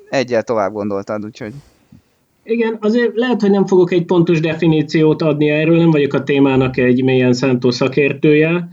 [0.09, 1.53] egyel tovább gondoltad, úgyhogy...
[2.43, 6.77] Igen, azért lehet, hogy nem fogok egy pontos definíciót adni erről, nem vagyok a témának
[6.77, 8.69] egy mélyen szántó szakértője,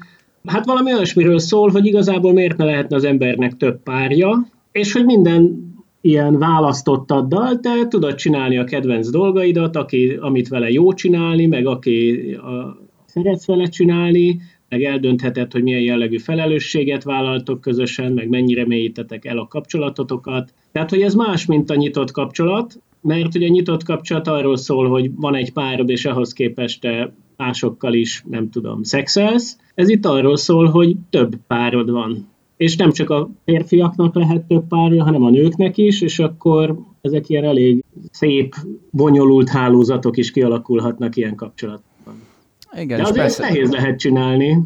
[0.46, 5.04] Hát valami olyasmiről szól, hogy igazából miért ne lehetne az embernek több párja, és hogy
[5.04, 11.66] minden ilyen választottaddal te tudod csinálni a kedvenc dolgaidat, aki, amit vele jó csinálni, meg
[11.66, 18.66] aki a, szeretsz vele csinálni, meg eldöntheted, hogy milyen jellegű felelősséget vállaltok közösen, meg mennyire
[18.66, 20.54] mélyítetek el a kapcsolatotokat.
[20.72, 24.88] Tehát, hogy ez más, mint a nyitott kapcsolat, mert ugye a nyitott kapcsolat arról szól,
[24.88, 29.58] hogy van egy párod, és ahhoz képest te másokkal is, nem tudom, szexelsz.
[29.74, 32.28] Ez itt arról szól, hogy több párod van.
[32.56, 37.28] És nem csak a férfiaknak lehet több párja, hanem a nőknek is, és akkor ezek
[37.28, 38.54] ilyen elég szép,
[38.90, 42.22] bonyolult hálózatok is kialakulhatnak ilyen kapcsolatban.
[42.76, 43.42] Igen, De azért persze...
[43.42, 44.58] nehéz lehet csinálni.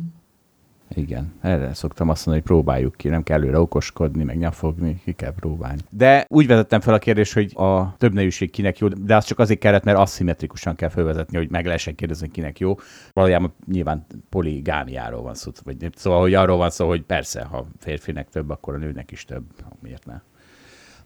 [0.95, 5.12] Igen, erre szoktam azt mondani, hogy próbáljuk ki, nem kell előre okoskodni, meg nyafogni, ki
[5.12, 5.81] kell próbálni.
[5.91, 9.39] De úgy vezettem fel a kérdést, hogy a több nejűség kinek jó, de az csak
[9.39, 12.75] azért kellett, mert aszimmetrikusan kell felvezetni, hogy meg lehessen kérdezni, kinek jó.
[13.12, 18.29] Valójában nyilván poligámiáról van szó, vagy szóval, hogy arról van szó, hogy persze, ha férfinek
[18.29, 19.45] több, akkor a nőnek is több,
[19.83, 20.21] miért ne?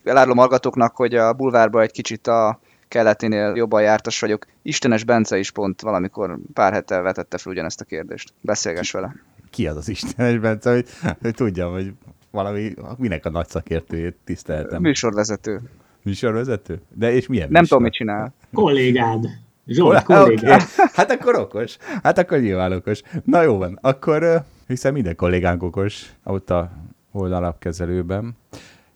[0.05, 4.47] elárulom hallgatóknak, hogy a bulvárban egy kicsit a keletinél jobban jártas vagyok.
[4.63, 8.33] Istenes Bence is pont valamikor pár hete vetette fel ugyanezt a kérdést.
[8.41, 9.15] Beszélgess vele.
[9.55, 10.87] Ki az az Istenes Bence, hogy,
[11.21, 11.93] hogy tudjam, hogy
[12.31, 14.81] valami, minek a nagy szakértőjét tiszteltem.
[14.83, 15.61] Műsorvezető.
[16.03, 16.81] Műsorvezető?
[16.95, 17.69] De és milyen Nem műsor?
[17.69, 18.35] tudom, mit csinál.
[18.53, 19.25] Kollégád.
[19.67, 20.61] Zsolt, kollégád.
[20.93, 21.77] Hát akkor okos.
[22.03, 23.01] Hát akkor nyilván okos.
[23.25, 26.71] Na jó van, akkor hiszen minden kollégánk okos ott a
[27.13, 28.37] oldalapkezelőben.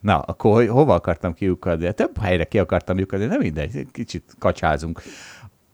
[0.01, 1.93] Na, akkor ho- hova akartam kiukadni?
[1.95, 5.03] Több helyre ki akartam lyukadni, nem mindegy, kicsit kacsázunk.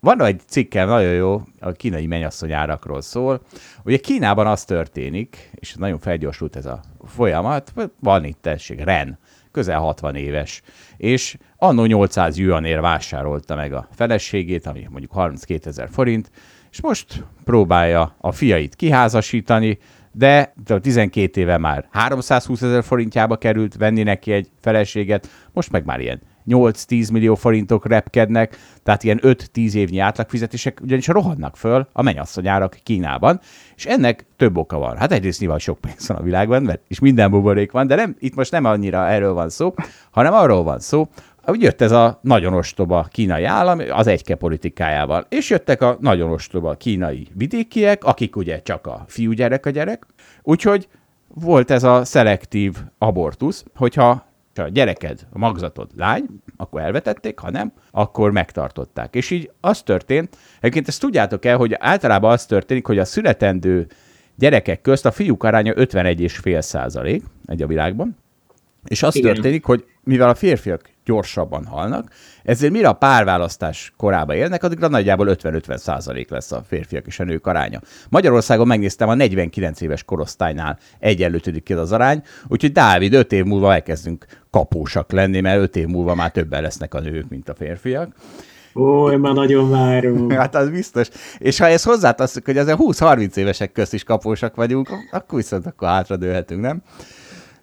[0.04, 3.40] Van egy cikkem, nagyon jó, a kínai mennyasszony árakról szól.
[3.84, 9.18] Ugye Kínában az történik, és nagyon felgyorsult ez a folyamat, van itt tessék, Ren,
[9.52, 10.62] közel 60 éves,
[10.96, 16.30] és annó 800 yuanért vásárolta meg a feleségét, ami mondjuk 32 ezer forint,
[16.70, 19.78] és most próbálja a fiait kiházasítani,
[20.12, 26.00] de 12 éve már 320 ezer forintjába került venni neki egy feleséget, most meg már
[26.00, 32.78] ilyen 8-10 millió forintok repkednek, tehát ilyen 5-10 évnyi átlagfizetések ugyanis rohannak föl a mennyasszonyárak
[32.82, 33.40] Kínában,
[33.76, 34.96] és ennek több oka van.
[34.96, 38.16] Hát egyrészt nyilván sok pénz van a világban, mert és minden buborék van, de nem,
[38.18, 39.74] itt most nem annyira erről van szó,
[40.10, 41.08] hanem arról van szó,
[41.42, 46.30] hogy jött ez a nagyon ostoba kínai állam az egyke politikájával, és jöttek a nagyon
[46.30, 50.06] ostoba kínai vidékiek, akik ugye csak a fiúgyerek a gyerek,
[50.42, 50.88] úgyhogy
[51.34, 56.26] volt ez a szelektív abortusz, hogyha a gyereked, a magzatod lány,
[56.56, 59.14] akkor elvetették, ha nem, akkor megtartották.
[59.14, 63.86] És így az történt, egyébként ezt tudjátok el, hogy általában az történik, hogy a születendő
[64.34, 68.16] gyerekek közt a fiúk aránya 51,5 százalék egy a világban,
[68.84, 69.34] és az Igen.
[69.34, 72.10] történik, hogy mivel a férfiak gyorsabban halnak,
[72.42, 77.24] ezért mire a párválasztás korába élnek, addigra nagyjából 50-50 százalék lesz a férfiak és a
[77.24, 77.80] nők aránya.
[78.08, 83.72] Magyarországon megnéztem, a 49 éves korosztálynál egyenlőtődik ki az arány, úgyhogy Dávid, 5 év múlva
[83.72, 88.14] elkezdünk kapósak lenni, mert 5 év múlva már többen lesznek a nők, mint a férfiak.
[88.74, 90.30] Ó, én már nagyon várom.
[90.30, 91.08] Hát az biztos.
[91.38, 95.88] És ha ezt hozzátesszük, hogy azért 20-30 évesek közt is kapósak vagyunk, akkor viszont akkor
[95.88, 96.82] hátradőlhetünk, nem?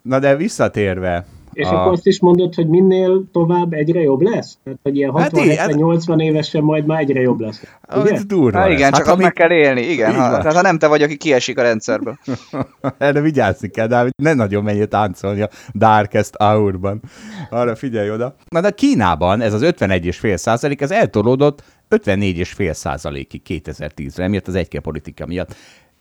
[0.01, 1.25] Na de visszatérve.
[1.53, 4.57] És akkor azt is mondod, hogy minél tovább egyre jobb lesz?
[4.63, 7.63] Tehát, hogy ilyen Hát 60 igen, 70 hát- 80 évesen majd már egyre jobb lesz.
[7.95, 8.11] Ugye?
[8.11, 8.77] Ez durva Hát lesz.
[8.77, 10.13] igen, csak ha azt mi- meg kell élni, igen.
[10.15, 12.17] Ha, tehát ha nem te vagy, aki kiesik a rendszerből.
[12.97, 17.01] Erre vigyázni kell, de ne nagyon menjél táncolni a Darkest Hour-ban.
[17.49, 18.35] Arra figyelj oda.
[18.49, 24.79] Na de Kínában ez az 51,5 százalék, ez eltolódott 54,5 százalékig 2010-re, miatt az egyke
[24.79, 25.55] politika miatt.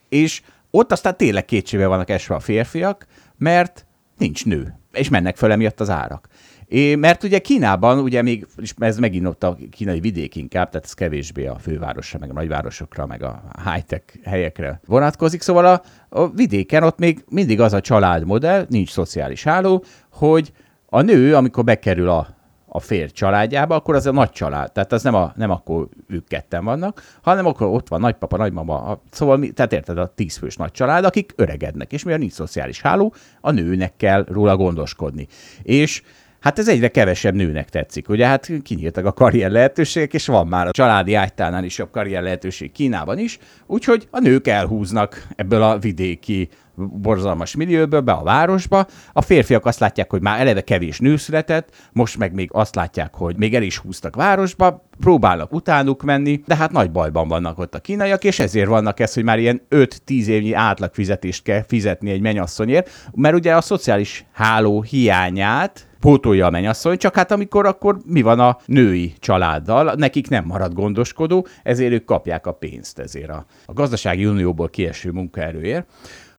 [0.09, 3.07] És ott aztán tényleg kétségbe vannak esve a férfiak,
[3.39, 3.87] mert
[4.19, 6.29] nincs nő, és mennek föl emiatt az árak.
[6.67, 10.87] É, mert ugye Kínában, ugye még, és ez megint ott a kínai vidék inkább, tehát
[10.87, 16.31] ez kevésbé a fővárosra, meg a nagyvárosokra, meg a high-tech helyekre vonatkozik, szóval a, a
[16.31, 20.53] vidéken ott még mindig az a családmodell, nincs szociális háló, hogy
[20.87, 22.40] a nő, amikor bekerül a,
[22.73, 24.73] a férj családjába, akkor az a nagy család.
[24.73, 28.83] Tehát az nem, a, nem akkor ők ketten vannak, hanem akkor ott van nagypapa, nagymama,
[28.83, 32.81] a, szóval, mi, tehát érted, a tízfős nagy család, akik öregednek, és mivel nincs szociális
[32.81, 35.27] háló, a nőnek kell róla gondoskodni.
[35.63, 36.03] És
[36.41, 38.09] Hát ez egyre kevesebb nőnek tetszik.
[38.09, 42.23] Ugye hát kinyíltak a karrier lehetőségek, és van már a családi ágytánál is jobb karrier
[42.23, 46.49] lehetőség Kínában is, úgyhogy a nők elhúznak ebből a vidéki
[46.89, 48.87] borzalmas millióból be a városba.
[49.13, 53.15] A férfiak azt látják, hogy már eleve kevés nő született, most meg még azt látják,
[53.15, 57.75] hogy még el is húztak városba, próbálnak utánuk menni, de hát nagy bajban vannak ott
[57.75, 62.21] a kínaiak, és ezért vannak ez, hogy már ilyen 5-10 évnyi átlagfizetést kell fizetni egy
[62.21, 68.23] mennyasszonyért, mert ugye a szociális háló hiányát pótolja a mennyasszony, csak hát amikor akkor mi
[68.23, 73.45] van a női családdal, nekik nem marad gondoskodó, ezért ők kapják a pénzt ezért a,
[73.67, 75.87] a gazdasági unióból kieső munkaerőért.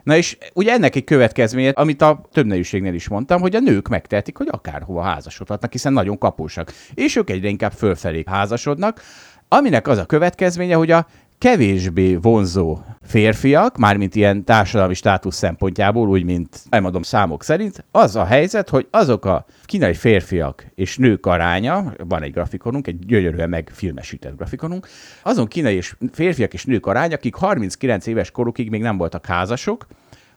[0.04, 4.38] Na és ugye ennek egy következménye, amit a többnejűségnél is mondtam, hogy a nők megtehetik,
[4.38, 6.74] hogy akárhova házasodhatnak, hiszen nagyon kapósak.
[6.94, 9.02] És ők egyre inkább fölfelé házasodnak,
[9.48, 11.08] aminek az a következménye, hogy a
[11.42, 18.26] kevésbé vonzó férfiak, mármint ilyen társadalmi státusz szempontjából, úgy, mint elmondom számok szerint, az a
[18.26, 24.36] helyzet, hogy azok a kínai férfiak és nők aránya, van egy grafikonunk, egy gyönyörűen megfilmesített
[24.36, 24.88] grafikonunk,
[25.24, 29.88] azon kínai és férfiak és nők aránya, akik 39 éves korukig még nem voltak házasok,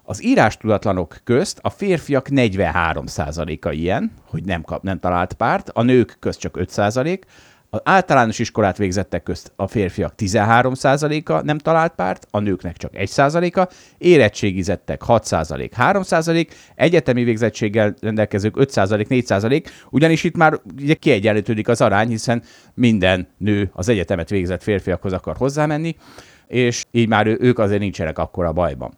[0.03, 6.17] az írástudatlanok közt a férfiak 43%-a ilyen, hogy nem, kap, nem talált párt, a nők
[6.21, 7.19] közt csak 5%,
[7.75, 13.75] az általános iskolát végzettek közt a férfiak 13%-a nem talált párt, a nőknek csak 1%-a,
[13.99, 22.09] érettségizettek 6%, 3%, egyetemi végzettséggel rendelkezők 5%, 4%, ugyanis itt már ugye kiegyenlítődik az arány,
[22.09, 22.43] hiszen
[22.75, 25.97] minden nő az egyetemet végzett férfiakhoz akar hozzámenni,
[26.47, 28.93] és így már ők azért nincsenek akkora bajban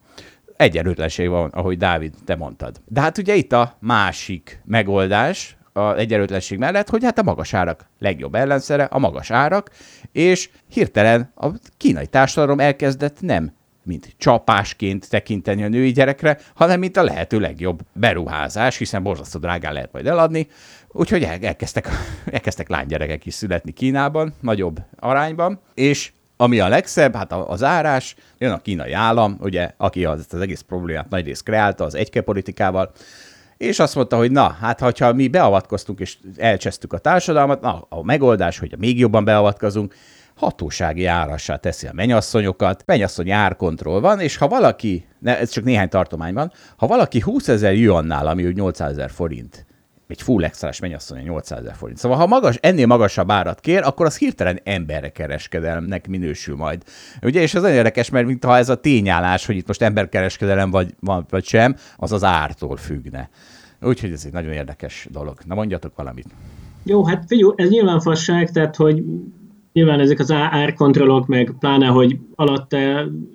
[0.57, 2.81] egyenlőtlenség van, ahogy Dávid, te mondtad.
[2.85, 7.87] De hát ugye itt a másik megoldás, az egyenlőtlenség mellett, hogy hát a magas árak
[7.99, 9.71] legjobb ellenszere, a magas árak,
[10.13, 11.47] és hirtelen a
[11.77, 17.81] kínai társadalom elkezdett nem mint csapásként tekinteni a női gyerekre, hanem mint a lehető legjobb
[17.93, 20.49] beruházás, hiszen borzasztó drágán lehet majd eladni.
[20.89, 21.89] Úgyhogy elkezdtek,
[22.27, 28.53] elkezdtek lánygyerekek is születni Kínában, nagyobb arányban, és ami a legszebb, hát az árás, jön
[28.53, 32.93] a kínai állam, ugye, aki az, az egész problémát nagyrészt kreálta az egyke politikával,
[33.57, 38.05] és azt mondta, hogy na, hát ha mi beavatkoztunk és elcsesztük a társadalmat, na, a
[38.05, 39.95] megoldás, hogy még jobban beavatkozunk,
[40.37, 45.89] hatósági árassá teszi a menyasszonyokat, mennyasszony árkontroll van, és ha valaki, ne, ez csak néhány
[45.89, 49.66] tartomány van, ha valaki 20 ezer juannál, ami úgy 800 ezer forint,
[50.09, 51.99] egy full extrás mennyasszony 800 ezer forint.
[51.99, 56.83] Szóval ha magas, ennél magasabb árat kér, akkor az hirtelen emberre kereskedelemnek minősül majd.
[57.23, 60.95] Ugye, és ez nagyon érdekes, mert mintha ez a tényállás, hogy itt most emberkereskedelem vagy,
[61.29, 63.31] vagy sem, az az ártól függne.
[63.81, 65.39] Úgyhogy ez egy nagyon érdekes dolog.
[65.47, 66.27] Na mondjatok valamit.
[66.83, 69.03] Jó, hát figyelj, ez nyilván fasság, tehát hogy
[69.73, 72.79] nyilván ezek az árkontrollok, meg pláne, hogy alatta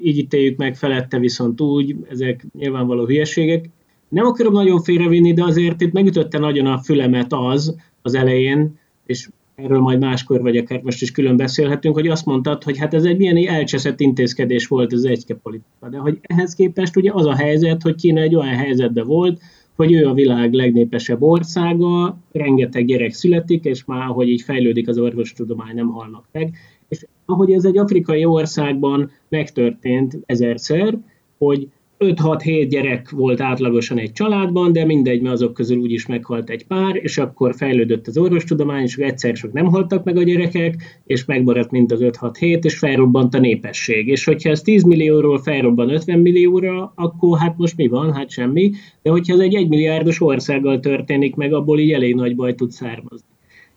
[0.02, 3.69] így ítéljük meg, felette viszont úgy, ezek nyilvánvaló hülyeségek
[4.11, 9.29] nem akarom nagyon félrevinni, de azért itt megütötte nagyon a fülemet az az elején, és
[9.55, 13.03] erről majd máskor, vagy akár most is külön beszélhetünk, hogy azt mondtad, hogy hát ez
[13.03, 15.89] egy milyen elcseszett intézkedés volt az egyke politika.
[15.89, 19.41] De hogy ehhez képest ugye az a helyzet, hogy Kína egy olyan helyzetben volt,
[19.75, 24.97] hogy ő a világ legnépesebb országa, rengeteg gyerek születik, és már ahogy így fejlődik az
[24.97, 26.53] orvostudomány, nem halnak meg.
[26.88, 30.97] És ahogy ez egy afrikai országban megtörtént ezerszer,
[31.38, 31.67] hogy
[32.06, 36.95] 5-6-7 gyerek volt átlagosan egy családban, de mindegy, mert azok közül úgyis meghalt egy pár,
[36.95, 41.72] és akkor fejlődött az orvostudomány, és egyszer csak nem haltak meg a gyerekek, és megmaradt
[41.72, 44.07] mind az 5-6-7, és felrobbant a népesség.
[44.07, 48.14] És hogyha ez 10 millióról felrobban 50 millióra, akkor hát most mi van?
[48.14, 48.72] Hát semmi.
[49.02, 52.72] De hogyha ez egy 1 milliárdos országgal történik meg, abból így elég nagy baj tud
[52.72, 53.28] származni.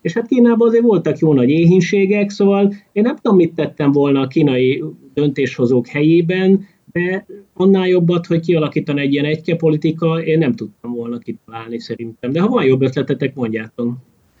[0.01, 4.21] És hát Kínában azért voltak jó nagy éhínségek, szóval én nem tudom, mit tettem volna
[4.21, 4.83] a kínai
[5.13, 11.17] döntéshozók helyében, de annál jobbat, hogy kialakítani egy ilyen egyke politika, én nem tudtam volna
[11.17, 12.31] kitalálni szerintem.
[12.31, 13.93] De ha van jobb ötletetek, mondjátok.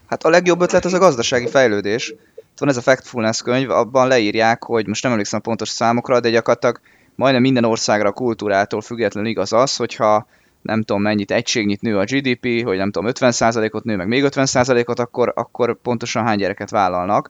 [0.05, 2.09] Hát a legjobb ötlet az a gazdasági fejlődés.
[2.35, 6.29] Itt van ez a Factfulness könyv, abban leírják, hogy most nem emlékszem pontos számokra, de
[6.29, 6.79] gyakorlatilag
[7.15, 10.27] majdnem minden országra, a kultúrától függetlenül igaz az, hogyha
[10.61, 14.99] nem tudom mennyit egységnyit nő a GDP, hogy nem tudom 50%-ot nő, meg még 50%-ot,
[14.99, 17.29] akkor, akkor pontosan hány gyereket vállalnak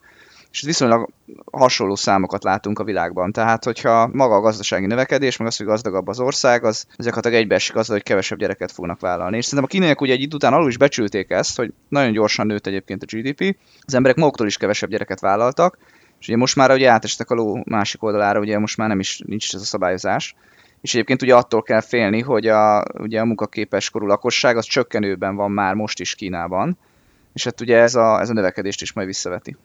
[0.56, 1.08] és viszonylag
[1.52, 3.32] hasonló számokat látunk a világban.
[3.32, 7.76] Tehát, hogyha maga a gazdasági növekedés, meg az, hogy gazdagabb az ország, az gyakorlatilag egybeesik
[7.76, 9.36] azzal, hogy kevesebb gyereket fognak vállalni.
[9.36, 12.46] És szerintem a kínaiak ugye egy idő után alul is becsülték ezt, hogy nagyon gyorsan
[12.46, 15.78] nőtt egyébként a GDP, az emberek maguktól is kevesebb gyereket vállaltak,
[16.20, 19.20] és ugye most már ugye átestek a ló másik oldalára, ugye most már nem is
[19.26, 20.34] nincs ez a szabályozás.
[20.80, 25.36] És egyébként ugye attól kell félni, hogy a, ugye a munkaképes korú lakosság az csökkenőben
[25.36, 26.78] van már most is Kínában,
[27.32, 29.56] és hát ugye ez a, ez a növekedést is majd visszaveti.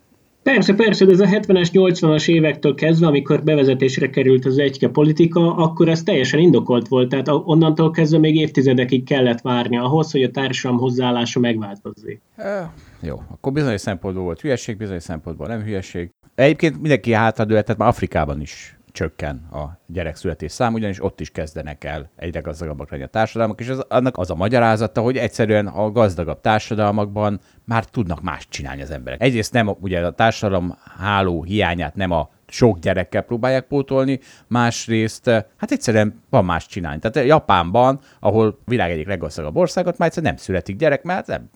[0.44, 5.56] Persze, persze, de ez a 70-es, 80-as évektől kezdve, amikor bevezetésre került az egyke politika,
[5.56, 10.32] akkor ez teljesen indokolt volt, tehát onnantól kezdve még évtizedekig kellett várni ahhoz, hogy a
[10.32, 12.22] társadalom hozzáállása megváltozzék.
[12.36, 16.10] E, jó, akkor bizonyos szempontból volt hülyeség, bizonyos szempontból nem hülyeség.
[16.36, 21.84] Egyébként mindenki hátradőlt, tehát már Afrikában is csökken a gyerekszületés szám, ugyanis ott is kezdenek
[21.84, 25.92] el egyre gazdagabbak lenni a társadalmak, és az, annak az a magyarázata, hogy egyszerűen a
[25.92, 29.22] gazdagabb társadalmakban már tudnak más csinálni az emberek.
[29.22, 35.72] Egyrészt nem ugye a társadalom háló hiányát nem a sok gyerekkel próbálják pótolni, másrészt hát
[35.72, 36.99] egyszerűen van más csinálni.
[36.99, 41.49] Tehát Japánban, ahol világ egyik leggazdagabb országot, már egyszerűen nem születik gyerek, mert nem,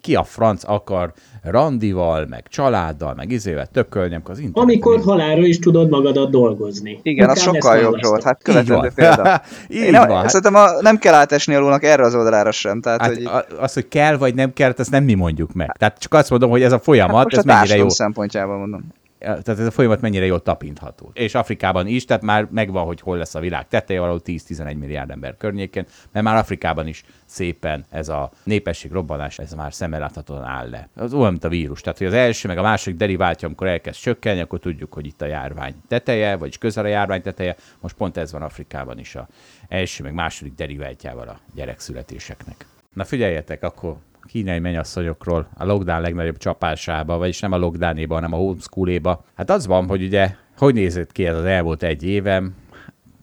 [0.00, 1.12] ki a franc akar
[1.42, 4.70] randival, meg családdal, meg izével tökölni, amikor az internet.
[4.70, 5.04] Amikor nem...
[5.04, 7.00] halára is tudod magadat dolgozni.
[7.02, 8.22] Igen, az sokkal jobb volt.
[8.22, 9.42] Hát követendő példa.
[9.68, 10.26] Így nem, van.
[10.26, 12.80] Szerintem a, nem kell átesni alulnak erre az oldalára sem.
[12.80, 13.28] Tehát, hát hogy...
[13.58, 15.76] Az, hogy kell vagy nem kell, ezt nem mi mondjuk meg.
[15.78, 17.88] Tehát csak azt mondom, hogy ez a folyamat, hát ez mennyire jó.
[17.88, 18.84] szempontjából mondom
[19.22, 21.10] tehát ez a folyamat mennyire jól tapintható.
[21.14, 25.10] És Afrikában is, tehát már megvan, hogy hol lesz a világ teteje, valahol 10-11 milliárd
[25.10, 30.44] ember környékén, mert már Afrikában is szépen ez a népesség robbanás, ez már szemmel láthatóan
[30.44, 30.88] áll le.
[30.94, 31.80] Az olyan, mint a vírus.
[31.80, 35.22] Tehát, hogy az első, meg a második deriváltja, amikor elkezd csökkenni, akkor tudjuk, hogy itt
[35.22, 37.56] a járvány teteje, vagyis közel a járvány teteje.
[37.80, 39.28] Most pont ez van Afrikában is a
[39.68, 42.66] első, meg második deriváltjával a gyerekszületéseknek.
[42.92, 43.96] Na figyeljetek, akkor
[44.32, 49.24] kínai mennyasszonyokról a lockdown legnagyobb csapásába, vagyis nem a lockdownéba, hanem a homeschooléba.
[49.34, 52.54] Hát az van, hogy ugye hogy nézett ki ez az elmúlt egy évem,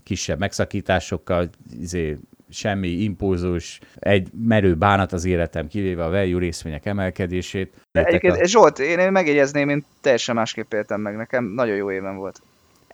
[0.03, 1.49] kisebb megszakításokkal,
[1.79, 2.17] izé,
[2.49, 7.73] semmi impulzus, egy merő bánat az életem, kivéve a value részvények emelkedését.
[7.91, 8.47] Egyébként, a...
[8.47, 12.41] Zsolt, én megjegyezném, én teljesen másképp éltem meg, nekem nagyon jó éven volt.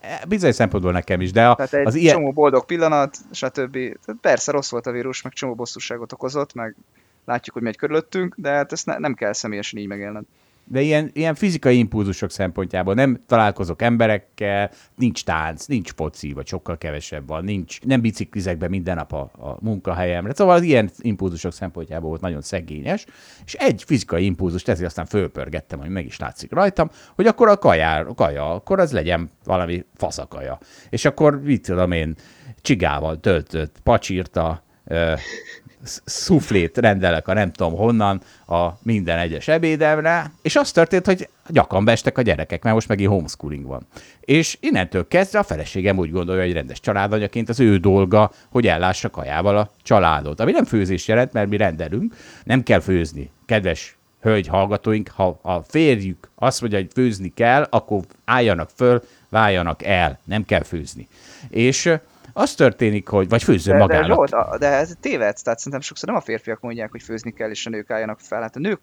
[0.02, 2.16] E, bizony szempontból nekem is, de a, Tehát egy az ilyen...
[2.16, 3.78] csomó boldog pillanat, stb.
[4.22, 6.76] Persze rossz volt a vírus, meg csomó bosszúságot okozott, meg
[7.26, 10.24] látjuk, hogy megy körülöttünk, de hát ezt ne, nem kell személyesen így megélned
[10.68, 16.78] de ilyen, ilyen fizikai impulzusok szempontjából nem találkozok emberekkel, nincs tánc, nincs foci, vagy sokkal
[16.78, 20.34] kevesebb van, nincs, nem biciklizek be minden nap a, a munkahelyemre.
[20.34, 23.06] Szóval az ilyen impulzusok szempontjából volt nagyon szegényes,
[23.46, 27.58] és egy fizikai impulzus, ezért aztán fölpörgettem, hogy meg is látszik rajtam, hogy akkor a
[27.58, 30.58] kajár, a kaja, akkor az legyen valami faszakaja.
[30.90, 32.16] És akkor, mit tudom én,
[32.62, 34.64] csigával töltött, pacsírta,
[36.06, 41.86] szuflét rendelek a nem tudom honnan a minden egyes ebédemre, és az történt, hogy gyakran
[41.86, 43.88] bestek a gyerekek, mert most megint homeschooling van.
[44.20, 49.10] És innentől kezdve a feleségem úgy gondolja, hogy rendes családanyaként az ő dolga, hogy ellássa
[49.10, 50.40] kajával a családot.
[50.40, 53.30] Ami nem főzés jelent, mert mi rendelünk, nem kell főzni.
[53.46, 59.84] Kedves hölgy hallgatóink, ha a férjük azt mondja, hogy főzni kell, akkor álljanak föl, váljanak
[59.84, 61.08] el, nem kell főzni.
[61.50, 61.92] És
[62.38, 64.08] az történik, hogy, vagy főző de, magának.
[64.08, 67.50] De, Zsolt, de ez tévedsz, tehát szerintem sokszor nem a férfiak mondják, hogy főzni kell,
[67.50, 68.42] és a nők álljanak fel.
[68.42, 68.80] Hát a nők,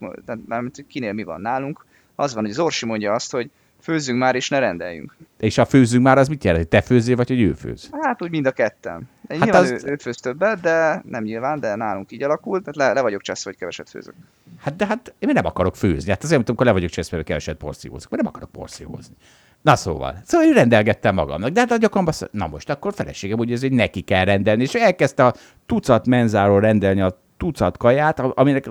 [0.47, 1.85] mármint kinél mi van nálunk,
[2.15, 3.51] az van, hogy az Orsi mondja azt, hogy
[3.81, 5.17] főzzünk már, és ne rendeljünk.
[5.39, 6.69] És a főzzünk már az mit jelent?
[6.69, 7.91] Te főzzél, vagy hogy ő főz?
[8.01, 9.09] Hát úgy mind a ketten.
[9.29, 9.71] Hát nyilván az...
[9.71, 13.21] ő, ő főz többet, de nem nyilván, de nálunk így alakult, tehát le, le vagyok
[13.21, 14.15] cseszve, hogy keveset főzök.
[14.61, 16.11] Hát de hát én nem akarok főzni.
[16.11, 19.15] Hát azért, amikor le vagyok cseszve, hogy keveset porciózok, mert nem akarok porciózni.
[19.63, 20.15] Na szóval.
[20.25, 21.51] Szóval én rendelgettem magamnak.
[21.51, 24.63] De hát a gyakorban, na most akkor feleségem úgy ez, hogy neki kell rendelni.
[24.63, 25.35] És elkezdte a
[25.67, 28.71] tucat menzáról rendelni a tucat kaját, aminek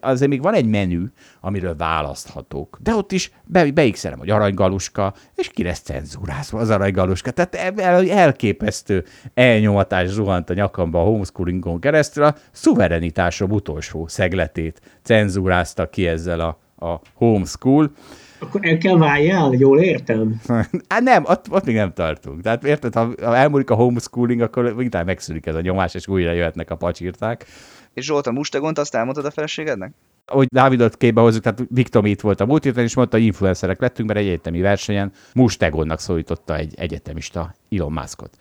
[0.00, 1.04] azért még van egy menü,
[1.40, 2.78] amiről választhatok.
[2.80, 7.30] De ott is be, beixelem, hogy aranygaluska, és ki lesz cenzúrázva az aranygaluska.
[7.30, 9.04] Tehát el, elképesztő
[9.34, 16.58] elnyomatás zuhant a nyakamba a homeschoolingon keresztül, a szuverenitásom utolsó szegletét cenzúrázta ki ezzel a,
[16.86, 17.90] a homeschool.
[18.38, 20.40] Akkor el kell váljál, jól értem?
[20.88, 22.42] hát nem, ott, ott még nem tartunk.
[22.42, 26.32] Tehát érted, ha, ha elmúlik a homeschooling, akkor utána megszűnik ez a nyomás, és újra
[26.32, 27.46] jöhetnek a pacsírták.
[27.94, 29.92] És Zsolt, a mustegont azt elmondtad a feleségednek?
[30.26, 33.80] Ahogy Dávidot képbe hozzuk, tehát Viktor itt volt a múlt héten, és mondta, hogy influencerek
[33.80, 38.36] lettünk, mert egy egyetemi versenyen mustegonnak szólította egy egyetemista Elon Muskot.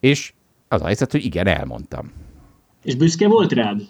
[0.00, 0.32] És
[0.68, 2.12] az a helyzet, hogy igen, elmondtam.
[2.84, 3.80] És büszke volt rád?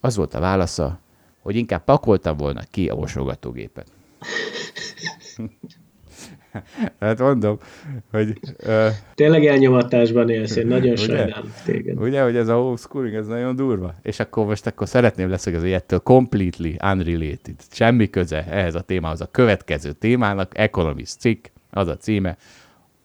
[0.00, 0.98] Az volt a válasza,
[1.42, 3.95] hogy inkább pakoltam volna ki a mosogatógépet.
[7.00, 7.58] Hát mondom,
[8.10, 8.38] hogy...
[8.66, 12.00] Uh, Tényleg elnyomatásban élsz, én nagyon sajnálom téged.
[12.00, 13.94] Ugye, hogy ez a homeschooling, ez nagyon durva.
[14.02, 17.54] És akkor most akkor szeretném leszögezni ettől completely unrelated.
[17.70, 19.20] Semmi köze ehhez a témához.
[19.20, 22.36] A következő témának Economist cikk, az a címe,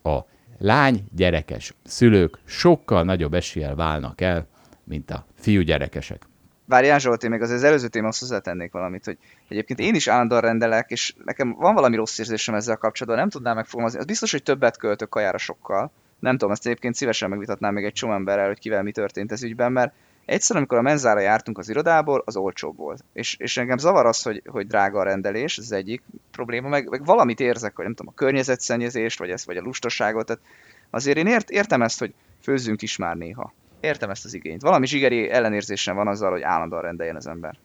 [0.04, 0.20] a
[0.58, 4.48] lány gyerekes szülők sokkal nagyobb eséllyel válnak el,
[4.84, 6.30] mint a fiú gyerekesek.
[6.72, 9.18] Várjál Zsolt, én még az, az előző témához hozzátennék valamit, hogy
[9.48, 13.56] egyébként én is állandóan rendelek, és nekem van valami rossz érzésem ezzel kapcsolatban, nem tudnám
[13.56, 14.00] megfogalmazni.
[14.00, 15.92] Az biztos, hogy többet költök kajára sokkal.
[16.20, 19.44] Nem tudom, ezt egyébként szívesen megvitatnám még egy csomó emberrel, hogy kivel mi történt ez
[19.44, 19.94] ügyben, mert
[20.26, 23.04] egyszer, amikor a menzára jártunk az irodából, az olcsóbb volt.
[23.14, 27.06] És, és engem zavar az, hogy, hogy drága a rendelés, ez egyik probléma, meg, meg
[27.06, 30.26] valamit érzek, hogy nem tudom, a környezetszennyezést, vagy ezt, vagy a lustaságot.
[30.26, 30.42] Tehát
[30.90, 33.54] azért én ért, értem ezt, hogy főzzünk is már néha.
[33.82, 34.62] Értem ezt az igényt.
[34.62, 37.58] Valami zsigeri ellenérzésem van azzal, hogy állandóan rendeljen az ember.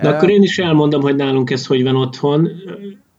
[0.00, 2.48] De akkor én is elmondom, hogy nálunk ez hogy van otthon.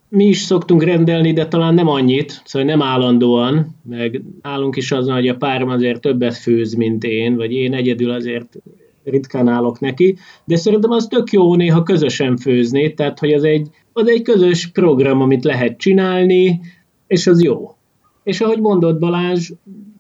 [0.10, 5.10] Mi is szoktunk rendelni, de talán nem annyit, szóval nem állandóan, meg nálunk is az,
[5.10, 8.57] hogy a párom azért többet főz, mint én, vagy én egyedül azért
[9.03, 13.68] ritkán állok neki, de szerintem az tök jó néha közösen főzni, tehát hogy az egy,
[13.94, 16.60] az egy közös program, amit lehet csinálni,
[17.07, 17.76] és az jó.
[18.24, 19.52] És ahogy mondod Balázs,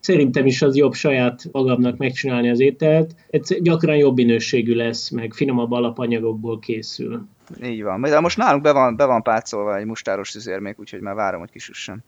[0.03, 3.15] Szerintem is az jobb saját magamnak megcsinálni az ételt.
[3.29, 7.27] Ez gyakran jobb minőségű lesz, meg finomabb alapanyagokból készül.
[7.63, 8.01] Így van.
[8.01, 11.51] De most nálunk be van, be van pácolva egy mustáros szüzérmék, úgyhogy már várom, hogy
[11.51, 12.03] kisüssen.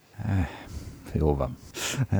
[1.13, 1.57] Jó van.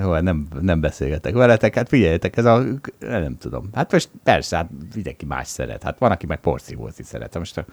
[0.02, 1.76] Jó, hát nem, nem beszélgetek veletek.
[1.76, 2.64] Hát figyeljetek, ez a...
[3.00, 3.70] Nem tudom.
[3.74, 5.84] Hát most persze, hát mindenki más szeret.
[5.84, 7.38] Hát van, aki meg porciózni szeret.
[7.38, 7.66] Most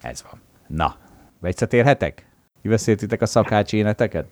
[0.00, 0.40] ez van.
[0.66, 0.96] Na,
[1.40, 2.26] visszatérhetek?
[2.62, 4.26] Kiveszéltitek a szakács éneteket?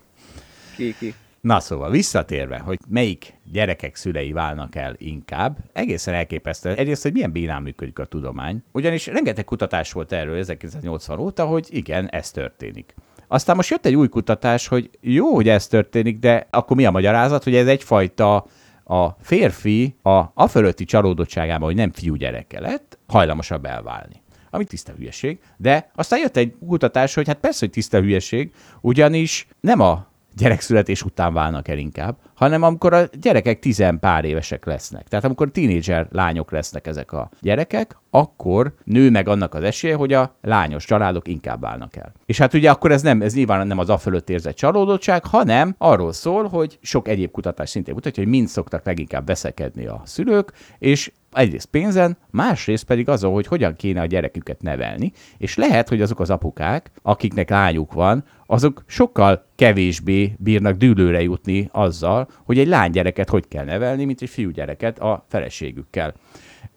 [0.77, 1.15] Ki, ki.
[1.41, 6.75] Na szóval, visszatérve, hogy melyik gyerekek szülei válnak el inkább, egészen elképesztő.
[6.75, 8.63] Egyrészt, hogy milyen bénán működik a tudomány.
[8.73, 12.95] Ugyanis rengeteg kutatás volt erről 1980 óta, hogy igen, ez történik.
[13.29, 16.91] Aztán most jött egy új kutatás, hogy jó, hogy ez történik, de akkor mi a
[16.91, 18.47] magyarázat, hogy ez egyfajta
[18.85, 24.93] a férfi a, a fölötti csalódottságában, hogy nem fiú gyereke lett, hajlamosabb elválni ami tiszta
[24.93, 25.39] hülyeség.
[25.57, 30.07] De aztán jött egy kutatás, hogy hát persze, hogy tiszta hülyeség, ugyanis nem a
[30.39, 35.09] gyerekszületés után válnak el inkább, hanem amikor a gyerekek tizen pár évesek lesznek.
[35.09, 40.13] Tehát amikor tínédzser lányok lesznek ezek a gyerekek, akkor nő meg annak az esélye, hogy
[40.13, 42.13] a lányos családok inkább válnak el.
[42.27, 46.13] És hát ugye akkor ez nem, ez nyilván nem az fölött érzett csalódottság, hanem arról
[46.13, 51.13] szól, hogy sok egyéb kutatás szintén mutatja, hogy mind szoktak leginkább veszekedni a szülők, és
[51.33, 56.21] egyrészt pénzen, másrészt pedig azon, hogy hogyan kéne a gyereküket nevelni, és lehet, hogy azok
[56.21, 63.29] az apukák, akiknek lányuk van, azok sokkal kevésbé bírnak dűlőre jutni azzal, hogy egy lánygyereket
[63.29, 66.15] hogy kell nevelni, mint egy fiúgyereket a feleségükkel.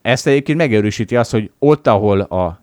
[0.02, 2.62] Ezt egyébként megerősíti az, hogy ott, ahol a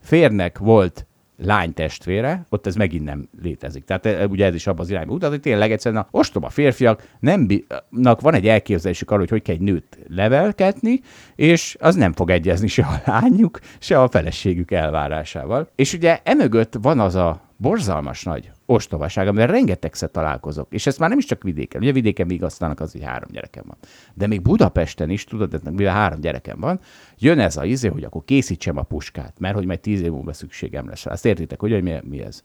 [0.00, 1.06] férnek volt
[1.36, 3.84] lány testvére, ott ez megint nem létezik.
[3.84, 7.08] Tehát e, ugye ez is abban az irányba mutat, hogy tényleg egyszerűen a ostoba férfiak
[7.20, 11.00] nem bínak, van egy elképzelésük arról, hogy hogy kell egy nőt levelketni,
[11.34, 15.68] és az nem fog egyezni se a lányuk, se a feleségük elvárásával.
[15.74, 20.66] És ugye emögött van az a borzalmas nagy ostobaság, amivel rengetegszer találkozok.
[20.70, 21.80] És ezt már nem is csak vidéken.
[21.80, 23.76] Ugye vidéken még aztán az, hogy három gyerekem van.
[24.14, 26.80] De még Budapesten is, tudod, mivel három gyerekem van,
[27.18, 30.32] jön ez a izé, hogy akkor készítsem a puskát, mert hogy majd tíz év múlva
[30.32, 31.06] szükségem lesz.
[31.06, 32.42] Azt értitek, hogy, hogy mi, mi ez?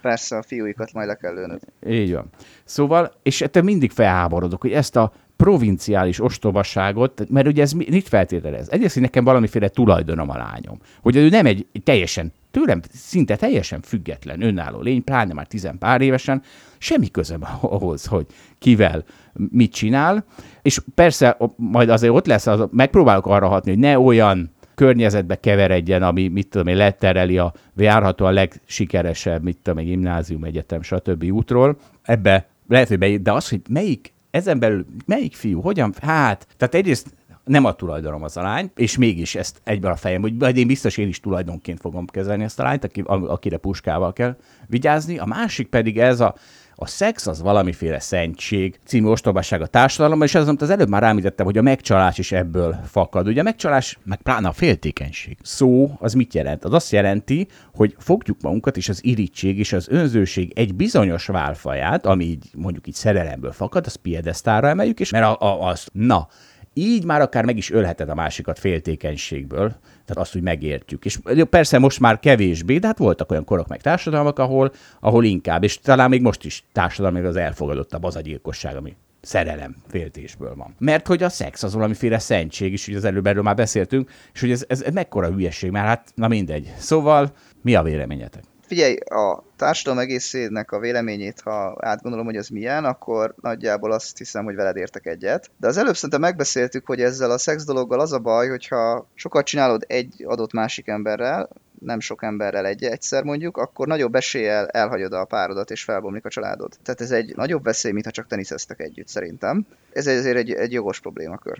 [0.00, 1.60] Persze, a fiúikat majd le kell lőnöd.
[1.86, 2.28] Így van.
[2.64, 8.70] Szóval, és ettől mindig felháborodok, hogy ezt a provinciális ostobaságot, mert ugye ez mit feltételez?
[8.70, 10.78] Egyrészt, hogy nekem valamiféle tulajdonom a lányom.
[11.02, 16.00] Hogy ő nem egy teljesen tőlem szinte teljesen független, önálló lény, pláne már tizen pár
[16.00, 16.42] évesen,
[16.78, 18.26] semmi közöm ahhoz, hogy
[18.58, 20.24] kivel mit csinál,
[20.62, 26.02] és persze majd azért ott lesz, az, megpróbálok arra hatni, hogy ne olyan környezetbe keveredjen,
[26.02, 31.24] ami, mit tudom én, letereli a járható a legsikeresebb, mit tudom én, gimnázium, egyetem, stb.
[31.24, 31.78] útról.
[32.02, 36.74] Ebbe lehet, hogy be, de az, hogy melyik, ezen belül melyik fiú, hogyan, hát, tehát
[36.74, 37.14] egyrészt
[37.44, 40.66] nem a tulajdonom az a lány, és mégis ezt egyben a fejem, hogy majd én
[40.66, 45.18] biztos én is tulajdonként fogom kezelni ezt a lányt, aki, akire puskával kell vigyázni.
[45.18, 46.34] A másik pedig ez a,
[46.74, 51.02] a szex az valamiféle szentség, című ostobaság a társadalomban, és az, amit az előbb már
[51.02, 53.26] rámítettem, hogy a megcsalás is ebből fakad.
[53.26, 55.36] Ugye a megcsalás, meg pláne a féltékenység.
[55.42, 56.64] Szó az mit jelent?
[56.64, 62.06] Az azt jelenti, hogy fogjuk magunkat, és az irítség és az önzőség egy bizonyos válfaját,
[62.06, 66.28] ami így mondjuk így szerelemből fakad, az piedesztára emeljük, és mert a, a, azt, na,
[66.74, 71.04] így már akár meg is ölheted a másikat féltékenységből, tehát azt, hogy megértjük.
[71.04, 71.18] És
[71.50, 75.78] persze most már kevésbé, de hát voltak olyan korok meg társadalmak, ahol, ahol inkább, és
[75.78, 80.74] talán még most is társadalmi az elfogadottabb az a gyilkosság, ami szerelem féltésből van.
[80.78, 84.40] Mert hogy a szex az valamiféle szentség is, ugye az előbb erről már beszéltünk, és
[84.40, 86.72] hogy ez, ez, ez mekkora hülyeség, mert hát na mindegy.
[86.78, 87.32] Szóval
[87.62, 88.53] mi a véleményetek?
[88.66, 94.44] Figyelj, a társadalom egészének a véleményét, ha átgondolom, hogy az milyen, akkor nagyjából azt hiszem,
[94.44, 95.50] hogy veled értek egyet.
[95.56, 99.44] De az előbb szerintem megbeszéltük, hogy ezzel a szex dologgal az a baj, hogyha sokat
[99.44, 101.48] csinálod egy adott másik emberrel,
[101.80, 106.28] nem sok emberrel egy egyszer mondjuk, akkor nagyobb eséllyel elhagyod a párodat és felbomlik a
[106.28, 106.72] családod.
[106.82, 109.66] Tehát ez egy nagyobb veszély, mintha csak teniszeztek együtt szerintem.
[109.92, 111.58] Ez ezért egy, egy jogos problémakör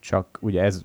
[0.00, 0.80] csak ugye ez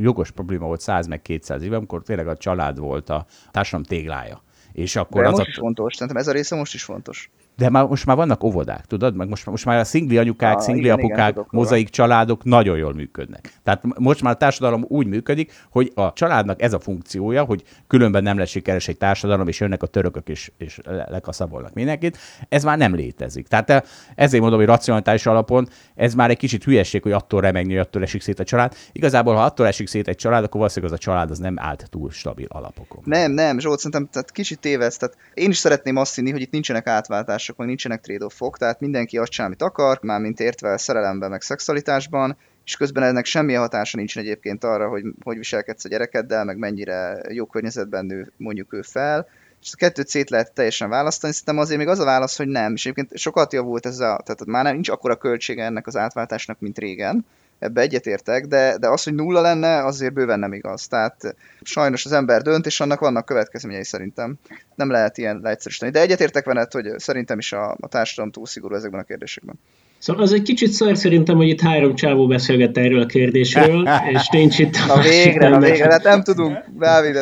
[0.00, 4.42] jogos probléma volt 100 meg 200 éve, amikor tényleg a család volt a társadalom téglája.
[4.72, 5.50] És akkor De az most a...
[5.50, 7.30] is fontos, szerintem ez a része most is fontos.
[7.58, 9.16] De már, most már vannak óvodák, tudod?
[9.16, 12.76] Meg most, most már a szingli anyukák, ah, szingli igen, apukák, igen, mozaik családok nagyon
[12.76, 13.52] jól működnek.
[13.62, 18.22] Tehát most már a társadalom úgy működik, hogy a családnak ez a funkciója, hogy különben
[18.22, 22.18] nem lesz sikeres egy társadalom, és jönnek a törökök, és, és lekaszabolnak mindenkit.
[22.48, 23.48] Ez már nem létezik.
[23.48, 23.82] Tehát eh,
[24.14, 28.02] ezért mondom, hogy racionális alapon ez már egy kicsit hülyeség, hogy attól remegni, hogy attól
[28.02, 28.74] esik szét a család.
[28.92, 31.86] Igazából, ha attól esik szét egy család, akkor valószínűleg az a család az nem állt
[31.90, 33.02] túl stabil alapokon.
[33.04, 34.96] Nem, nem, Zsolt, szerintem tehát kicsit tévesz.
[34.96, 39.18] Tehát én is szeretném azt hinni, hogy itt nincsenek átváltások, meg nincsenek trade-offok, tehát mindenki
[39.18, 43.96] azt csinál, amit akar, már mint értve szerelemben, meg szexualitásban, és közben ennek semmi hatása
[43.96, 48.82] nincs egyébként arra, hogy hogy viselkedsz a gyerekeddel, meg mennyire jó környezetben nő mondjuk ő
[48.82, 49.28] fel,
[49.62, 52.72] és a kettőt szét lehet teljesen választani, szerintem azért még az a válasz, hogy nem,
[52.72, 56.60] és egyébként sokat javult ez a, tehát már nem, nincs akkora költsége ennek az átváltásnak,
[56.60, 57.26] mint régen,
[57.58, 60.86] ebbe egyetértek, de, de az, hogy nulla lenne, azért bőven nem igaz.
[60.86, 64.34] Tehát sajnos az ember dönt, és annak vannak következményei szerintem.
[64.74, 65.92] Nem lehet ilyen leegyszerűsíteni.
[65.92, 69.58] De egyetértek veled, hogy szerintem is a, a társadalom túl szigorú ezekben a kérdésekben.
[69.98, 74.28] Szóval az egy kicsit szar szerintem, hogy itt három csávó beszélget erről a kérdésről, és
[74.28, 74.86] nincs itt...
[74.86, 77.16] Na végre, na végre, hát nem tudunk, Dávid,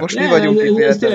[0.00, 0.60] most mi vagyunk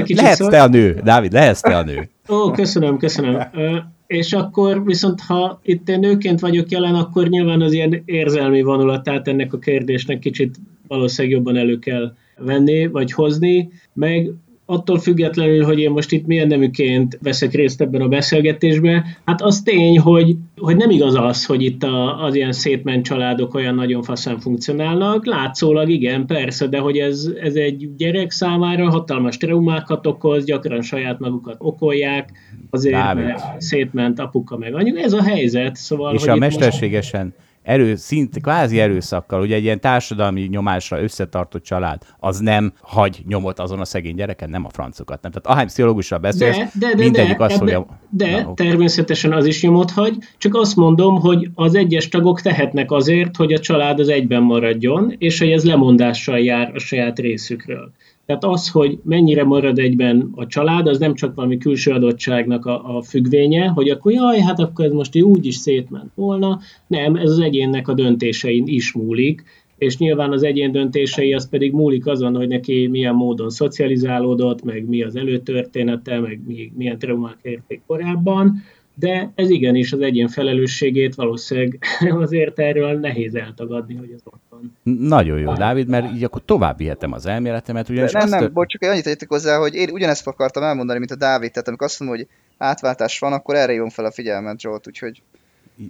[0.08, 2.10] itt Lehetsz te a nő, Dávid, lehetsz te a nő.
[2.30, 3.38] Ó, köszönöm, köszönöm
[4.14, 9.28] és akkor viszont ha itt én nőként vagyok jelen, akkor nyilván az ilyen érzelmi vonulatát
[9.28, 10.56] ennek a kérdésnek kicsit
[10.88, 14.32] valószínűleg jobban elő kell venni, vagy hozni, meg
[14.66, 19.62] attól függetlenül, hogy én most itt milyen neműként veszek részt ebben a beszélgetésben, hát az
[19.62, 24.04] tény, hogy, hogy nem igaz az, hogy itt a, az ilyen szétment családok olyan nagyon
[24.04, 25.26] faszán funkcionálnak.
[25.26, 31.20] Látszólag igen, persze, de hogy ez, ez egy gyerek számára hatalmas traumákat okoz, gyakran saját
[31.20, 32.30] magukat okolják,
[32.70, 35.00] azért mert szétment apuka meg anyuka.
[35.00, 35.76] Ez a helyzet.
[35.76, 41.64] Szóval, És a mesterségesen most erő, szint, kvázi erőszakkal, ugye egy ilyen társadalmi nyomásra összetartott
[41.64, 45.22] család, az nem hagy nyomot azon a szegény gyereken, nem a francokat.
[45.22, 45.32] Nem.
[45.32, 47.86] Tehát ahány pszichológussal beszélsz, de, de, de, mindegyik de, azt fogja...
[48.10, 52.92] De, Na, természetesen az is nyomot hagy, csak azt mondom, hogy az egyes tagok tehetnek
[52.92, 57.92] azért, hogy a család az egyben maradjon, és hogy ez lemondással jár a saját részükről.
[58.26, 62.98] Tehát az, hogy mennyire marad egyben a család, az nem csak valami külső adottságnak a,
[62.98, 66.60] a függvénye, hogy akkor jaj, hát akkor ez most úgy is szétment volna.
[66.88, 69.44] Nem, ez az egyénnek a döntésein is múlik,
[69.78, 74.88] és nyilván az egyén döntései az pedig múlik azon, hogy neki milyen módon szocializálódott, meg
[74.88, 76.40] mi az előtörténete, meg
[76.76, 78.62] milyen traumák érték korábban,
[78.96, 81.80] de ez igenis az egyén felelősségét valószínűleg
[82.24, 84.43] azért erről nehéz eltagadni, hogy ez ott
[84.84, 84.96] van.
[84.98, 87.90] Nagyon jó, Dávid, mert így akkor tovább vihetem az elméletemet.
[87.90, 88.52] Ugyanis nem, nem, tör...
[88.52, 91.88] bocs, csak annyit egyetek hozzá, hogy én ugyanezt akartam elmondani, mint a Dávid, tehát amikor
[91.88, 92.28] azt mondom, hogy
[92.58, 95.22] átváltás van, akkor erre jön fel a figyelmet, Zsolt, úgyhogy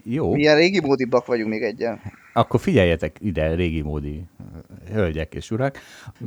[0.04, 0.34] jó.
[0.34, 2.02] Milyen régi módibbak vagyunk még egyen.
[2.34, 4.24] Akkor figyeljetek ide, régi módi
[4.92, 5.78] hölgyek és urak.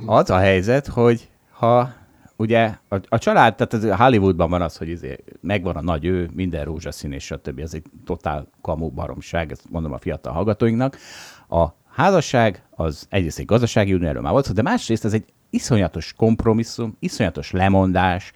[0.07, 1.95] Az a helyzet, hogy ha
[2.37, 6.31] ugye a, a család, tehát az Hollywoodban van az, hogy izé, megvan a nagy ő,
[6.35, 7.59] minden rózsaszín és stb.
[7.59, 10.99] Ez egy totál kamu baromság, ezt mondom a fiatal hallgatóinknak.
[11.49, 11.67] A
[11.97, 16.97] házasság az egyrészt egy gazdasági unió, erről már volt, de másrészt ez egy iszonyatos kompromisszum,
[16.99, 18.33] iszonyatos lemondás,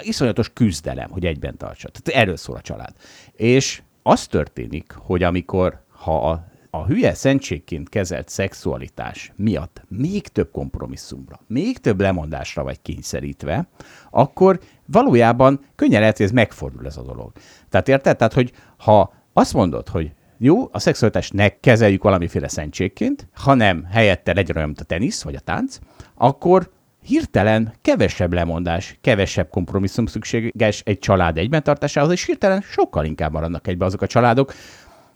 [0.00, 1.88] iszonyatos küzdelem, hogy egyben tartsa.
[1.88, 2.94] Tehát erről szól a család.
[3.32, 10.50] És az történik, hogy amikor ha a a hülye szentségként kezelt szexualitás miatt még több
[10.50, 13.68] kompromisszumra, még több lemondásra vagy kényszerítve,
[14.10, 17.32] akkor valójában könnyen lehet, hogy ez megfordul ez a dolog.
[17.68, 18.16] Tehát érted?
[18.16, 24.34] Tehát, hogy ha azt mondod, hogy jó, a szexualitást ne kezeljük valamiféle szentségként, hanem helyette
[24.34, 25.78] legyen olyan, mint a tenisz vagy a tánc,
[26.14, 26.70] akkor
[27.02, 33.66] hirtelen kevesebb lemondás, kevesebb kompromisszum szükséges egy család egyben tartásához, és hirtelen sokkal inkább maradnak
[33.66, 34.52] egybe azok a családok,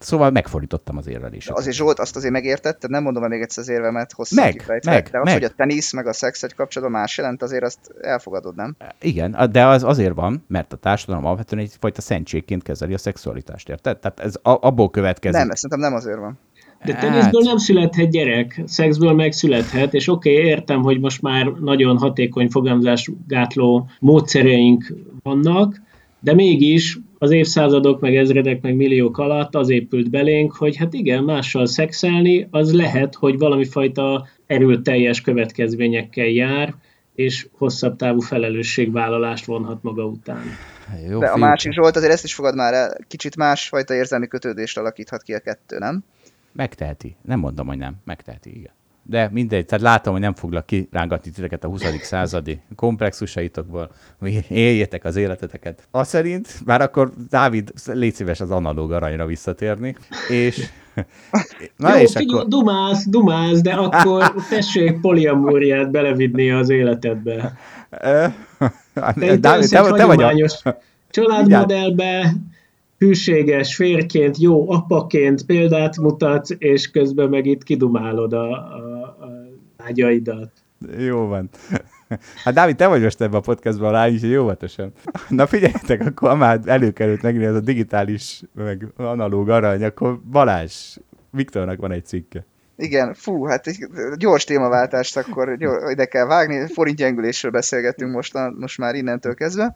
[0.01, 1.51] Szóval megfordítottam az érvelést.
[1.51, 5.09] Azért Zsolt, azt azért megértetted, nem mondom még egyszer az érvemet hosszan meg, kifejtve, meg,
[5.11, 5.33] de az, meg.
[5.33, 8.77] hogy a tenisz meg a szex egy kapcsolatban más jelent, azért azt elfogadod, nem?
[9.01, 13.99] Igen, de az azért van, mert a társadalom alapvetően egyfajta szentségként kezeli a szexualitást, érted?
[13.99, 15.39] Tehát ez abból következik.
[15.39, 16.39] Nem, szerintem nem azért van.
[16.85, 21.47] De teniszből nem születhet gyerek, szexből meg születhet, és oké, okay, értem, hogy most már
[21.47, 25.81] nagyon hatékony fogamzásgátló módszereink vannak,
[26.21, 31.25] de mégis az évszázadok, meg ezredek, meg milliók alatt az épült belénk, hogy hát igen,
[31.25, 36.75] mással szexelni, az lehet, hogy valami fajta erőteljes következményekkel jár,
[37.15, 40.43] és hosszabb távú felelősségvállalást vonhat maga után.
[41.09, 44.79] Jó, De a másik Zsolt azért ezt is fogad már el, kicsit másfajta érzelmi kötődést
[44.79, 46.05] alakíthat ki a kettő, nem?
[46.53, 47.17] Megteheti.
[47.23, 47.95] Nem mondom, hogy nem.
[48.05, 48.79] Megteheti, igen
[49.11, 51.85] de mindegy, tehát látom, hogy nem foglak kirángatni titeket a 20.
[52.03, 55.89] századi komplexusaitokból, hogy éljétek az életeteket.
[55.91, 59.97] A szerint, már akkor Dávid, légy szíves az analóg aranyra visszatérni,
[60.29, 60.69] és
[61.77, 62.49] Na Jó, és akkor...
[62.49, 67.53] dumász, dumász, de akkor tessék poliamóriát belevidni az életedbe.
[69.15, 70.49] Dávid, te, te vagy a...
[71.11, 72.35] családmodellbe,
[73.01, 79.29] hűséges férként, jó apaként példát mutatsz, és közben meg itt kidumálod a, a, a
[79.77, 80.51] ágyaidat.
[80.99, 81.49] Jó van.
[82.45, 84.93] Hát Dávid, te vagy most ebben a podcastban a lány, úgyhogy óvatosan.
[85.29, 90.97] Na figyeljetek, akkor már előkerült megint ez a digitális, meg analóg arany, akkor Balázs,
[91.31, 92.47] Viktornak van egy cikke.
[92.77, 93.87] Igen, fú, hát egy
[94.17, 95.57] gyors témaváltást akkor
[95.91, 99.75] ide kell vágni, forintgyengülésről beszélgetünk most, most már innentől kezdve.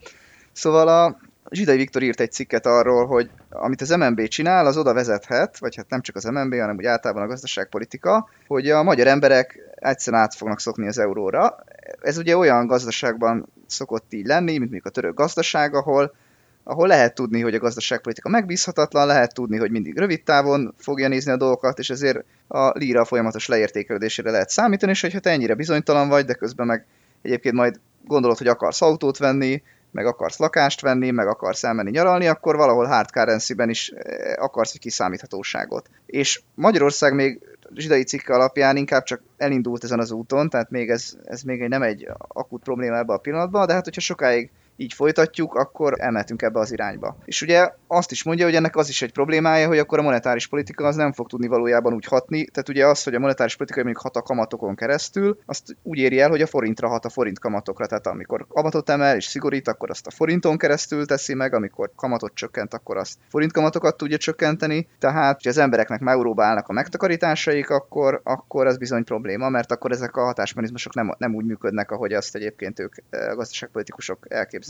[0.52, 1.16] Szóval a,
[1.54, 5.76] Zsidai Viktor írt egy cikket arról, hogy amit az MNB csinál, az oda vezethet, vagy
[5.76, 10.22] hát nem csak az MNB, hanem úgy általában a gazdaságpolitika, hogy a magyar emberek egyszerűen
[10.22, 11.56] át fognak szokni az euróra.
[12.02, 16.14] Ez ugye olyan gazdaságban szokott így lenni, mint mondjuk a török gazdaság, ahol,
[16.62, 21.32] ahol lehet tudni, hogy a gazdaságpolitika megbízhatatlan, lehet tudni, hogy mindig rövid távon fogja nézni
[21.32, 26.08] a dolgokat, és ezért a líra folyamatos leértékelődésére lehet számítani, és hogyha te ennyire bizonytalan
[26.08, 26.86] vagy, de közben meg
[27.22, 29.62] egyébként majd gondolod, hogy akarsz autót venni,
[29.94, 34.74] meg akarsz lakást venni, meg akarsz elmenni nyaralni, akkor valahol hard currency-ben is eh, akarsz
[34.74, 35.90] egy kiszámíthatóságot.
[36.06, 37.40] És Magyarország még
[37.74, 41.82] zsidai cikke alapján inkább csak elindult ezen az úton, tehát még ez, ez még nem
[41.82, 46.58] egy akut probléma ebbe a pillanatban, de hát hogyha sokáig így folytatjuk, akkor elmehetünk ebbe
[46.58, 47.16] az irányba.
[47.24, 50.46] És ugye azt is mondja, hogy ennek az is egy problémája, hogy akkor a monetáris
[50.46, 52.44] politika az nem fog tudni valójában úgy hatni.
[52.44, 56.20] Tehát ugye az, hogy a monetáris politika mondjuk hat a kamatokon keresztül, azt úgy éri
[56.20, 57.86] el, hogy a forintra hat a forint kamatokra.
[57.86, 62.34] Tehát amikor kamatot emel és szigorít, akkor azt a forinton keresztül teszi meg, amikor kamatot
[62.34, 64.88] csökkent, akkor azt forint kamatokat tudja csökkenteni.
[64.98, 69.72] Tehát, hogy az embereknek már euróba állnak a megtakarításaik, akkor, akkor az bizony probléma, mert
[69.72, 74.63] akkor ezek a hatásmechanizmusok nem, nem úgy működnek, ahogy azt egyébként ők eh, gazdaságpolitikusok elképzelik.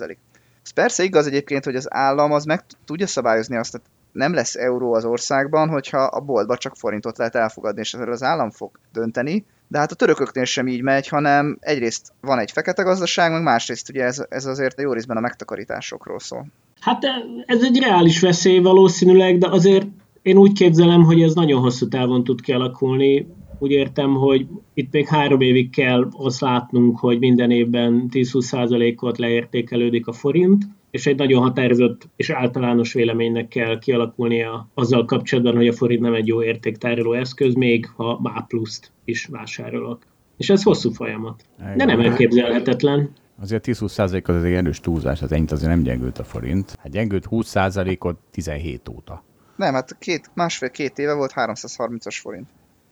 [0.65, 3.81] Ez persze igaz egyébként, hogy az állam az meg tudja szabályozni azt a
[4.15, 8.23] nem lesz euró az országban, hogyha a boltba csak forintot lehet elfogadni, és ezzel az
[8.23, 9.45] állam fog dönteni.
[9.69, 13.89] De hát a törököknél sem így megy, hanem egyrészt van egy fekete gazdaság, meg másrészt
[13.89, 16.47] ugye ez, ez azért jó részben a megtakarításokról szól.
[16.81, 17.05] Hát
[17.47, 19.87] ez egy reális veszély valószínűleg, de azért
[20.23, 23.27] én úgy képzelem, hogy ez nagyon hosszú távon tud kialakulni.
[23.65, 30.07] Úgy értem, hogy itt még három évig kell azt látnunk, hogy minden évben 10-20%-ot leértékelődik
[30.07, 35.73] a forint, és egy nagyon határozott és általános véleménynek kell kialakulnia azzal kapcsolatban, hogy a
[35.73, 40.07] forint nem egy jó értéktároló eszköz, még ha A pluszt is vásárolok.
[40.37, 41.45] És ez hosszú folyamat.
[41.77, 43.11] De nem elképzelhetetlen.
[43.41, 46.77] Azért 10-20% az egy erős túlzás, az ennyit azért nem gyengült a forint.
[46.79, 49.25] Hát gyengült 20%-ot 17 óta.
[49.57, 52.47] Nem, hát két, másfél-két éve volt 330-as forint.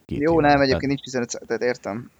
[0.06, 0.86] Két Jó, nem, egyébként tehát...
[0.86, 2.10] nincs 15, tehát értem.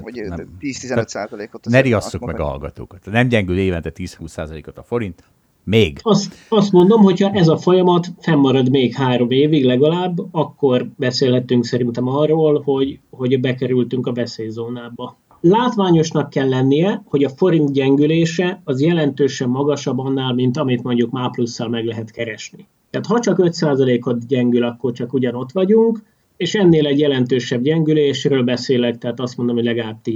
[0.00, 0.22] Hogy
[0.60, 1.64] 10-15 százalékot.
[1.64, 3.06] Ne riasszuk meg a hallgatókat.
[3.10, 5.24] Nem gyengül évente 10-20 százalékot a forint,
[5.64, 5.98] még.
[6.02, 12.08] Azt, azt mondom, hogyha ez a folyamat fennmarad még három évig legalább, akkor beszélhetünk szerintem
[12.08, 15.16] arról, hogy, hogy bekerültünk a veszélyzónába.
[15.40, 21.28] Látványosnak kell lennie, hogy a forint gyengülése az jelentősen magasabb annál, mint amit mondjuk MÁ
[21.28, 22.66] plusszal meg lehet keresni.
[22.90, 26.02] Tehát ha csak 5%-ot gyengül, akkor csak ugyanott vagyunk,
[26.36, 30.12] és ennél egy jelentősebb gyengülésről beszélek, tehát azt mondom, hogy legalább 10%.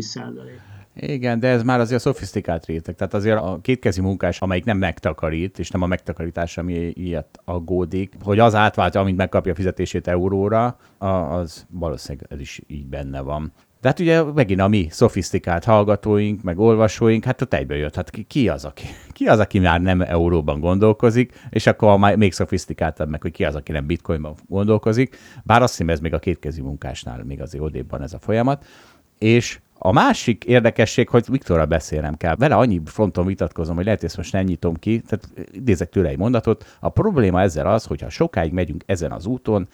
[1.01, 2.95] Igen, de ez már azért a szofisztikált réteg.
[2.95, 8.13] Tehát azért a kétkezi munkás, amelyik nem megtakarít, és nem a megtakarítás, ami ilyet aggódik,
[8.23, 13.53] hogy az átváltja, amint megkapja a fizetését euróra, az valószínűleg ez is így benne van.
[13.81, 18.11] De hát ugye megint a mi szofisztikált hallgatóink, meg olvasóink, hát ott egyből jött, hát
[18.27, 23.23] ki, az, aki, ki az, aki már nem euróban gondolkozik, és akkor még szofisztikáltabb meg,
[23.23, 27.25] hogy ki az, aki nem bitcoinban gondolkozik, bár azt hiszem ez még a kétkezi munkásnál
[27.25, 28.65] még azért odébb van ez a folyamat,
[29.19, 32.37] és a másik érdekesség, hogy Viktorra beszélnem kell.
[32.37, 36.09] Vele annyi fronton vitatkozom, hogy lehet, hogy ezt most nem nyitom ki, tehát idézek tőle
[36.09, 36.77] egy mondatot.
[36.81, 39.69] A probléma ezzel az, hogyha sokáig megyünk ezen az úton,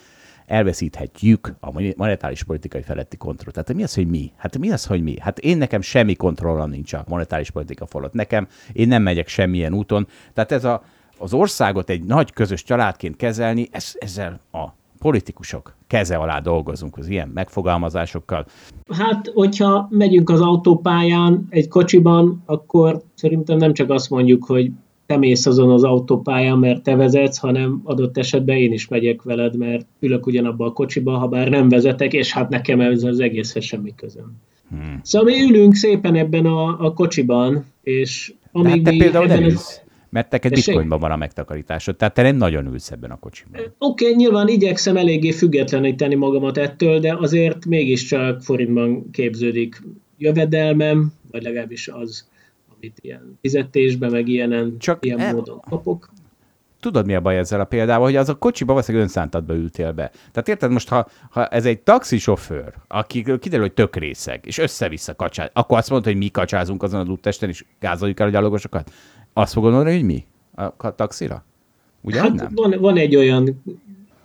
[0.46, 3.52] elveszíthetjük a monetáris politikai feletti kontrollt.
[3.54, 4.32] Tehát mi az, hogy mi?
[4.36, 5.14] Hát mi az, hogy mi?
[5.20, 8.12] Hát én nekem semmi kontrollam nincs a monetáris politika fölött.
[8.12, 10.06] Nekem, én nem megyek semmilyen úton.
[10.32, 10.82] Tehát ez a,
[11.18, 14.68] az országot egy nagy közös családként kezelni, ez, ezzel a
[14.98, 18.46] politikusok keze alá dolgozunk az ilyen megfogalmazásokkal.
[18.92, 24.70] Hát, hogyha megyünk az autópályán egy kocsiban, akkor szerintem nem csak azt mondjuk, hogy
[25.06, 29.56] te mész azon az autópályán, mert te vezetsz, hanem adott esetben én is megyek veled,
[29.56, 33.64] mert ülök ugyanabba a kocsiba, ha bár nem vezetek, és hát nekem ez az egészhez
[33.64, 34.36] semmi közöm.
[34.70, 35.00] Hmm.
[35.02, 39.44] Szóval mi ülünk szépen ebben a, a kocsiban, és amíg hát te mi például ebben
[39.44, 39.82] az...
[40.10, 43.60] Mert neked bitcoinban van a megtakarításod, tehát te nem nagyon ülsz ebben a kocsiban.
[43.60, 49.82] Oké, okay, nyilván igyekszem eléggé függetleníteni magamat ettől, de azért mégiscsak forintban képződik
[50.18, 52.28] jövedelmem, vagy legalábbis az,
[52.84, 55.34] amit ilyen fizetésben, meg ilyenen, Csak ilyen el...
[55.34, 56.12] módon kapok.
[56.80, 60.10] Tudod, mi a baj ezzel a példával, hogy az a kocsiba valószínűleg önszántadba ültél be.
[60.32, 65.14] Tehát érted most, ha, ha ez egy taxisofőr, aki kiderül, hogy tök részeg, és össze-vissza
[65.14, 68.90] kacsáz, akkor azt mondod, hogy mi kacsázunk azon az úttesten, és gázoljuk el a gyalogosokat?
[69.32, 70.24] Azt fogod mondani, hogy mi?
[70.76, 71.44] A taxira?
[72.00, 72.48] Ugye hát nem?
[72.54, 73.62] Van, van egy olyan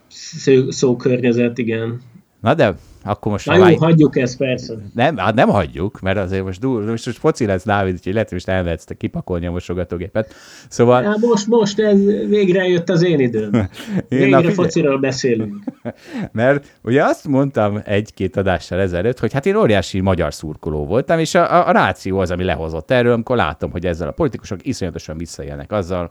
[0.08, 2.02] szó, szókörnyezet, igen.
[2.40, 3.46] Na de akkor most...
[3.46, 3.78] Na jó, vágy...
[3.78, 4.74] hagyjuk ezt persze.
[4.94, 8.30] Nem, hát nem hagyjuk, mert azért most, dur, most, most foci lesz, Dávid, úgyhogy lehet,
[8.30, 10.34] hogy most elvetsz kipakolni a mosogatógépet.
[10.70, 11.04] Szóval...
[11.04, 13.54] Ja, most, most ez végre jött az én időm.
[14.10, 14.54] Én végre figyel...
[14.54, 15.64] fociról beszélünk.
[16.32, 21.36] mert ugye azt mondtam egy-két adással ezelőtt, hogy hát én óriási magyar szurkoló voltam, és
[21.36, 25.18] a, a, a ráció az, ami lehozott erről, amikor látom, hogy ezzel a politikusok iszonyatosan
[25.18, 26.10] visszaélnek azzal,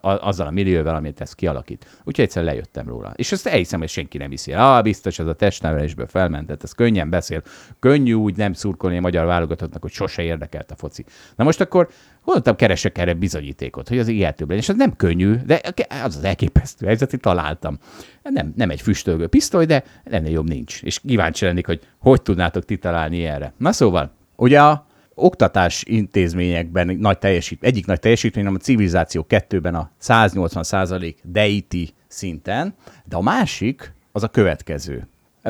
[0.00, 2.00] azzal a millióvel, amit ez kialakít.
[2.04, 3.12] Úgyhogy egyszer lejöttem róla.
[3.16, 4.76] És ezt elhiszem, hogy senki nem viszi el.
[4.76, 7.42] Ah, biztos, ez a testnevelésből felmentett, ez könnyen beszél.
[7.78, 11.04] Könnyű úgy nem szurkolni a magyar válogatottnak, hogy sose érdekelt a foci.
[11.36, 11.88] Na most akkor
[12.24, 14.62] Gondoltam, keresek erre bizonyítékot, hogy az ilyetőbb legyen.
[14.62, 15.60] És az nem könnyű, de
[16.04, 17.78] az az elképesztő helyzet, hogy találtam.
[18.22, 20.82] Nem, nem egy füstölgő pisztoly, de ennél jobb nincs.
[20.82, 23.52] És kíváncsi lennék, hogy hogy tudnátok ti találni erre.
[23.56, 24.86] Na szóval, ugye a
[25.24, 32.74] oktatás intézményekben nagy teljesít, egyik nagy teljesítmény, a civilizáció kettőben a 180 százalék deiti szinten,
[33.04, 35.06] de a másik az a következő.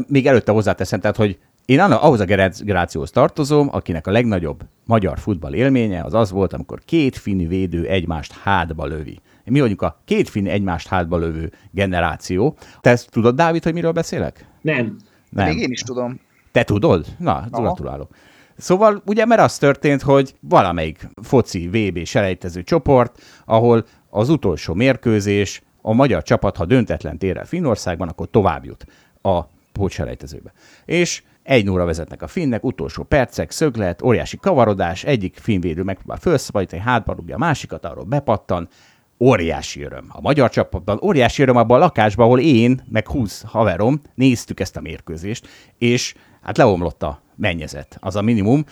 [0.06, 5.54] Még előtte hozzáteszem, tehát, hogy én ahhoz a generációhoz tartozom, akinek a legnagyobb magyar futball
[5.54, 9.20] élménye az az volt, amikor két fini védő egymást hátba lövi.
[9.44, 12.56] Mi vagyunk a két fini egymást hátba lövő generáció.
[12.80, 14.46] Te ezt tudod, Dávid, hogy miről beszélek?
[14.60, 14.96] Nem.
[15.30, 15.48] Nem.
[15.48, 16.20] Még én is tudom.
[16.52, 17.06] Te tudod?
[17.18, 18.10] Na, gratulálok.
[18.62, 25.62] Szóval ugye, mert az történt, hogy valamelyik foci VB selejtező csoport, ahol az utolsó mérkőzés,
[25.80, 28.86] a magyar csapat, ha döntetlen tér el Finnországban, akkor tovább jut
[29.22, 29.40] a
[29.72, 30.52] pótselejtezőbe.
[30.84, 36.82] És egy óra vezetnek a finnek, utolsó percek, szöglet, óriási kavarodás, egyik finnvédő megpróbál felszabadítani,
[36.82, 38.68] hátba rúgja a másikat, arról bepattan,
[39.20, 40.04] óriási öröm.
[40.08, 44.76] A magyar csapatban óriási öröm abban a lakásban, ahol én, meg 20 haverom néztük ezt
[44.76, 45.48] a mérkőzést,
[45.78, 48.64] és hát leomlott a mennyezet, az a minimum,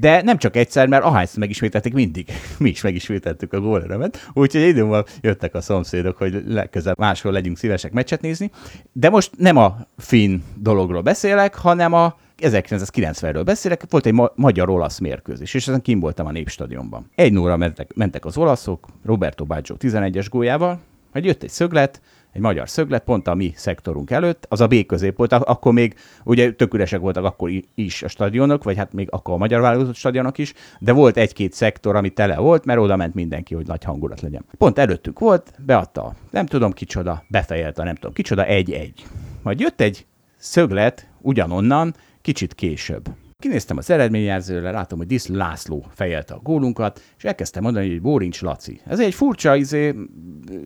[0.00, 2.32] de nem csak egyszer, mert ahányszor megismételték, mindig.
[2.58, 7.92] Mi is megismételtük a gólörömet, úgyhogy időben jöttek a szomszédok, hogy legközelebb máshol legyünk szívesek
[7.92, 8.50] meccset nézni,
[8.92, 14.98] de most nem a finn dologról beszélek, hanem a 1990-ről beszélek, volt egy ma- magyar-olasz
[14.98, 17.10] mérkőzés, és ezen kim voltam a Népstadionban.
[17.14, 20.80] Egy nóra mentek, mentek az olaszok, Roberto Baggio 11-es góljával,
[21.12, 22.00] hogy jött egy szöglet,
[22.34, 25.94] egy magyar szöglet, pont a mi szektorunk előtt, az a B közép volt, akkor még
[26.24, 29.94] ugye tök üresek voltak akkor is a stadionok, vagy hát még akkor a magyar válogatott
[29.94, 33.84] stadionok is, de volt egy-két szektor, ami tele volt, mert oda ment mindenki, hogy nagy
[33.84, 34.44] hangulat legyen.
[34.58, 39.04] Pont előttünk volt, beadta, nem tudom kicsoda, befejelte, nem tudom kicsoda, egy-egy.
[39.42, 40.06] Majd jött egy
[40.36, 43.08] szöglet ugyanonnan, kicsit később.
[43.44, 48.42] Kinéztem az eredményjelzőre, látom, hogy Disz László fejelte a gólunkat, és elkezdtem mondani, hogy Bórincs
[48.42, 48.80] Laci.
[48.86, 49.94] Ez egy furcsa izé,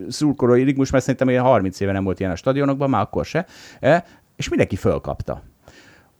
[0.08, 3.46] szurkolói rigmus, mert szerintem ilyen 30 éve nem volt ilyen a stadionokban, már akkor se,
[3.80, 4.04] e,
[4.36, 5.42] és mindenki fölkapta.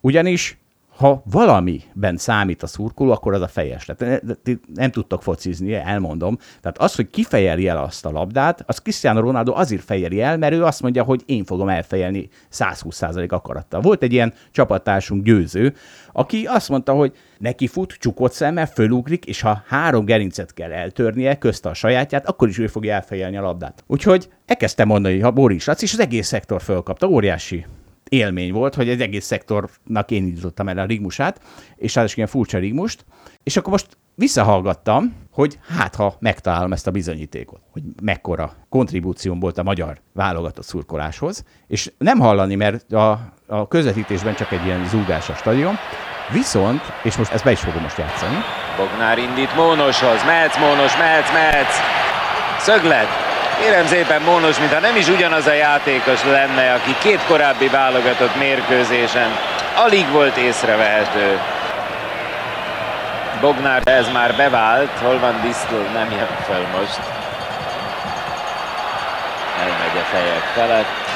[0.01, 0.59] Ugyanis
[0.99, 3.85] ha valamiben számít a szurkoló, akkor az a fejes.
[3.85, 4.23] Tehát
[4.75, 6.39] nem tudtok focizni, elmondom.
[6.61, 10.55] Tehát az, hogy kifejeli el azt a labdát, az Cristiano Ronaldo azért fejeli el, mert
[10.55, 13.81] ő azt mondja, hogy én fogom elfejelni 120% akarattal.
[13.81, 15.75] Volt egy ilyen csapattársunk győző,
[16.13, 21.39] aki azt mondta, hogy neki fut, csukott szemmel, fölugrik, és ha három gerincet kell eltörnie,
[21.39, 23.85] közt a sajátját, akkor is ő fogja elfejelni a labdát.
[23.87, 27.67] Úgyhogy elkezdtem mondani, ha Boris Laci, és az egész szektor fölkapta, óriási
[28.09, 31.41] élmény volt, hogy egy egész szektornak én indítottam el a rigmusát,
[31.77, 33.05] és ráadásul ilyen furcsa rigmust,
[33.43, 39.59] és akkor most visszahallgattam, hogy hát ha megtalálom ezt a bizonyítékot, hogy mekkora kontribúcióm volt
[39.59, 45.29] a magyar válogatott szurkoláshoz, és nem hallani, mert a, a közvetítésben csak egy ilyen zúgás
[45.29, 45.75] a stadion,
[46.33, 48.37] viszont, és most ezt be is fogom most játszani.
[48.77, 51.77] Bognár indít Mónoshoz, mehetsz Mónos, mehetsz, mehetsz,
[52.59, 53.09] szöglet,
[53.61, 59.37] Kérem szépen Mónos, mintha nem is ugyanaz a játékos lenne, aki két korábbi válogatott mérkőzésen
[59.75, 61.41] alig volt észrevehető.
[63.41, 67.01] Bognár, ez már bevált, hol van Disztl, nem jön fel most.
[69.61, 71.08] Elmegy a fejek felett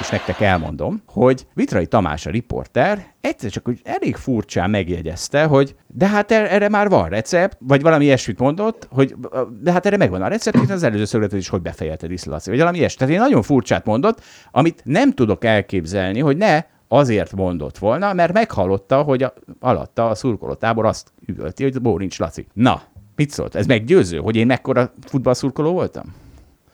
[0.00, 5.74] és nektek elmondom, hogy Vitrai Tamás a riporter egyszer csak hogy elég furcsán megjegyezte, hogy
[5.86, 9.14] de hát er-, erre már van recept, vagy valami ilyesmit mondott, hogy
[9.60, 12.58] de hát erre megvan a recept, és az előző szögletet is hogy befejelte Diszlaci, vagy
[12.58, 12.98] valami ilyesmit.
[12.98, 18.32] Tehát én nagyon furcsát mondott, amit nem tudok elképzelni, hogy ne azért mondott volna, mert
[18.32, 22.46] meghallotta, hogy a, alatta a szurkolótábor azt üvölti, hogy Bórincs Laci.
[22.52, 22.82] Na,
[23.16, 23.54] mit szólt?
[23.54, 26.14] Ez meggyőző, hogy én mekkora futballszurkoló voltam?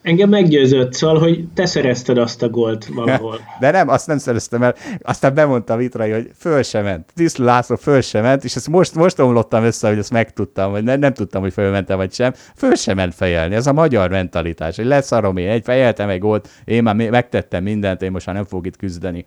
[0.03, 3.39] Engem meggyőzött, szóval, hogy te szerezted azt a gólt valahol.
[3.59, 4.75] De nem, azt nem szereztem el.
[5.01, 7.11] Aztán bemondta Vitrai, hogy föl sem ment.
[7.15, 10.83] Tisztl László föl sem ment, és ezt most, most omlottam össze, hogy ezt megtudtam, vagy
[10.83, 12.33] nem, nem tudtam, hogy fölmentem, vagy sem.
[12.55, 13.55] Föl sem ment fejelni.
[13.55, 18.01] Ez a magyar mentalitás, hogy leszarom én, egy fejeltem egy gólt, én már megtettem mindent,
[18.01, 19.25] én most már nem fogok itt küzdeni.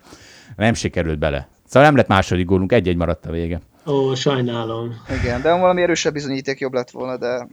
[0.55, 1.47] Nem sikerült bele.
[1.65, 3.61] Szóval nem lett második gólunk, egy-egy maradt a vége.
[3.89, 4.95] Ó, sajnálom.
[5.21, 7.47] Igen, de valami erősebb bizonyíték jobb lett volna, de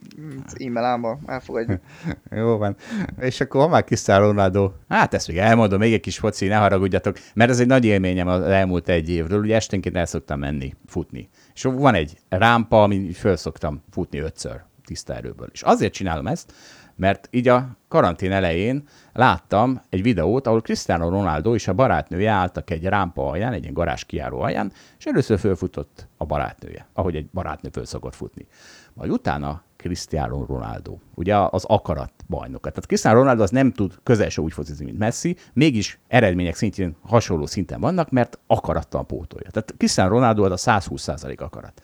[0.55, 1.81] e-mail álma, elfogadjuk.
[2.31, 2.77] Jó van.
[3.21, 6.57] És akkor ha már Cristiano Ronaldo, hát ezt még elmondom, még egy kis foci, ne
[6.57, 10.75] haragudjatok, mert ez egy nagy élményem az elmúlt egy évről, ugye esténként el szoktam menni,
[10.87, 11.29] futni.
[11.55, 15.49] És van egy rámpa, amin föl szoktam futni ötször tiszta erőből.
[15.53, 16.53] És azért csinálom ezt,
[16.97, 22.71] mert így a karantén elején láttam egy videót, ahol Cristiano Ronaldo és a barátnője álltak
[22.71, 27.29] egy rámpa alján, egy ilyen garázs kiáró alján, és először fölfutott a barátnője, ahogy egy
[27.33, 28.47] barátnő föl szokott futni.
[28.93, 32.69] Majd utána Cristiano Ronaldo, ugye az akarat bajnoka.
[32.69, 36.97] Tehát Cristiano Ronaldo az nem tud közel se úgy focizni, mint Messi, mégis eredmények szintjén
[37.03, 39.51] hasonló szinten vannak, mert akarattal pótolja.
[39.51, 41.83] Tehát Cristiano Ronaldo az a 120% akarat.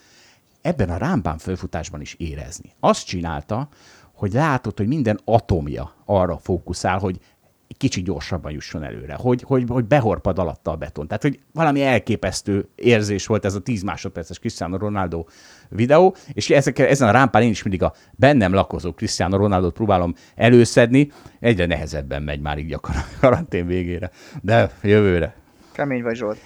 [0.62, 2.72] Ebben a rámpán fölfutásban is érezni.
[2.80, 3.68] Azt csinálta,
[4.20, 7.18] hogy látod, hogy minden atomja arra fókuszál, hogy
[7.76, 11.06] kicsit gyorsabban jusson előre, hogy, hogy, hogy behorpad alatta a beton.
[11.06, 15.24] Tehát, hogy valami elképesztő érzés volt ez a 10 másodperces Cristiano Ronaldo
[15.68, 20.14] videó, és ezek, ezen a rámpán én is mindig a bennem lakozó Cristiano Ronaldo próbálom
[20.34, 22.80] előszedni, egyre nehezebben megy már így a
[23.20, 24.10] karantén végére,
[24.42, 25.34] de jövőre.
[25.72, 26.38] Kemény vagy Zsolt.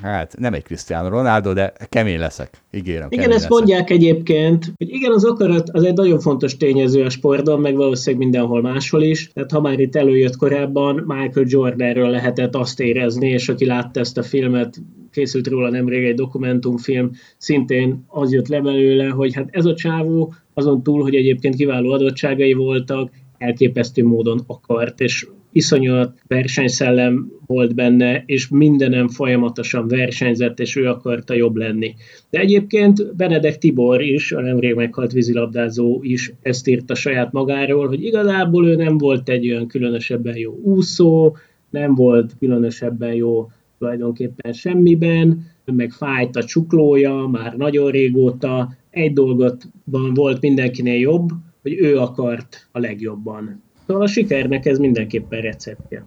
[0.00, 3.08] Hát nem egy Cristiano Ronaldo, de kemény leszek, ígérem.
[3.10, 3.50] Igen, ezt leszek.
[3.50, 8.24] mondják egyébként, hogy igen, az akarat az egy nagyon fontos tényező a sportban, meg valószínűleg
[8.24, 9.30] mindenhol máshol is.
[9.32, 14.18] Tehát ha már itt előjött korábban, Michael Jordanről lehetett azt érezni, és aki látta ezt
[14.18, 19.64] a filmet, készült róla nemrég egy dokumentumfilm, szintén az jött le belőle, hogy hát ez
[19.64, 27.30] a csávó azon túl, hogy egyébként kiváló adottságai voltak, elképesztő módon akart, és iszonyat versenyszellem
[27.46, 31.94] volt benne, és mindenem folyamatosan versenyzett, és ő akarta jobb lenni.
[32.30, 38.04] De egyébként Benedek Tibor is, a nemrég meghalt vízilabdázó is ezt írta saját magáról, hogy
[38.04, 41.36] igazából ő nem volt egy olyan különösebben jó úszó,
[41.70, 49.68] nem volt különösebben jó tulajdonképpen semmiben, meg fájt a csuklója már nagyon régóta, egy dolgot
[49.84, 51.28] van, volt mindenkinél jobb,
[51.62, 53.62] hogy ő akart a legjobban.
[53.86, 56.04] Szóval a sikernek ez mindenképpen receptje.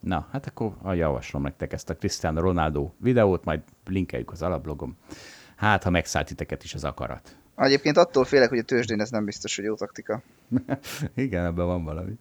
[0.00, 4.96] Na, hát akkor a javaslom nektek ezt a Cristiano Ronaldo videót, majd linkeljük az alablogom.
[5.56, 7.36] Hát, ha megszállt titeket is az akarat.
[7.56, 10.22] Egyébként attól félek, hogy a tőzsdén ez nem biztos, hogy jó taktika.
[11.14, 12.12] Igen, ebben van valami.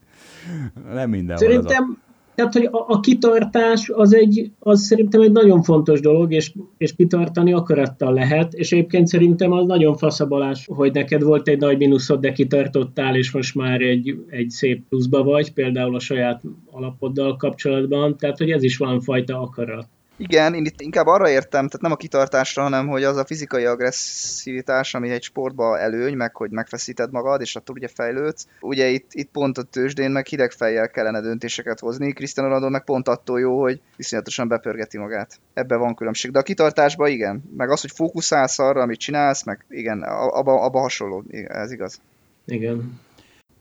[0.92, 2.02] Nem minden Szerintem,
[2.36, 6.96] tehát, hogy a, a kitartás az, egy, az szerintem egy nagyon fontos dolog, és, és
[6.96, 12.20] kitartani akarattal lehet, és egyébként szerintem az nagyon faszabalás, hogy neked volt egy nagy mínuszod,
[12.20, 16.42] de kitartottál, és most már egy, egy szép pluszba vagy, például a saját
[16.72, 19.88] alapoddal kapcsolatban, tehát hogy ez is valamifajta akarat.
[20.18, 23.66] Igen, én itt inkább arra értem, tehát nem a kitartásra, hanem hogy az a fizikai
[23.66, 28.48] agresszivitás, ami egy sportba előny, meg hogy megfeszíted magad, és attól ugye fejlődsz.
[28.60, 32.84] Ugye itt, itt pont a tőzsdén meg hideg fejjel kellene döntéseket hozni, Cristiano Ronaldo meg
[32.84, 35.40] pont attól jó, hogy viszonyatosan bepörgeti magát.
[35.54, 36.32] Ebben van különbség.
[36.32, 40.80] De a kitartásban igen, meg az, hogy fókuszálsz arra, amit csinálsz, meg igen, abba, abba
[40.80, 42.00] hasonló, ez igaz.
[42.46, 43.00] Igen.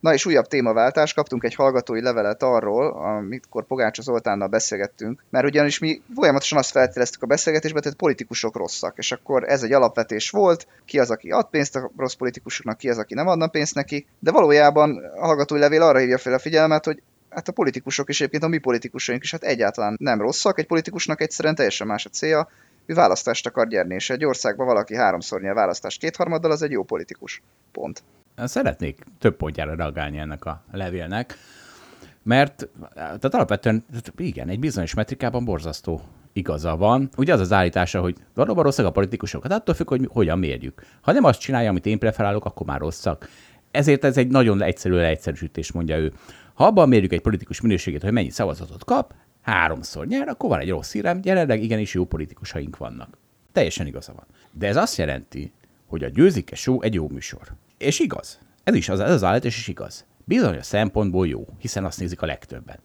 [0.02, 5.78] Na és újabb témaváltás, kaptunk egy hallgatói levelet arról, amikor Pogácsa Zoltánnal beszélgettünk, mert ugyanis
[5.78, 10.66] mi folyamatosan azt feltételeztük a beszélgetésbe, hogy politikusok rosszak, és akkor ez egy alapvetés volt,
[10.84, 14.06] ki az, aki ad pénzt a rossz politikusoknak, ki az, aki nem adna pénzt neki,
[14.18, 18.20] de valójában a hallgatói levél arra hívja fel a figyelmet, hogy hát a politikusok is
[18.20, 22.10] egyébként a mi politikusaink is hát egyáltalán nem rosszak, egy politikusnak egyszerűen teljesen más a
[22.10, 22.48] célja,
[22.86, 26.82] ő választást akar nyerni, és egy országban valaki háromszor nyer választást kétharmaddal, az egy jó
[26.82, 27.42] politikus.
[27.72, 28.02] Pont.
[28.36, 31.36] Szeretnék több pontjára reagálni ennek a levélnek,
[32.22, 33.84] mert tehát alapvetően,
[34.16, 36.00] igen, egy bizonyos metrikában borzasztó
[36.32, 37.08] igaza van.
[37.16, 40.82] Ugye az az állítása, hogy valóban rosszak a politikusok, hát attól függ, hogy hogyan mérjük.
[41.00, 43.28] Ha nem azt csinálja, amit én preferálok, akkor már rosszak.
[43.70, 46.12] Ezért ez egy nagyon egyszerű leegyszerűsítés, mondja ő.
[46.54, 50.68] Ha abban mérjük egy politikus minőségét, hogy mennyi szavazatot kap, háromszor nyer, akkor van egy
[50.68, 53.18] rossz hírem, jelenleg igenis jó politikusaink vannak.
[53.52, 54.26] Teljesen igaza van.
[54.52, 55.52] De ez azt jelenti,
[55.86, 57.52] hogy a győzike show egy jó műsor.
[57.82, 58.38] És igaz.
[58.64, 60.04] Ez is az, ez az állítás is igaz.
[60.24, 62.78] Bizonyos szempontból jó, hiszen azt nézik a legtöbben.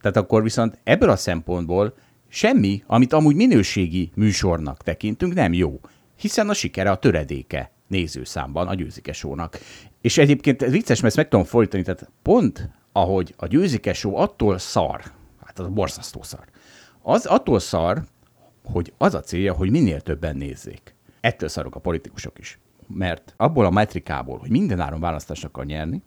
[0.00, 1.94] Tehát akkor viszont ebből a szempontból
[2.28, 5.80] semmi, amit amúgy minőségi műsornak tekintünk, nem jó,
[6.16, 9.58] hiszen a sikere a töredéke nézőszámban a győzike show-nak.
[10.00, 14.14] És egyébként ez vicces, mert ezt meg tudom fordítani, tehát pont ahogy a győzike show
[14.14, 15.02] attól szar,
[15.44, 16.44] hát az borzasztó szar,
[17.02, 18.02] az attól szar,
[18.64, 20.94] hogy az a célja, hogy minél többen nézzék.
[21.20, 22.58] Ettől szarok a politikusok is
[22.94, 26.02] mert abból a metrikából, hogy minden áron választást akar nyerni,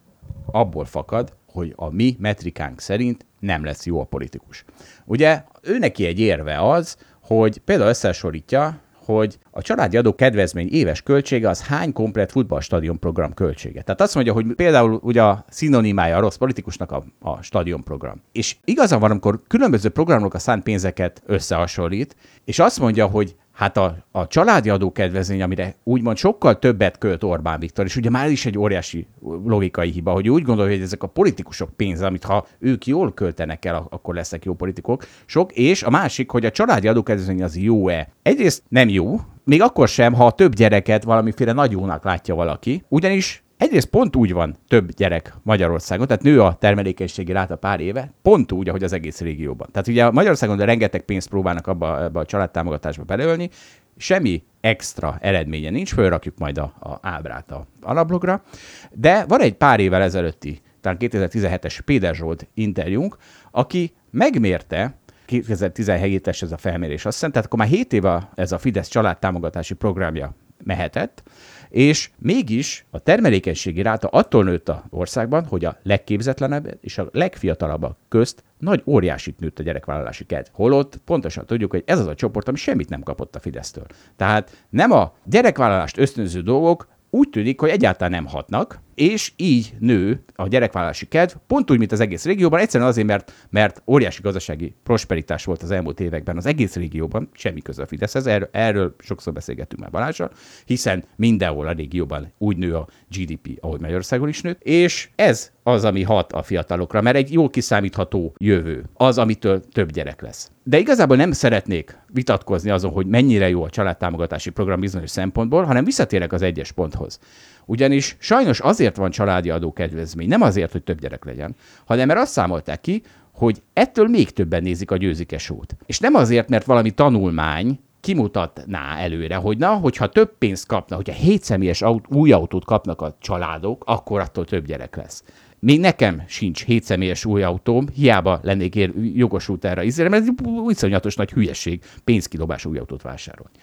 [0.45, 4.65] abból fakad, hogy a mi metrikánk szerint nem lesz jó a politikus.
[5.05, 11.01] Ugye ő neki egy érve az, hogy például összesorítja, hogy a családi adó kedvezmény éves
[11.01, 13.81] költsége az hány komplet futballstadion program költsége.
[13.81, 18.21] Tehát azt mondja, hogy például ugye a szinonimája a rossz politikusnak a, a stadion program.
[18.31, 23.77] És igaza van, amikor különböző programok a szánt pénzeket összehasonlít, és azt mondja, hogy hát
[23.77, 28.45] a, a családi adókedvezmény, amire úgymond sokkal többet költ Orbán Viktor, és ugye már is
[28.45, 29.07] egy óriási
[29.45, 33.65] logikai hiba, hogy úgy gondolja, hogy ezek a politikusok pénze, amit ha ők jól költenek
[33.65, 35.05] el, akkor lesznek jó politikok.
[35.25, 38.07] Sok, és a másik, hogy a családi adókedvezmény az jó-e.
[38.21, 42.83] Egyrészt nem jó, még akkor sem, ha a több gyereket valamiféle nagy jónak látja valaki,
[42.87, 48.13] ugyanis Egyrészt pont úgy van több gyerek Magyarországon, tehát nő a termelékenységi ráta pár éve,
[48.21, 49.67] pont úgy, ahogy az egész régióban.
[49.71, 53.49] Tehát ugye Magyarországon de rengeteg pénzt próbálnak abba, abba a családtámogatásba belőlni,
[53.97, 58.43] semmi extra eredménye nincs, fölrakjuk majd a, a ábrát a alablogra,
[58.91, 63.17] de van egy pár évvel ezelőtti, talán 2017-es Péter Zsolt interjúnk,
[63.51, 64.95] aki megmérte,
[65.27, 69.73] 2017-es ez a felmérés, azt hiszem, tehát akkor már 7 éve ez a Fidesz családtámogatási
[69.73, 71.23] programja mehetett,
[71.69, 77.97] és mégis a termelékenységi ráta attól nőtt a országban, hogy a legképzetlenebb és a legfiatalabbak
[78.07, 80.47] közt nagy óriásit nőtt a gyerekvállalási kedv.
[80.51, 83.85] Holott pontosan tudjuk, hogy ez az a csoport, ami semmit nem kapott a Fidesztől.
[84.15, 90.23] Tehát nem a gyerekvállalást ösztönző dolgok úgy tűnik, hogy egyáltalán nem hatnak, és így nő
[90.35, 94.75] a gyerekvállalási kedv, pont úgy, mint az egész régióban, egyszerűen azért, mert, mert óriási gazdasági
[94.83, 99.33] prosperitás volt az elmúlt években az egész régióban, semmi köze a Fideszhez, erről, erről sokszor
[99.33, 100.31] beszélgettünk már Balázsral,
[100.65, 105.85] hiszen mindenhol a régióban úgy nő a GDP, ahogy Magyarországon is nőtt, és ez az,
[105.85, 110.51] ami hat a fiatalokra, mert egy jól kiszámítható jövő, az, amitől több gyerek lesz.
[110.63, 115.83] De igazából nem szeretnék vitatkozni azon, hogy mennyire jó a családtámogatási program bizonyos szempontból, hanem
[115.83, 117.19] visszatérek az egyes ponthoz.
[117.65, 121.55] Ugyanis sajnos azért van családi adókedvezmény, nem azért, hogy több gyerek legyen,
[121.85, 123.01] hanem mert azt számolták ki,
[123.31, 125.75] hogy ettől még többen nézik a győzike sót.
[125.85, 131.13] És nem azért, mert valami tanulmány kimutatná előre, hogy na, hogyha több pénzt kapna, hogyha
[131.13, 135.23] 7 személyes aut- új autót kapnak a családok, akkor attól több gyerek lesz.
[135.59, 140.29] Még nekem sincs 7 személyes új autóm, hiába lennék ér, jogosult erre izére, mert ez
[140.67, 143.53] iszonyatos nagy hülyeség pénzkidobás új autót vásárolni.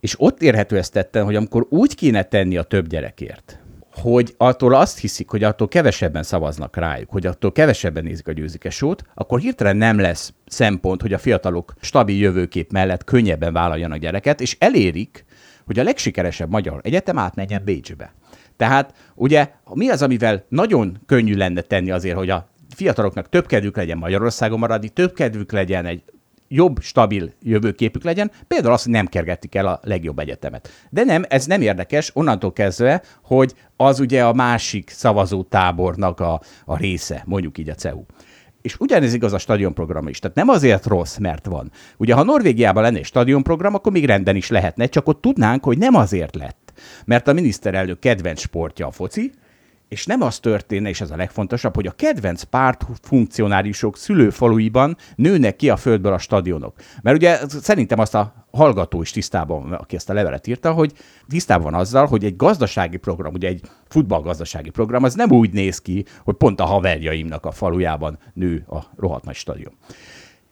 [0.00, 3.60] És ott érhető ezt tetten, hogy amikor úgy kéne tenni a több gyerekért,
[3.92, 8.70] hogy attól azt hiszik, hogy attól kevesebben szavaznak rájuk, hogy attól kevesebben nézik a győzike
[8.70, 14.40] sót, akkor hirtelen nem lesz szempont, hogy a fiatalok stabil jövőkép mellett könnyebben vállaljanak gyereket,
[14.40, 15.24] és elérik,
[15.66, 18.12] hogy a legsikeresebb magyar egyetem átmenjen Bécsbe.
[18.56, 23.76] Tehát ugye mi az, amivel nagyon könnyű lenne tenni azért, hogy a fiataloknak több kedvük
[23.76, 26.02] legyen Magyarországon maradni, több kedvük legyen egy
[26.52, 30.70] jobb, stabil jövőképük legyen, például azt, hogy nem kergetik el a legjobb egyetemet.
[30.90, 36.76] De nem, ez nem érdekes, onnantól kezdve, hogy az ugye a másik szavazótábornak a, a
[36.76, 38.02] része, mondjuk így a CEU.
[38.62, 40.18] És ugyanez igaz a stadionprogram is.
[40.18, 41.70] Tehát nem azért rossz, mert van.
[41.96, 45.78] Ugye, ha Norvégiában lenne egy stadionprogram, akkor még renden is lehetne, csak ott tudnánk, hogy
[45.78, 46.72] nem azért lett.
[47.04, 49.32] Mert a miniszterelnök kedvenc sportja a foci,
[49.90, 55.56] és nem az történne, és ez a legfontosabb, hogy a kedvenc párt funkcionárisok szülőfaluiban nőnek
[55.56, 56.74] ki a földből a stadionok.
[57.02, 60.92] Mert ugye szerintem azt a hallgató is tisztában aki ezt a levelet írta, hogy
[61.28, 65.78] tisztában van azzal, hogy egy gazdasági program, ugye egy futballgazdasági program, az nem úgy néz
[65.78, 69.72] ki, hogy pont a haverjaimnak a falujában nő a rohadt nagy stadion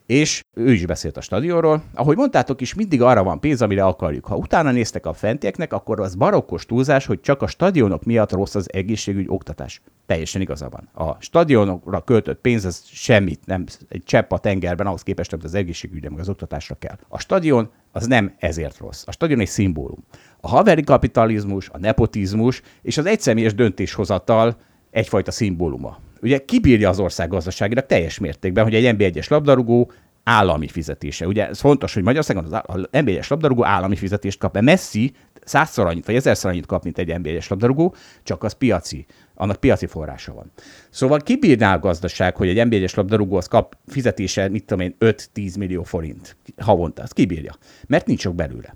[0.09, 1.83] és ő is beszélt a stadionról.
[1.93, 4.25] Ahogy mondtátok is, mindig arra van pénz, amire akarjuk.
[4.25, 8.55] Ha utána néztek a fentieknek, akkor az barokkos túlzás, hogy csak a stadionok miatt rossz
[8.55, 9.81] az egészségügy oktatás.
[10.05, 11.07] Teljesen igaza van.
[11.07, 15.53] A stadionokra költött pénz, az semmit, nem egy csepp a tengerben, ahhoz képest, hogy az
[15.53, 16.97] egészségügyre, meg az oktatásra kell.
[17.07, 19.03] A stadion az nem ezért rossz.
[19.05, 20.03] A stadion egy szimbólum.
[20.41, 24.57] A haveri kapitalizmus, a nepotizmus és az egyszemélyes döntéshozatal
[24.91, 29.91] egyfajta szimbóluma ugye kibírja az ország gazdaságilag teljes mértékben, hogy egy NB1-es labdarúgó
[30.23, 31.27] állami fizetése.
[31.27, 35.13] Ugye ez fontos, hogy Magyarországon az NB1-es labdarúgó állami fizetést kap, mert Messi
[35.43, 39.05] százszor annyit, vagy ezerszer annyit kap, mint egy NB1-es labdarúgó, csak az piaci,
[39.35, 40.51] annak piaci forrása van.
[40.89, 44.95] Szóval kibírná a gazdaság, hogy egy NB1-es labdarúgó az kap fizetése, mit tudom én,
[45.35, 47.55] 5-10 millió forint havonta, az kibírja,
[47.87, 48.75] mert nincs sok belőle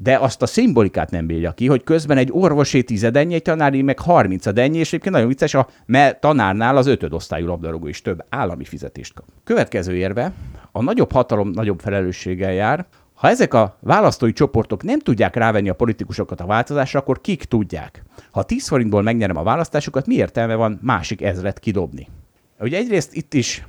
[0.00, 3.98] de azt a szimbolikát nem bírja ki, hogy közben egy orvosé tizedennyi, egy tanári meg
[3.98, 8.64] 30 ennyi, és egyébként nagyon vicces, a me tanárnál az ötödosztályú labdarúgó is több állami
[8.64, 9.24] fizetést kap.
[9.44, 10.32] Következő érve,
[10.72, 15.74] a nagyobb hatalom nagyobb felelősséggel jár, ha ezek a választói csoportok nem tudják rávenni a
[15.74, 18.02] politikusokat a változásra, akkor kik tudják?
[18.30, 22.08] Ha 10 forintból megnyerem a választásokat, mi értelme van másik ezret kidobni?
[22.58, 23.66] Ugye egyrészt itt is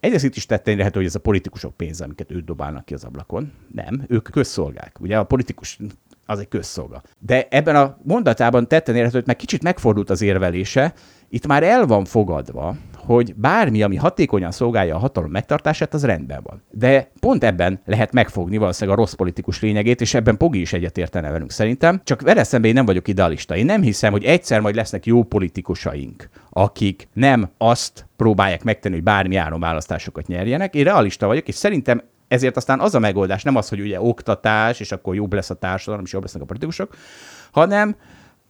[0.00, 3.04] Egyrészt itt is tetten érhető, hogy ez a politikusok pénze, amiket őt dobálnak ki az
[3.04, 3.52] ablakon.
[3.72, 4.96] Nem, ők közszolgák.
[5.00, 5.78] Ugye a politikus
[6.26, 7.02] az egy közszolga.
[7.18, 10.94] De ebben a mondatában tetten érhető, hogy meg kicsit megfordult az érvelése,
[11.28, 12.76] itt már el van fogadva,
[13.08, 16.62] hogy bármi, ami hatékonyan szolgálja a hatalom megtartását, az rendben van.
[16.70, 21.30] De pont ebben lehet megfogni valószínűleg a rossz politikus lényegét, és ebben Pogi is egyetértene
[21.30, 22.00] velünk szerintem.
[22.04, 23.56] Csak vele szemben én nem vagyok idealista.
[23.56, 29.04] Én nem hiszem, hogy egyszer majd lesznek jó politikusaink, akik nem azt próbálják megtenni, hogy
[29.04, 30.74] bármi áron választásokat nyerjenek.
[30.74, 34.80] Én realista vagyok, és szerintem ezért aztán az a megoldás nem az, hogy ugye oktatás,
[34.80, 36.96] és akkor jobb lesz a társadalom, és jobb lesznek a politikusok,
[37.50, 37.96] hanem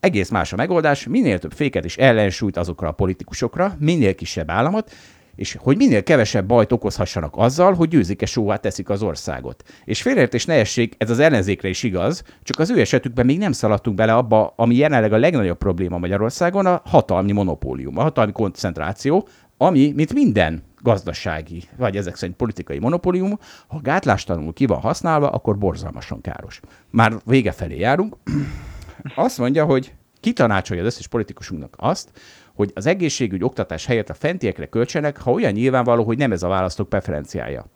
[0.01, 4.93] egész más a megoldás, minél több féket és ellensúlyt azokra a politikusokra, minél kisebb államot,
[5.39, 9.63] és hogy minél kevesebb bajt okozhassanak azzal, hogy győzike sóvá teszik az országot.
[9.85, 13.97] És félreértés nehézség, ez az ellenzékre is igaz, csak az ő esetükben még nem szaladtunk
[13.97, 19.93] bele abba, ami jelenleg a legnagyobb probléma Magyarországon, a hatalmi monopólium, a hatalmi koncentráció, ami,
[19.95, 26.21] mint minden gazdasági, vagy ezek szerint politikai monopólium, ha gátlástalanul ki van használva, akkor borzalmasan
[26.21, 26.61] káros.
[26.91, 28.17] Már vége felé járunk.
[29.15, 32.11] Azt mondja, hogy kitanácsolja az összes politikusunknak azt,
[32.55, 36.49] hogy az egészségügy oktatás helyett a fentiekre költsenek, ha olyan nyilvánvaló, hogy nem ez a
[36.49, 37.67] választók preferenciája.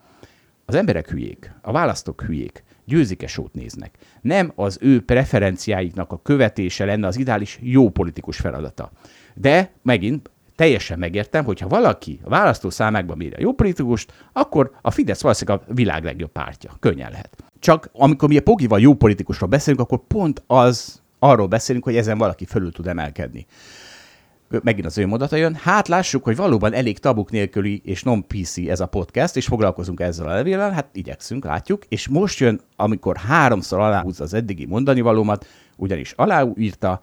[0.65, 3.99] Az emberek hülyék, a választók hülyék, győzike sót néznek.
[4.21, 8.91] Nem az ő preferenciáiknak a követése lenne az ideális jó politikus feladata.
[9.35, 15.23] De megint teljesen megértem, hogyha valaki a választó számákban bírja jó politikust, akkor a Fidesz
[15.23, 16.77] valószínűleg a világ legjobb pártja.
[16.81, 17.45] Könnyen lehet.
[17.59, 22.19] Csak amikor mi a Pogival jó politikusról beszélünk, akkor pont az arról beszélünk, hogy ezen
[22.19, 23.47] valaki fölül tud emelkedni.
[24.63, 25.55] Megint az ő mondata jön.
[25.55, 30.29] Hát lássuk, hogy valóban elég tabuk nélküli és non-PC ez a podcast, és foglalkozunk ezzel
[30.29, 31.83] a levéllel, hát igyekszünk, látjuk.
[31.89, 35.47] És most jön, amikor háromszor aláhúzza az eddigi mondani valómat,
[35.77, 37.01] ugyanis aláírta,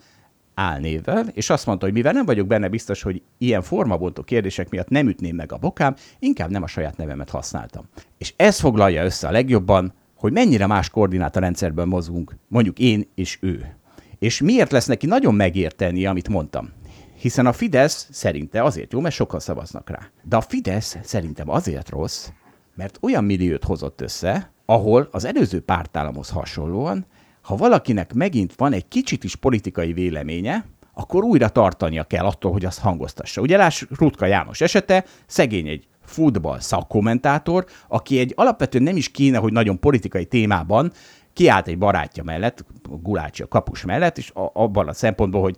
[0.53, 4.89] álnévvel, és azt mondta, hogy mivel nem vagyok benne biztos, hogy ilyen formabontó kérdések miatt
[4.89, 7.85] nem ütném meg a bokám, inkább nem a saját nevemet használtam.
[8.17, 13.78] És ez foglalja össze a legjobban, hogy mennyire más koordinátorrendszerben mozgunk, mondjuk én és ő.
[14.19, 16.77] És miért lesz neki nagyon megérteni, amit mondtam?
[17.19, 19.99] hiszen a Fidesz szerinte azért jó, mert sokan szavaznak rá.
[20.23, 22.29] De a Fidesz szerintem azért rossz,
[22.75, 27.05] mert olyan milliót hozott össze, ahol az előző pártállamhoz hasonlóan,
[27.41, 32.65] ha valakinek megint van egy kicsit is politikai véleménye, akkor újra tartania kell attól, hogy
[32.65, 33.41] azt hangoztassa.
[33.41, 39.37] Ugye láss Rutka János esete, szegény egy futball szakkommentátor, aki egy alapvetően nem is kéne,
[39.37, 40.91] hogy nagyon politikai témában
[41.39, 42.65] kiállt egy barátja mellett,
[43.01, 45.55] Gulácsi a kapus mellett, és a, abban a szempontból, hogy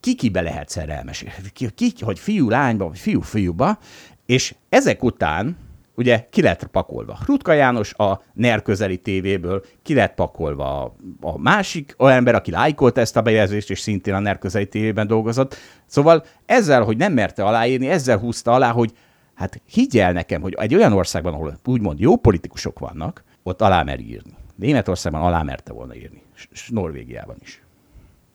[0.00, 3.78] ki kibe lehet szerelmes, ki, ki, hogy fiú lányba, vagy fiú fiúba,
[4.26, 5.56] és ezek után
[5.94, 7.18] ugye ki lett pakolva.
[7.26, 12.50] Rutka János a NER közeli tévéből, ki lett pakolva a, a másik a ember, aki
[12.50, 15.56] lájkolt ezt a bejegyzést, és szintén a NER közeli tévében dolgozott.
[15.86, 18.92] Szóval ezzel, hogy nem merte aláírni, ezzel húzta alá, hogy
[19.34, 24.00] hát higgyel nekem, hogy egy olyan országban, ahol úgymond jó politikusok vannak, ott alá mer
[24.00, 24.40] írni.
[24.54, 27.62] Németországban alá merte volna írni, és Norvégiában is.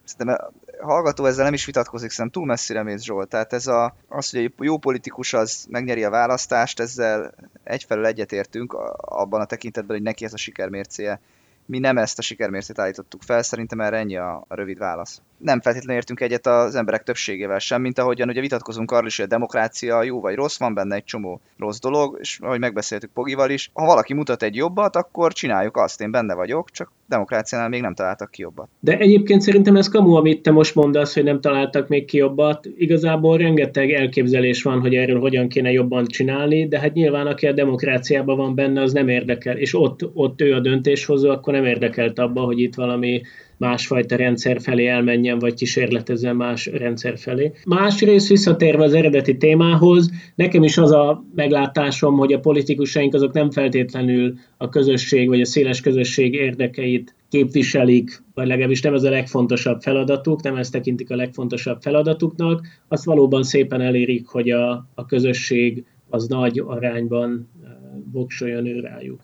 [0.03, 3.29] Szerintem hallgató ezzel nem is vitatkozik, szerintem túl messzire mész Zsolt.
[3.29, 7.33] Tehát ez a, az, hogy egy jó politikus az megnyeri a választást, ezzel
[7.63, 11.19] egyfelől egyetértünk abban a tekintetben, hogy neki ez a sikermércéje.
[11.65, 15.61] Mi nem ezt a sikermércét állítottuk fel, szerintem erre ennyi a, a rövid válasz nem
[15.61, 19.29] feltétlenül értünk egyet az emberek többségével sem, mint ahogyan ugye vitatkozunk arról is, hogy a
[19.29, 23.69] demokrácia jó vagy rossz, van benne egy csomó rossz dolog, és ahogy megbeszéltük Pogival is,
[23.73, 27.93] ha valaki mutat egy jobbat, akkor csináljuk azt, én benne vagyok, csak demokráciánál még nem
[27.93, 28.67] találtak ki jobbat.
[28.79, 32.67] De egyébként szerintem ez kamu, amit te most mondasz, hogy nem találtak még ki jobbat.
[32.77, 37.51] Igazából rengeteg elképzelés van, hogy erről hogyan kéne jobban csinálni, de hát nyilván aki a
[37.51, 42.19] demokráciában van benne, az nem érdekel, és ott, ott ő a döntéshozó, akkor nem érdekelt
[42.19, 43.21] abba, hogy itt valami
[43.57, 47.51] másfajta rendszer felé elmenjen, vagy kísérletezzen más rendszer felé.
[47.65, 53.51] Másrészt visszatérve az eredeti témához, nekem is az a meglátásom, hogy a politikusaink azok nem
[53.51, 59.81] feltétlenül a közösség, vagy a széles közösség érdekeit képviselik, vagy legalábbis nem ez a legfontosabb
[59.81, 65.85] feladatuk, nem ezt tekintik a legfontosabb feladatuknak, azt valóban szépen elérik, hogy a, a közösség
[66.09, 67.69] az nagy arányban eh,
[68.11, 69.21] voksoljon ő rájuk.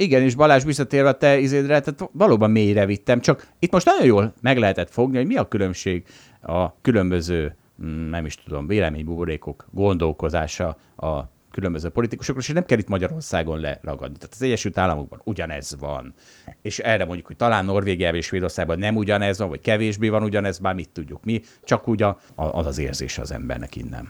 [0.00, 4.04] Igen, és Balázs visszatérve a te izédre, tehát valóban mélyre vittem, csak itt most nagyon
[4.04, 6.06] jól meg lehetett fogni, hogy mi a különbség
[6.40, 11.20] a különböző, mm, nem is tudom, véleménybuborékok gondolkozása a
[11.50, 14.16] különböző politikusokról, és nem kell itt Magyarországon leragadni.
[14.16, 16.14] Tehát az Egyesült Államokban ugyanez van.
[16.62, 20.58] És erre mondjuk, hogy talán Norvégiában és Svédországban nem ugyanez van, vagy kevésbé van ugyanez,
[20.58, 24.08] bár mit tudjuk mi, csak úgy a, az az érzése az embernek innen.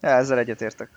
[0.00, 0.90] Ja, ezzel egyetértek.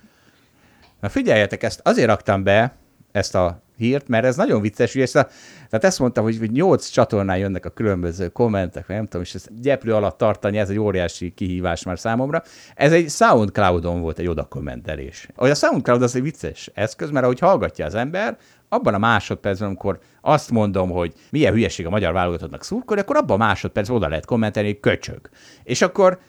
[1.00, 2.76] Na figyeljetek, ezt azért raktam be,
[3.12, 5.28] ezt a hírt, mert ez nagyon vicces, ezt a,
[5.70, 9.62] tehát ezt mondtam, hogy, hogy nyolc csatornán jönnek a különböző kommentek, nem tudom, és ezt
[9.62, 12.44] gyeplő alatt tartani, ez egy óriási kihívás már számomra.
[12.76, 15.28] Ez egy Soundcloud-on volt egy oda kommentelés.
[15.36, 18.38] A Soundcloud az egy vicces eszköz, mert ahogy hallgatja az ember,
[18.70, 23.42] abban a másodpercben, amikor azt mondom, hogy milyen hülyeség a magyar válogatottnak szurkolni, akkor abban
[23.42, 25.30] a másodpercben oda lehet kommentelni, hogy köcsög.
[25.64, 26.20] És akkor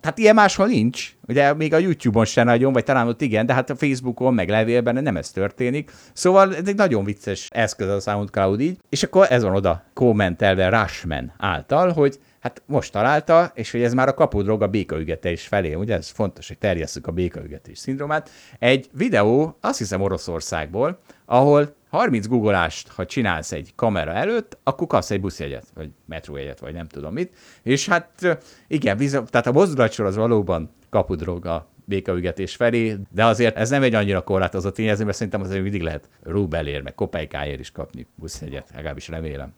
[0.00, 3.52] tehát ilyen máshol nincs, ugye még a YouTube-on se nagyon, vagy talán ott igen, de
[3.52, 5.90] hát a Facebookon, meg levélben nem ez történik.
[6.12, 10.68] Szóval ez egy nagyon vicces eszköz a SoundCloud így, és akkor ez van oda kommentelve
[10.68, 12.18] Rushman által, hogy
[12.48, 16.48] hát most találta, és hogy ez már a kapudrog a békaügetés felé, ugye ez fontos,
[16.48, 18.30] hogy terjesszük a békaügetés szindrómát.
[18.58, 25.10] Egy videó, azt hiszem Oroszországból, ahol 30 googleást, ha csinálsz egy kamera előtt, akkor kapsz
[25.10, 27.36] egy buszjegyet, vagy metrójegyet, vagy nem tudom mit.
[27.62, 33.56] És hát igen, bizony, tehát a mozdulatsor az valóban kapudrog a békaügetés felé, de azért
[33.56, 37.70] ez nem egy annyira korlátozott tényező, mert szerintem azért mindig lehet rubelért, meg kopejkáért is
[37.70, 39.54] kapni buszjegyet, legalábbis remélem.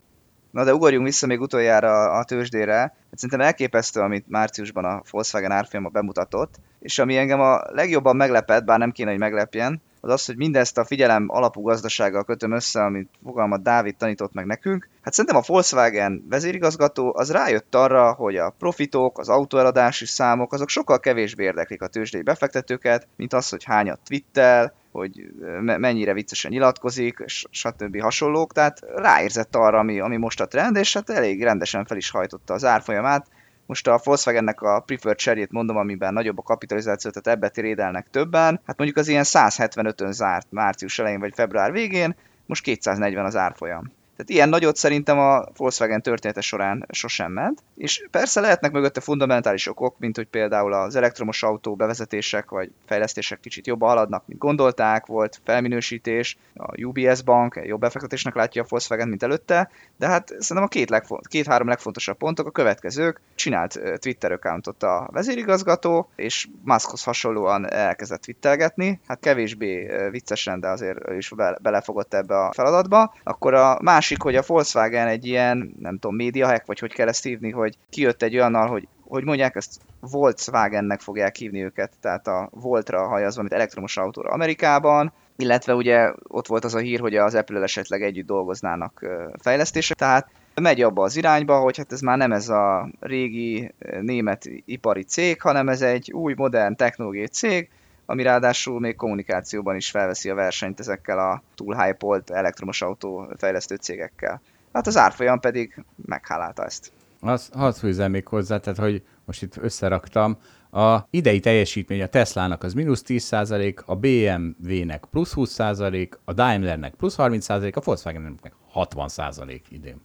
[0.51, 2.79] Na de ugorjunk vissza még utoljára a tőzsdére.
[2.79, 8.65] Hát szerintem elképesztő, amit márciusban a Volkswagen árfolyama bemutatott, és ami engem a legjobban meglepett,
[8.65, 12.85] bár nem kéne, hogy meglepjen, az az, hogy mindezt a figyelem alapú gazdasággal kötöm össze,
[12.85, 14.89] amit fogalmat Dávid tanított meg nekünk.
[15.03, 20.69] Hát szerintem a Volkswagen vezérigazgató az rájött arra, hogy a profitok, az autóeladási számok, azok
[20.69, 27.25] sokkal kevésbé érdeklik a tőzsdei befektetőket, mint az, hogy hányat twittel, hogy mennyire viccesen nyilatkozik,
[27.51, 28.01] stb.
[28.01, 32.11] hasonlók, tehát ráérzett arra, ami, ami most a trend, és hát elég rendesen fel is
[32.11, 33.27] hajtotta az árfolyamát,
[33.71, 38.61] most a Volkswagennek a preferred share mondom, amiben nagyobb a kapitalizáció, tehát ebbe térédelnek többen.
[38.67, 42.15] Hát mondjuk az ilyen 175-ön zárt március elején vagy február végén,
[42.47, 43.93] most 240 az árfolyam.
[44.21, 47.63] Tehát ilyen nagyot szerintem a Volkswagen története során sosem ment.
[47.77, 53.41] És persze lehetnek mögötte fundamentális okok, mint hogy például az elektromos autó bevezetések vagy fejlesztések
[53.41, 59.09] kicsit jobban haladnak, mint gondolták, volt felminősítés, a UBS bank jobb befektetésnek látja a Volkswagen,
[59.09, 63.21] mint előtte, de hát szerintem a két legfont, két-három legfontosabb pontok a következők.
[63.35, 71.09] Csinált Twitter accountot a vezérigazgató, és Muskhoz hasonlóan elkezdett twittelgetni, hát kevésbé viccesen, de azért
[71.09, 71.33] ő is
[71.63, 73.15] belefogott ebbe a feladatba.
[73.23, 73.79] Akkor a
[74.11, 77.51] másik, hogy a Volkswagen egy ilyen, nem tudom, média hack, vagy hogy kell ezt hívni,
[77.51, 83.07] hogy kijött egy olyannal, hogy hogy mondják, ezt Volkswagennek fogják hívni őket, tehát a Voltra
[83.07, 87.63] hajazva, mint elektromos autóra Amerikában, illetve ugye ott volt az a hír, hogy az apple
[87.63, 89.07] esetleg együtt dolgoznának
[89.39, 94.45] fejlesztésre, tehát megy abba az irányba, hogy hát ez már nem ez a régi német
[94.65, 97.69] ipari cég, hanem ez egy új, modern technológiai cég,
[98.11, 103.75] ami ráadásul még kommunikációban is felveszi a versenyt ezekkel a túl hype elektromos autó fejlesztő
[103.75, 104.41] cégekkel.
[104.73, 106.93] Hát az árfolyam pedig meghálálta ezt.
[107.21, 110.39] Az, hadd fűzzem még hozzá, tehát hogy most itt összeraktam,
[110.71, 117.15] a idei teljesítmény a Teslának az mínusz 10%, a BMW-nek plusz 20%, a Daimlernek plusz
[117.19, 120.01] 30%, a Volkswagennek 60% idén.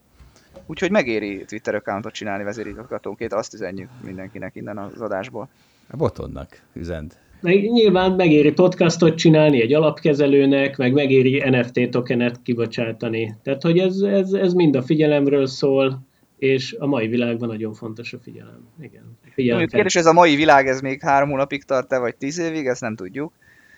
[0.65, 5.49] Úgyhogy megéri Twitter accountot csinálni vezérigazgatónként, azt üzenjük mindenkinek innen az adásból.
[5.89, 7.23] A botodnak üzent.
[7.41, 13.35] Meg, nyilván megéri podcastot csinálni egy alapkezelőnek, meg megéri NFT tokenet kibocsátani.
[13.43, 16.05] Tehát, hogy ez, ez, ez mind a figyelemről szól,
[16.37, 18.67] és a mai világban nagyon fontos a figyelem.
[18.81, 19.17] Igen.
[19.33, 22.81] Figyelem kérdés, ez a mai világ, ez még három hónapig tart-e, vagy tíz évig, ezt
[22.81, 23.33] nem tudjuk.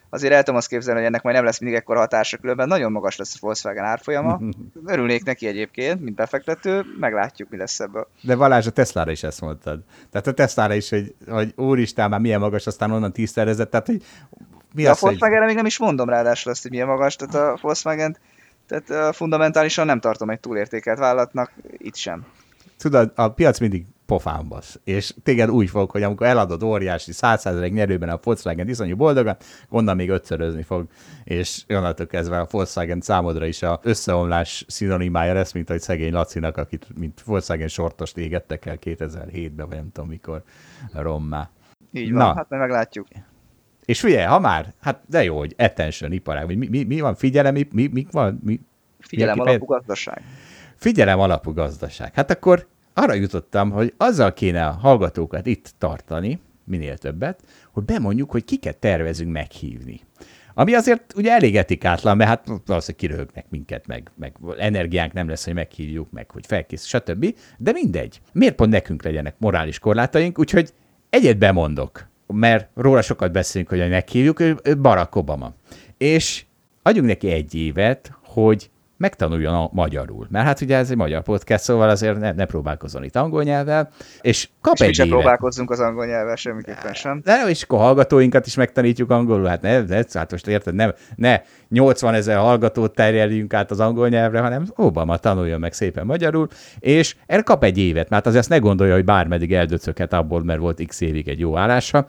[0.10, 2.92] Azért el tudom azt képzelni, hogy ennek majd nem lesz mindig ekkora hatása, különben nagyon
[2.92, 4.40] magas lesz a Volkswagen árfolyama.
[4.86, 8.08] Örülnék neki egyébként, mint befektető, meglátjuk, mi lesz ebből.
[8.22, 9.84] De Valázs, a Teslára is ezt mondtad.
[10.12, 14.04] Tehát a Teslára is, hogy, hogy úristen, már milyen magas, aztán onnan tízszerezett, tehát hogy
[14.74, 15.48] mi De az, a Volkswagen hogy...
[15.48, 18.18] még nem is mondom ráadásul azt, hogy milyen magas, tehát a Volkswagen
[18.68, 22.26] tehát fundamentálisan nem tartom egy túlértékelt vállalatnak, itt sem
[22.78, 24.80] tudod, a piac mindig pofán basz.
[24.84, 29.38] És téged úgy fog, hogy amikor eladod óriási százszerzelék nyerőben a Volkswagen iszonyú boldogan,
[29.70, 30.88] onnan még ötszörözni fog,
[31.24, 36.58] és onnantól kezdve a Volkswagen számodra is a összeomlás szinonimája lesz, mint hogy szegény Lacinak,
[36.58, 40.44] akit mint Volkswagen sortost égettek el 2007-ben, vagy nem tudom mikor,
[40.94, 41.50] rommá.
[41.92, 42.34] Így van, Na.
[42.36, 43.08] hát meg meglátjuk.
[43.86, 47.54] És figyelj, ha már, hát de jó, hogy attention iparág, mi, mi, mi van, figyelem,
[47.54, 48.40] mi, mi, mi van?
[48.44, 48.60] Mi,
[49.00, 50.24] figyelem alapú gazdaság
[50.78, 52.14] figyelem alapú gazdaság.
[52.14, 52.68] Hát akkor
[52.98, 58.78] arra jutottam, hogy azzal kéne a hallgatókat itt tartani, minél többet, hogy bemondjuk, hogy kiket
[58.78, 60.02] tervezünk meghívni.
[60.54, 65.46] Ami azért ugye elég etikátlan, mert hát valószínűleg kiröhögnek minket, meg, meg energiánk nem lesz,
[65.46, 67.36] hogy meghívjuk, meg hogy felkész, stb.
[67.58, 68.22] De mindegy.
[68.34, 70.74] Miért pont nekünk legyenek morális korlátaink, úgyhogy
[71.10, 75.54] egyet bemondok, mert róla sokat beszélünk, hogy meghívjuk, ő Barack Obama.
[75.98, 76.46] És
[76.82, 80.28] adjunk neki egy évet, hogy megtanuljon a magyarul.
[80.30, 83.90] Mert hát ugye ez egy magyar podcast, szóval azért ne, ne próbálkozzon itt angol nyelvvel,
[84.22, 85.10] és kap és egy évet.
[85.10, 87.22] próbálkozzunk az angol nyelvvel semmiképpen sem.
[87.24, 91.42] De és akkor hallgatóinkat is megtanítjuk angolul, hát ne, ne hát most érted, ne, ne
[91.70, 96.48] 80 ezer hallgatót terjeljünk át az angol nyelvre, hanem Obama tanuljon meg szépen magyarul,
[96.80, 100.86] és erre kap egy évet, mert azért ne gondolja, hogy bármeddig eldöcöghet abból, mert volt
[100.88, 102.06] x évig egy jó állása.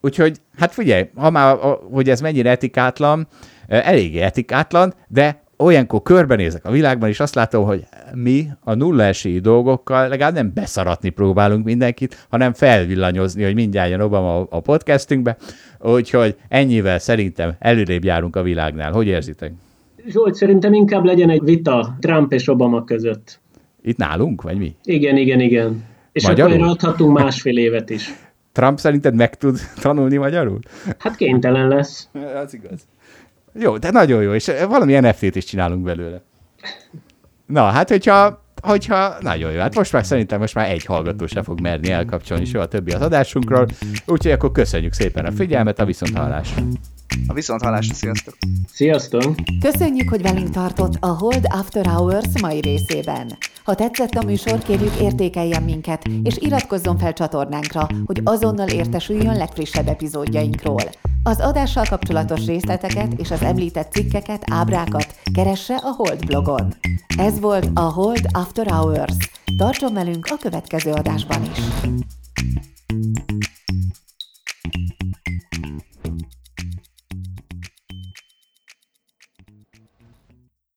[0.00, 1.56] Úgyhogy, hát figyelj, ha már,
[1.90, 3.28] hogy ez mennyire etikátlan,
[3.66, 9.38] eléggé etikátlan, de olyankor körbenézek a világban, és azt látom, hogy mi a nulla esélyi
[9.38, 15.36] dolgokkal legalább nem beszaratni próbálunk mindenkit, hanem felvillanyozni, hogy mindjárt jön Obama a podcastünkbe.
[15.80, 18.92] Úgyhogy ennyivel szerintem előrébb járunk a világnál.
[18.92, 19.52] Hogy érzitek?
[20.06, 23.40] Zsolt, szerintem inkább legyen egy vita Trump és Obama között.
[23.82, 24.74] Itt nálunk, vagy mi?
[24.84, 25.84] Igen, igen, igen.
[26.12, 26.54] És Magyarul?
[26.54, 28.14] akkor adhatunk másfél évet is.
[28.52, 30.58] Trump szerinted meg tud tanulni magyarul?
[30.98, 32.08] Hát kénytelen lesz.
[32.44, 32.86] Az igaz.
[33.60, 36.22] Jó, de nagyon jó, és valami NFT-t is csinálunk belőle.
[37.46, 39.58] Na, hát hogyha, hogyha nagyon jó.
[39.58, 43.00] Hát most már szerintem most már egy hallgató se fog merni elkapcsolni soha többi az
[43.00, 43.66] adásunkról,
[44.06, 46.62] úgyhogy akkor köszönjük szépen a figyelmet, a viszonthallásra.
[47.26, 48.34] A viszonthallásra, sziasztok!
[48.72, 49.34] Sziasztok!
[49.60, 53.36] Köszönjük, hogy velünk tartott a Hold After Hours mai részében.
[53.64, 59.88] Ha tetszett a műsor, kérjük értékeljen minket, és iratkozzon fel csatornánkra, hogy azonnal értesüljön legfrissebb
[59.88, 60.82] epizódjainkról.
[61.28, 66.74] Az adással kapcsolatos részleteket és az említett cikkeket, ábrákat keresse a Hold blogon.
[67.18, 69.16] Ez volt a Hold After Hours.
[69.56, 71.60] Tartson velünk a következő adásban is!